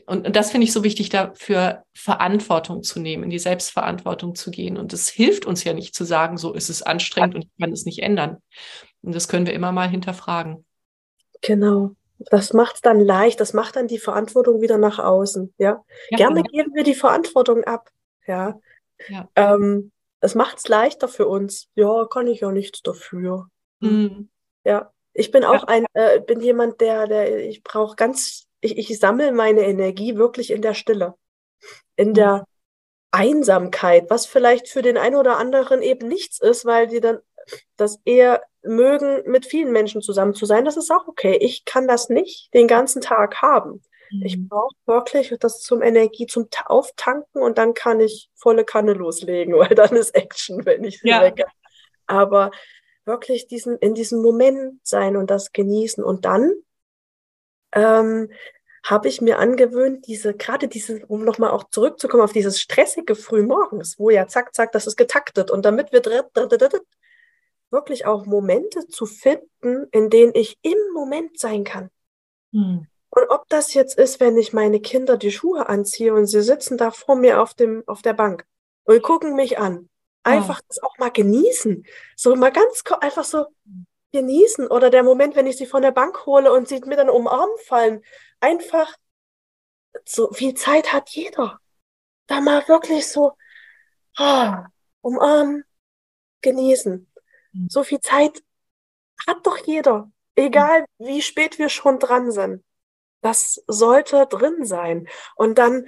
und, 0.07 0.27
und 0.27 0.35
das 0.35 0.51
finde 0.51 0.65
ich 0.65 0.73
so 0.73 0.83
wichtig, 0.83 1.11
dafür 1.11 1.85
Verantwortung 1.95 2.83
zu 2.83 2.99
nehmen, 2.99 3.25
in 3.25 3.31
die 3.31 3.39
Selbstverantwortung 3.39 4.35
zu 4.35 4.51
gehen. 4.51 4.77
Und 4.77 4.93
es 4.93 5.09
hilft 5.09 5.47
uns 5.47 5.63
ja 5.63 5.75
nicht 5.75 5.95
zu 5.95 6.05
sagen, 6.05 6.39
so 6.39 6.53
ist 6.55 6.71
es 6.71 6.83
anstrengend 6.83 7.37
und 7.37 7.45
ich 7.45 7.61
kann 7.61 7.73
es 7.73 7.85
nicht 7.85 8.01
ändern. 8.01 8.39
Und 9.03 9.15
das 9.15 9.29
können 9.29 9.47
wir 9.47 9.55
immer 9.55 9.73
mal 9.73 9.89
hinterfragen. 9.89 10.65
Genau. 11.43 11.93
Das 12.19 12.53
macht 12.53 12.77
es 12.77 12.81
dann 12.81 12.99
leicht, 13.01 13.41
das 13.41 13.53
macht 13.53 13.77
dann 13.77 13.89
die 13.89 13.99
Verantwortung 13.99 14.63
wieder 14.63 14.79
nach 14.79 14.99
außen. 14.99 15.55
Ja, 15.59 15.85
ja 16.11 16.17
gerne 16.17 16.43
genau. 16.43 16.51
geben 16.51 16.75
wir 16.75 16.83
die 16.83 16.95
Verantwortung 16.95 17.65
ab. 17.65 17.91
Ja, 18.27 18.59
ja. 19.09 19.29
Ähm, 19.37 19.93
es 20.21 20.35
macht 20.35 20.59
es 20.59 20.69
leichter 20.69 21.09
für 21.09 21.27
uns. 21.27 21.69
Ja, 21.75 22.07
kann 22.07 22.27
ich 22.27 22.41
ja 22.41 22.51
nichts 22.51 22.83
dafür. 22.83 23.49
Mhm. 23.81 24.31
Ja, 24.65 24.93
ich 25.13 25.31
bin 25.31 25.45
auch 25.45 25.63
ja. 25.63 25.69
ein, 25.69 25.87
äh, 25.93 26.21
bin 26.21 26.41
jemand, 26.41 26.81
der, 26.81 27.07
der 27.07 27.47
ich 27.47 27.63
brauche 27.63 27.97
ganz, 27.97 28.47
ich, 28.61 28.79
ich 28.79 28.99
sammle 28.99 29.33
meine 29.33 29.63
Energie 29.63 30.17
wirklich 30.17 30.51
in 30.51 30.63
der 30.63 30.75
Stille, 30.75 31.15
in 31.97 32.09
mhm. 32.09 32.15
der 32.15 32.45
Einsamkeit, 33.11 34.11
was 34.11 34.27
vielleicht 34.27 34.69
für 34.69 34.83
den 34.83 34.99
einen 34.99 35.17
oder 35.17 35.39
anderen 35.39 35.83
eben 35.83 36.09
nichts 36.09 36.41
ist, 36.41 36.65
weil 36.65 36.87
die 36.87 37.01
dann 37.01 37.19
das 37.77 37.99
eher 38.05 38.43
mögen, 38.67 39.23
mit 39.31 39.47
vielen 39.47 39.73
Menschen 39.73 40.03
zusammen 40.03 40.35
zu 40.35 40.47
sein. 40.47 40.65
Das 40.65 40.77
ist 40.77 40.91
auch 40.91 41.09
okay. 41.09 41.37
Ich 41.41 41.65
kann 41.65 41.89
das 41.89 42.09
nicht 42.09 42.53
den 42.55 42.69
ganzen 42.69 43.01
Tag 43.01 43.43
haben. 43.43 43.83
Mhm. 44.11 44.23
Ich 44.25 44.49
brauche 44.49 44.75
wirklich 44.87 45.35
das 45.41 45.61
zum 45.61 45.83
Energie, 45.83 46.27
zum 46.27 46.49
Auftanken 46.67 47.43
und 47.43 47.59
dann 47.59 47.75
kann 47.75 48.01
ich 48.01 48.31
volle 48.35 48.65
Kanne 48.65 48.93
loslegen, 48.93 49.55
weil 49.59 49.75
dann 49.75 49.95
ist 49.97 50.15
Action, 50.15 50.65
wenn 50.65 50.85
ich 50.85 51.01
sie 51.01 51.09
ja. 51.09 51.23
wecke. 51.23 51.45
Aber 52.07 52.51
wirklich 53.05 53.47
diesen, 53.47 53.79
in 53.79 53.95
diesem 53.95 54.21
Moment 54.21 54.81
sein 54.87 55.17
und 55.17 55.31
das 55.31 55.53
genießen. 55.53 56.03
Und 56.03 56.25
dann 56.25 56.53
ähm, 57.73 58.31
habe 58.85 59.09
ich 59.09 59.21
mir 59.21 59.39
angewöhnt, 59.39 60.07
diese, 60.07 60.35
gerade 60.35 60.69
diese, 60.69 61.05
um 61.07 61.25
nochmal 61.25 61.51
auch 61.51 61.65
zurückzukommen 61.71 62.23
auf 62.23 62.33
dieses 62.33 62.61
stressige 62.61 63.15
Frühmorgens, 63.15 63.99
wo 63.99 64.11
ja 64.11 64.27
zack, 64.27 64.55
zack, 64.55 64.73
das 64.73 64.87
ist 64.87 64.97
getaktet. 64.97 65.51
Und 65.51 65.65
damit 65.65 65.93
wir 65.93 66.01
wirklich 67.71 68.07
auch 68.07 68.27
Momente 68.27 68.87
zu 68.87 69.07
finden, 69.07 69.87
in 69.91 70.11
denen 70.11 70.33
ich 70.35 70.59
im 70.63 70.79
Moment 70.95 71.39
sein 71.39 71.65
kann. 71.65 71.91
Hm. 72.53 72.87
Und 73.11 73.31
ob 73.31 73.49
das 73.49 73.75
jetzt 73.75 73.99
ist, 73.99 74.21
wenn 74.21 74.37
ich 74.37 74.53
meine 74.53 74.81
Kinder 74.81 75.17
die 75.17 75.33
Schuhe 75.33 75.69
anziehe 75.69 76.13
und 76.13 76.27
sie 76.27 76.43
sitzen 76.43 76.77
da 76.77 76.91
vor 76.91 77.17
mir 77.17 77.41
auf, 77.41 77.55
dem, 77.55 77.83
auf 77.87 78.03
der 78.03 78.13
Bank 78.13 78.47
und 78.85 79.03
gucken 79.03 79.35
mich 79.35 79.59
an. 79.59 79.89
Einfach 80.23 80.61
oh. 80.61 80.65
das 80.69 80.83
auch 80.83 80.99
mal 80.99 81.11
genießen. 81.11 81.87
So 82.17 82.35
mal 82.37 82.53
ganz 82.53 82.83
einfach 83.01 83.25
so 83.25 83.47
genießen. 84.13 84.67
Oder 84.67 84.91
der 84.91 85.03
Moment, 85.03 85.37
wenn 85.37 85.47
ich 85.47 85.57
sie 85.57 85.67
von 85.67 85.83
der 85.83 85.93
Bank 85.93 86.27
hole 86.27 86.53
und 86.53 86.69
sie 86.69 86.81
mir 86.81 86.97
dann 86.97 87.09
umarmen 87.09 87.57
fallen. 87.65 88.05
Einfach 88.41 88.95
so 90.05 90.33
viel 90.33 90.55
Zeit 90.55 90.93
hat 90.93 91.11
jeder. 91.11 91.61
Da 92.27 92.41
mal 92.41 92.67
wirklich 92.69 93.09
so 93.09 93.33
oh, 94.19 94.53
umarmen, 95.01 95.65
genießen. 96.43 97.11
So 97.69 97.83
viel 97.83 98.01
Zeit 98.01 98.43
hat 99.27 99.47
doch 99.47 99.59
jeder, 99.59 100.11
egal 100.35 100.85
wie 100.99 101.23
spät 101.23 101.59
wir 101.59 101.69
schon 101.69 101.99
dran 101.99 102.31
sind. 102.31 102.63
Das 103.23 103.63
sollte 103.67 104.27
drin 104.27 104.65
sein. 104.65 105.09
Und 105.35 105.59
dann 105.59 105.87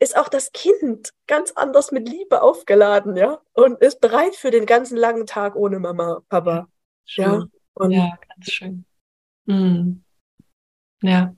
ist 0.00 0.16
auch 0.16 0.28
das 0.28 0.52
Kind 0.52 1.12
ganz 1.26 1.52
anders 1.52 1.90
mit 1.92 2.08
Liebe 2.08 2.42
aufgeladen, 2.42 3.16
ja, 3.16 3.40
und 3.54 3.80
ist 3.80 4.00
bereit 4.00 4.36
für 4.36 4.50
den 4.50 4.66
ganzen 4.66 4.96
langen 4.96 5.26
Tag 5.26 5.56
ohne 5.56 5.78
Mama, 5.80 6.22
Papa. 6.28 6.68
Schön. 7.04 7.24
Ja, 7.24 7.46
und 7.74 7.90
ja 7.90 8.18
ganz 8.28 8.50
schön. 8.50 8.84
Mhm. 9.46 10.04
Ja. 11.02 11.34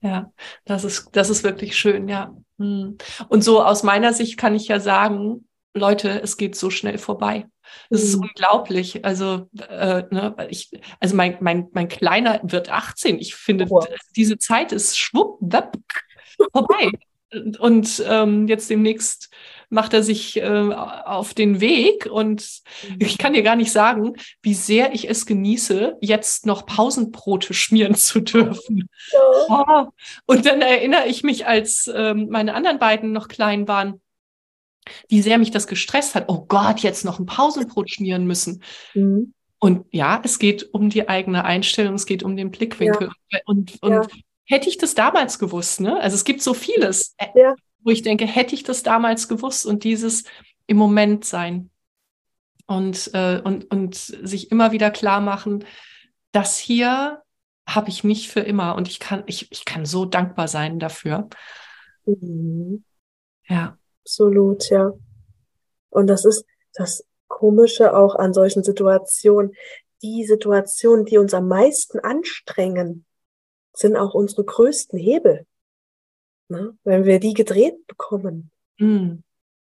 Ja, 0.00 0.32
das 0.64 0.84
ist, 0.84 1.08
das 1.12 1.30
ist 1.30 1.42
wirklich 1.42 1.76
schön, 1.76 2.08
ja. 2.08 2.34
Mhm. 2.58 2.96
Und 3.28 3.42
so 3.42 3.62
aus 3.62 3.82
meiner 3.82 4.12
Sicht 4.12 4.38
kann 4.38 4.54
ich 4.54 4.68
ja 4.68 4.78
sagen, 4.78 5.45
Leute, 5.76 6.20
es 6.22 6.36
geht 6.36 6.56
so 6.56 6.70
schnell 6.70 6.98
vorbei. 6.98 7.46
Ist 7.90 8.16
mhm. 8.16 8.22
unglaublich. 8.22 9.04
Also, 9.04 9.48
äh, 9.68 10.02
ne, 10.10 10.34
ich, 10.50 10.70
also 11.00 11.16
mein, 11.16 11.36
mein, 11.40 11.68
mein 11.72 11.88
Kleiner 11.88 12.40
wird 12.42 12.70
18. 12.70 13.18
Ich 13.18 13.34
finde, 13.34 13.68
wow. 13.70 13.86
diese 14.14 14.38
Zeit 14.38 14.72
ist 14.72 14.98
schwupp, 14.98 15.38
wapp, 15.40 15.76
vorbei. 16.52 16.90
und 17.58 18.02
ähm, 18.06 18.46
jetzt 18.48 18.70
demnächst 18.70 19.30
macht 19.68 19.94
er 19.94 20.02
sich 20.02 20.36
äh, 20.36 20.72
auf 20.72 21.34
den 21.34 21.60
Weg 21.60 22.06
und 22.06 22.62
mhm. 22.88 22.96
ich 23.00 23.18
kann 23.18 23.32
dir 23.32 23.42
gar 23.42 23.56
nicht 23.56 23.72
sagen, 23.72 24.14
wie 24.42 24.54
sehr 24.54 24.94
ich 24.94 25.08
es 25.08 25.26
genieße, 25.26 25.96
jetzt 26.00 26.46
noch 26.46 26.66
Pausenbrote 26.66 27.52
schmieren 27.52 27.94
zu 27.96 28.20
dürfen. 28.20 28.88
Oh. 29.48 29.86
Und 30.26 30.46
dann 30.46 30.60
erinnere 30.60 31.06
ich 31.06 31.24
mich, 31.24 31.46
als 31.46 31.90
ähm, 31.92 32.28
meine 32.30 32.54
anderen 32.54 32.78
beiden 32.78 33.12
noch 33.12 33.28
klein 33.28 33.66
waren, 33.66 34.00
wie 35.08 35.22
sehr 35.22 35.38
mich 35.38 35.50
das 35.50 35.66
gestresst 35.66 36.14
hat. 36.14 36.26
Oh 36.28 36.44
Gott, 36.46 36.80
jetzt 36.80 37.04
noch 37.04 37.18
ein 37.18 37.26
Pausenbrot 37.26 37.90
schmieren 37.90 38.26
müssen. 38.26 38.62
Mhm. 38.94 39.34
Und 39.58 39.86
ja, 39.90 40.20
es 40.22 40.38
geht 40.38 40.74
um 40.74 40.90
die 40.90 41.08
eigene 41.08 41.44
Einstellung, 41.44 41.94
es 41.94 42.06
geht 42.06 42.22
um 42.22 42.36
den 42.36 42.50
Blickwinkel. 42.50 43.10
Ja. 43.30 43.38
Und, 43.46 43.82
und 43.82 43.92
ja. 43.92 44.02
hätte 44.44 44.68
ich 44.68 44.78
das 44.78 44.94
damals 44.94 45.38
gewusst, 45.38 45.80
ne? 45.80 45.98
Also 46.00 46.14
es 46.14 46.24
gibt 46.24 46.42
so 46.42 46.54
vieles, 46.54 47.14
äh, 47.16 47.26
ja. 47.34 47.54
wo 47.80 47.90
ich 47.90 48.02
denke, 48.02 48.26
hätte 48.26 48.54
ich 48.54 48.62
das 48.62 48.82
damals 48.82 49.28
gewusst 49.28 49.64
und 49.64 49.84
dieses 49.84 50.24
im 50.66 50.76
Moment 50.76 51.24
sein 51.24 51.70
und, 52.66 53.10
äh, 53.14 53.40
und, 53.42 53.70
und 53.70 53.94
sich 53.94 54.50
immer 54.50 54.72
wieder 54.72 54.90
klar 54.90 55.20
machen, 55.20 55.64
das 56.32 56.58
hier 56.58 57.22
habe 57.66 57.88
ich 57.88 58.04
nicht 58.04 58.30
für 58.30 58.40
immer 58.40 58.74
und 58.76 58.88
ich 58.88 59.00
kann, 59.00 59.24
ich, 59.26 59.50
ich 59.50 59.64
kann 59.64 59.86
so 59.86 60.04
dankbar 60.04 60.48
sein 60.48 60.78
dafür. 60.78 61.28
Mhm. 62.04 62.84
Ja. 63.48 63.78
Absolut, 64.06 64.70
ja. 64.70 64.92
Und 65.90 66.06
das 66.06 66.24
ist 66.24 66.46
das 66.74 67.04
Komische 67.26 67.96
auch 67.96 68.14
an 68.14 68.32
solchen 68.32 68.62
Situationen. 68.62 69.52
Die 70.00 70.24
Situationen, 70.24 71.06
die 71.06 71.18
uns 71.18 71.34
am 71.34 71.48
meisten 71.48 71.98
anstrengen, 71.98 73.04
sind 73.74 73.96
auch 73.96 74.14
unsere 74.14 74.44
größten 74.44 74.96
Hebel. 74.96 75.44
Ne? 76.48 76.78
Wenn 76.84 77.04
wir 77.04 77.18
die 77.18 77.34
gedreht 77.34 77.84
bekommen. 77.88 78.52
Mm. 78.78 78.84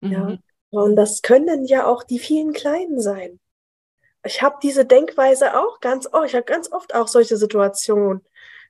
Mhm. 0.00 0.12
Ja. 0.12 0.38
Und 0.68 0.96
das 0.96 1.22
können 1.22 1.64
ja 1.64 1.86
auch 1.86 2.02
die 2.02 2.18
vielen 2.18 2.52
Kleinen 2.52 3.00
sein. 3.00 3.40
Ich 4.26 4.42
habe 4.42 4.58
diese 4.62 4.84
Denkweise 4.84 5.58
auch 5.58 5.80
ganz 5.80 6.06
oft, 6.12 6.26
ich 6.26 6.34
habe 6.34 6.44
ganz 6.44 6.70
oft 6.70 6.94
auch 6.94 7.08
solche 7.08 7.38
Situationen. 7.38 8.22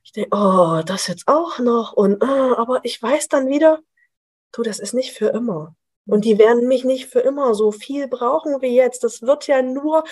Ich 0.05 0.13
denke, 0.13 0.29
oh, 0.31 0.81
das 0.85 1.07
jetzt 1.07 1.27
auch 1.27 1.59
noch 1.59 1.91
und 1.91 2.23
uh, 2.23 2.55
aber 2.55 2.79
ich 2.83 3.01
weiß 3.01 3.27
dann 3.27 3.49
wieder, 3.49 3.81
du, 4.57 4.63
das 4.63 4.79
ist 4.79 4.93
nicht 4.93 5.13
für 5.13 5.27
immer. 5.27 5.75
Und 6.07 6.23
die 6.25 6.37
werden 6.37 6.67
mich 6.67 6.83
nicht 6.83 7.07
für 7.07 7.19
immer 7.19 7.55
so 7.55 7.71
viel 7.71 8.07
brauchen 8.07 8.61
wie 8.61 8.75
jetzt. 8.75 9.03
Das 9.03 9.21
wird 9.21 9.47
ja 9.47 9.61
nur, 9.61 10.03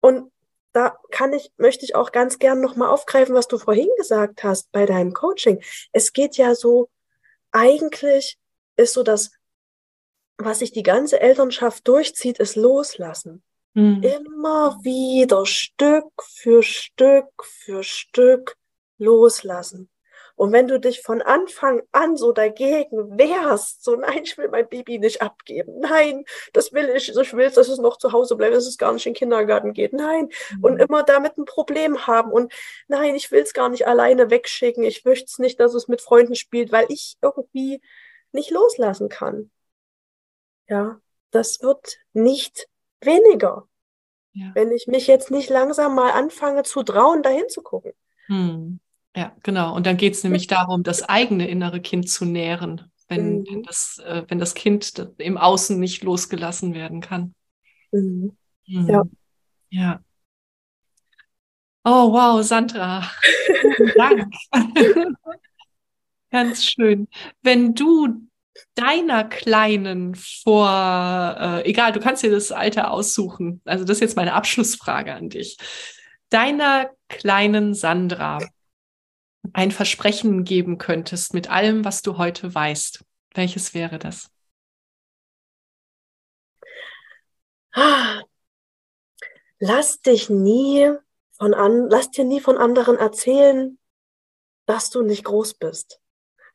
und 0.00 0.32
da 0.72 0.98
kann 1.10 1.32
ich, 1.32 1.52
möchte 1.56 1.84
ich 1.84 1.94
auch 1.94 2.12
ganz 2.12 2.38
gern 2.38 2.60
nochmal 2.60 2.88
aufgreifen, 2.90 3.34
was 3.34 3.48
du 3.48 3.58
vorhin 3.58 3.88
gesagt 3.96 4.42
hast 4.42 4.70
bei 4.72 4.84
deinem 4.84 5.12
Coaching. 5.12 5.62
Es 5.92 6.12
geht 6.12 6.36
ja 6.36 6.54
so, 6.54 6.88
eigentlich 7.52 8.38
ist 8.76 8.94
so 8.94 9.02
das, 9.02 9.30
was 10.36 10.60
sich 10.60 10.72
die 10.72 10.82
ganze 10.82 11.20
Elternschaft 11.20 11.86
durchzieht, 11.86 12.38
ist 12.38 12.56
loslassen. 12.56 13.42
Mhm. 13.74 14.02
Immer 14.02 14.78
wieder 14.82 15.46
Stück 15.46 16.10
für 16.22 16.62
Stück 16.62 17.28
für 17.44 17.82
Stück 17.82 18.56
loslassen. 18.98 19.88
Und 20.38 20.52
wenn 20.52 20.68
du 20.68 20.78
dich 20.78 21.02
von 21.02 21.20
Anfang 21.20 21.82
an 21.90 22.16
so 22.16 22.30
dagegen 22.30 23.18
wehrst, 23.18 23.82
so 23.82 23.96
nein, 23.96 24.22
ich 24.22 24.38
will 24.38 24.48
mein 24.48 24.68
Baby 24.68 25.00
nicht 25.00 25.20
abgeben, 25.20 25.80
nein, 25.80 26.24
das 26.52 26.72
will 26.72 26.90
ich, 26.90 27.08
ich 27.08 27.34
will, 27.34 27.50
dass 27.50 27.66
es 27.66 27.78
noch 27.78 27.96
zu 27.96 28.12
Hause 28.12 28.36
bleibt, 28.36 28.54
dass 28.54 28.68
es 28.68 28.78
gar 28.78 28.92
nicht 28.92 29.04
in 29.04 29.14
den 29.14 29.18
Kindergarten 29.18 29.72
geht, 29.72 29.92
nein, 29.92 30.28
mhm. 30.52 30.64
und 30.64 30.78
immer 30.78 31.02
damit 31.02 31.36
ein 31.38 31.44
Problem 31.44 32.06
haben 32.06 32.30
und 32.30 32.52
nein, 32.86 33.16
ich 33.16 33.32
will 33.32 33.42
es 33.42 33.52
gar 33.52 33.68
nicht 33.68 33.88
alleine 33.88 34.30
wegschicken, 34.30 34.84
ich 34.84 35.04
möchte 35.04 35.24
es 35.24 35.40
nicht, 35.40 35.58
dass 35.58 35.74
es 35.74 35.88
mit 35.88 36.00
Freunden 36.00 36.36
spielt, 36.36 36.70
weil 36.70 36.86
ich 36.88 37.16
irgendwie 37.20 37.82
nicht 38.30 38.52
loslassen 38.52 39.08
kann. 39.08 39.50
Ja, 40.68 41.00
das 41.32 41.62
wird 41.62 41.98
nicht 42.12 42.68
weniger, 43.00 43.66
ja. 44.34 44.52
wenn 44.54 44.70
ich 44.70 44.86
mich 44.86 45.08
jetzt 45.08 45.32
nicht 45.32 45.50
langsam 45.50 45.96
mal 45.96 46.12
anfange 46.12 46.62
zu 46.62 46.84
trauen, 46.84 47.24
dahin 47.24 47.48
zu 47.48 47.60
gucken. 47.60 47.92
Hm. 48.26 48.78
Ja, 49.18 49.32
genau. 49.42 49.74
Und 49.74 49.84
dann 49.84 49.96
geht 49.96 50.14
es 50.14 50.22
nämlich 50.22 50.46
darum, 50.46 50.84
das 50.84 51.02
eigene 51.02 51.48
innere 51.48 51.80
Kind 51.80 52.08
zu 52.08 52.24
nähren, 52.24 52.88
wenn, 53.08 53.40
mhm. 53.40 53.64
das, 53.64 54.00
äh, 54.06 54.22
wenn 54.28 54.38
das 54.38 54.54
Kind 54.54 55.10
im 55.18 55.36
Außen 55.36 55.76
nicht 55.76 56.04
losgelassen 56.04 56.72
werden 56.72 57.00
kann. 57.00 57.34
Mhm. 57.90 58.36
Mhm. 58.68 58.88
Ja. 58.88 59.02
Ja. 59.70 60.00
Oh, 61.84 62.12
wow, 62.12 62.44
Sandra. 62.44 63.10
Dank. 63.96 64.32
Ganz 66.30 66.64
schön. 66.64 67.08
Wenn 67.42 67.74
du 67.74 68.20
deiner 68.76 69.24
Kleinen 69.24 70.14
vor, 70.14 71.36
äh, 71.40 71.68
egal, 71.68 71.90
du 71.90 71.98
kannst 71.98 72.22
dir 72.22 72.30
das 72.30 72.52
Alter 72.52 72.92
aussuchen. 72.92 73.62
Also 73.64 73.84
das 73.84 73.96
ist 73.96 74.02
jetzt 74.02 74.16
meine 74.16 74.34
Abschlussfrage 74.34 75.12
an 75.12 75.28
dich. 75.28 75.56
Deiner 76.30 76.90
kleinen 77.08 77.74
Sandra 77.74 78.38
ein 79.52 79.70
Versprechen 79.70 80.44
geben 80.44 80.78
könntest 80.78 81.34
mit 81.34 81.50
allem, 81.50 81.84
was 81.84 82.02
du 82.02 82.18
heute 82.18 82.54
weißt, 82.54 83.04
welches 83.34 83.74
wäre 83.74 83.98
das? 83.98 84.30
Lass 89.60 90.00
dich 90.00 90.30
nie 90.30 90.90
von 91.36 91.54
an, 91.54 91.88
lass 91.88 92.10
dir 92.10 92.24
nie 92.24 92.40
von 92.40 92.56
anderen 92.56 92.96
erzählen, 92.96 93.78
dass 94.66 94.90
du 94.90 95.02
nicht 95.02 95.24
groß 95.24 95.54
bist. 95.54 96.00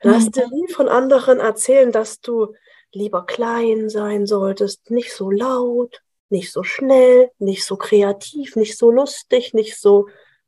Lass 0.01 0.25
mhm. 0.25 0.31
dir 0.31 0.47
nie 0.49 0.67
von 0.71 0.89
anderen 0.89 1.39
erzählen, 1.39 1.91
dass 1.91 2.19
du 2.21 2.53
lieber 2.91 3.25
klein 3.25 3.89
sein 3.89 4.25
solltest, 4.25 4.91
nicht 4.91 5.13
so 5.13 5.31
laut, 5.31 6.01
nicht 6.29 6.51
so 6.51 6.63
schnell, 6.63 7.31
nicht 7.39 7.65
so 7.65 7.77
kreativ, 7.77 8.55
nicht 8.55 8.77
so 8.77 8.91
lustig, 8.91 9.53
nicht 9.53 9.79
so, 9.79 10.07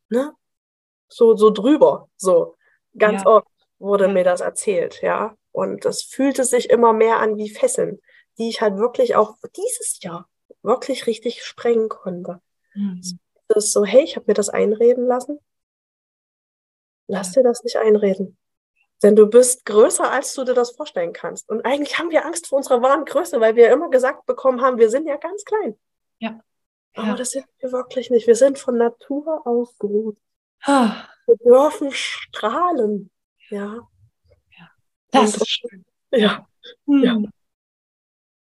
ne, 0.09 0.33
so, 1.07 1.35
so 1.35 1.49
drüber, 1.49 2.09
so. 2.17 2.55
Ganz 2.97 3.23
ja. 3.23 3.29
oft 3.29 3.47
wurde 3.79 4.05
ja. 4.05 4.13
mir 4.13 4.23
das 4.23 4.41
erzählt, 4.41 5.01
ja. 5.01 5.35
Und 5.51 5.85
das 5.85 6.03
fühlte 6.03 6.43
sich 6.43 6.69
immer 6.69 6.93
mehr 6.93 7.19
an 7.19 7.37
wie 7.37 7.49
Fesseln, 7.49 8.01
die 8.37 8.49
ich 8.49 8.61
halt 8.61 8.77
wirklich 8.77 9.15
auch 9.15 9.35
dieses 9.55 10.01
Jahr 10.01 10.27
wirklich 10.61 11.07
richtig 11.07 11.43
sprengen 11.43 11.89
konnte. 11.89 12.41
Mhm. 12.73 13.01
Das 13.47 13.65
ist 13.65 13.73
so, 13.73 13.85
hey, 13.85 14.03
ich 14.03 14.15
habe 14.15 14.25
mir 14.27 14.33
das 14.33 14.49
einreden 14.49 15.05
lassen. 15.05 15.39
Lass 17.07 17.33
dir 17.33 17.43
das 17.43 17.63
nicht 17.63 17.77
einreden. 17.77 18.37
Denn 19.03 19.15
du 19.15 19.27
bist 19.27 19.65
größer, 19.65 20.09
als 20.09 20.33
du 20.33 20.43
dir 20.43 20.53
das 20.53 20.71
vorstellen 20.71 21.13
kannst. 21.13 21.49
Und 21.49 21.65
eigentlich 21.65 21.99
haben 21.99 22.09
wir 22.09 22.25
Angst 22.25 22.47
vor 22.47 22.57
unserer 22.57 22.81
wahren 22.81 23.05
Größe, 23.05 23.39
weil 23.39 23.55
wir 23.55 23.71
immer 23.71 23.89
gesagt 23.89 24.25
bekommen 24.25 24.61
haben, 24.61 24.77
wir 24.77 24.89
sind 24.89 25.05
ja 25.05 25.17
ganz 25.17 25.43
klein. 25.43 25.77
Ja. 26.19 26.39
Aber 26.95 27.09
ja. 27.09 27.15
das 27.15 27.31
sind 27.31 27.45
wir 27.59 27.71
wirklich 27.71 28.09
nicht. 28.09 28.25
Wir 28.25 28.35
sind 28.35 28.57
von 28.57 28.77
Natur 28.77 29.45
aus 29.45 29.77
gut. 29.77 30.17
Ah. 30.65 31.07
Wir 31.25 31.37
dürfen 31.37 31.91
strahlen. 31.91 33.09
Ja. 33.49 33.87
ja. 34.57 34.69
Das 35.11 35.33
Und, 35.33 35.41
ist 35.41 35.49
schön. 35.49 35.85
Ja. 36.11 36.47
Hm. 36.87 37.03
ja. 37.03 37.21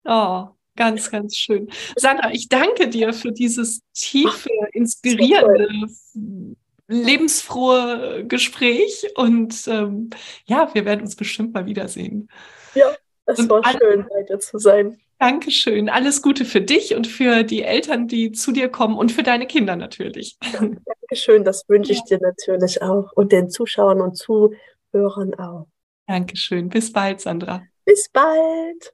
Oh, 0.05 0.55
ganz, 0.75 1.11
ganz 1.11 1.35
schön. 1.35 1.69
Sandra, 1.95 2.31
ich 2.31 2.49
danke 2.49 2.87
dir 2.89 3.13
für 3.13 3.31
dieses 3.31 3.81
tiefe, 3.93 4.49
inspirierende, 4.71 5.87
lebensfrohe 6.87 8.25
Gespräch 8.25 9.05
und 9.15 9.67
ähm, 9.67 10.09
ja, 10.45 10.73
wir 10.73 10.85
werden 10.85 11.01
uns 11.01 11.15
bestimmt 11.15 11.53
mal 11.53 11.65
wiedersehen. 11.65 12.29
Ja, 12.73 12.95
es 13.25 13.39
und 13.39 13.49
war 13.49 13.61
schön, 13.69 14.07
bei 14.09 14.23
dir 14.23 14.39
zu 14.39 14.57
sein. 14.57 14.99
Dankeschön. 15.19 15.89
Alles 15.89 16.21
Gute 16.21 16.45
für 16.45 16.61
dich 16.61 16.95
und 16.95 17.07
für 17.07 17.43
die 17.43 17.63
Eltern, 17.63 18.07
die 18.07 18.31
zu 18.31 18.51
dir 18.51 18.69
kommen 18.69 18.97
und 18.97 19.11
für 19.11 19.23
deine 19.23 19.47
Kinder 19.47 19.75
natürlich. 19.75 20.37
Dankeschön, 20.53 21.43
das 21.43 21.67
wünsche 21.67 21.91
ich 21.93 22.03
dir 22.03 22.19
natürlich 22.21 22.81
auch 22.81 23.11
und 23.13 23.31
den 23.31 23.49
Zuschauern 23.49 24.01
und 24.01 24.15
Zuhörern 24.15 25.33
auch. 25.35 25.67
Dankeschön. 26.07 26.69
Bis 26.69 26.91
bald, 26.91 27.19
Sandra. 27.19 27.63
Bis 27.85 28.09
bald. 28.13 28.93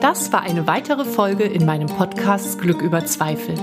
Das 0.00 0.32
war 0.32 0.42
eine 0.42 0.66
weitere 0.66 1.04
Folge 1.04 1.44
in 1.44 1.64
meinem 1.64 1.88
Podcast 1.88 2.60
Glück 2.60 2.82
über 2.82 3.04
Zweifel. 3.06 3.54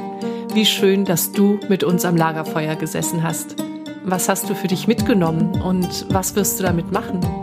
Wie 0.54 0.66
schön, 0.66 1.06
dass 1.06 1.32
du 1.32 1.60
mit 1.70 1.84
uns 1.84 2.06
am 2.06 2.16
Lagerfeuer 2.16 2.76
gesessen 2.76 3.24
hast. 3.24 3.56
Was 4.04 4.30
hast 4.30 4.50
du 4.50 4.56
für 4.56 4.68
dich 4.68 4.88
mitgenommen 4.88 5.62
und 5.62 6.06
was 6.14 6.36
wirst 6.36 6.60
du 6.60 6.64
damit 6.64 6.92
machen? 6.92 7.43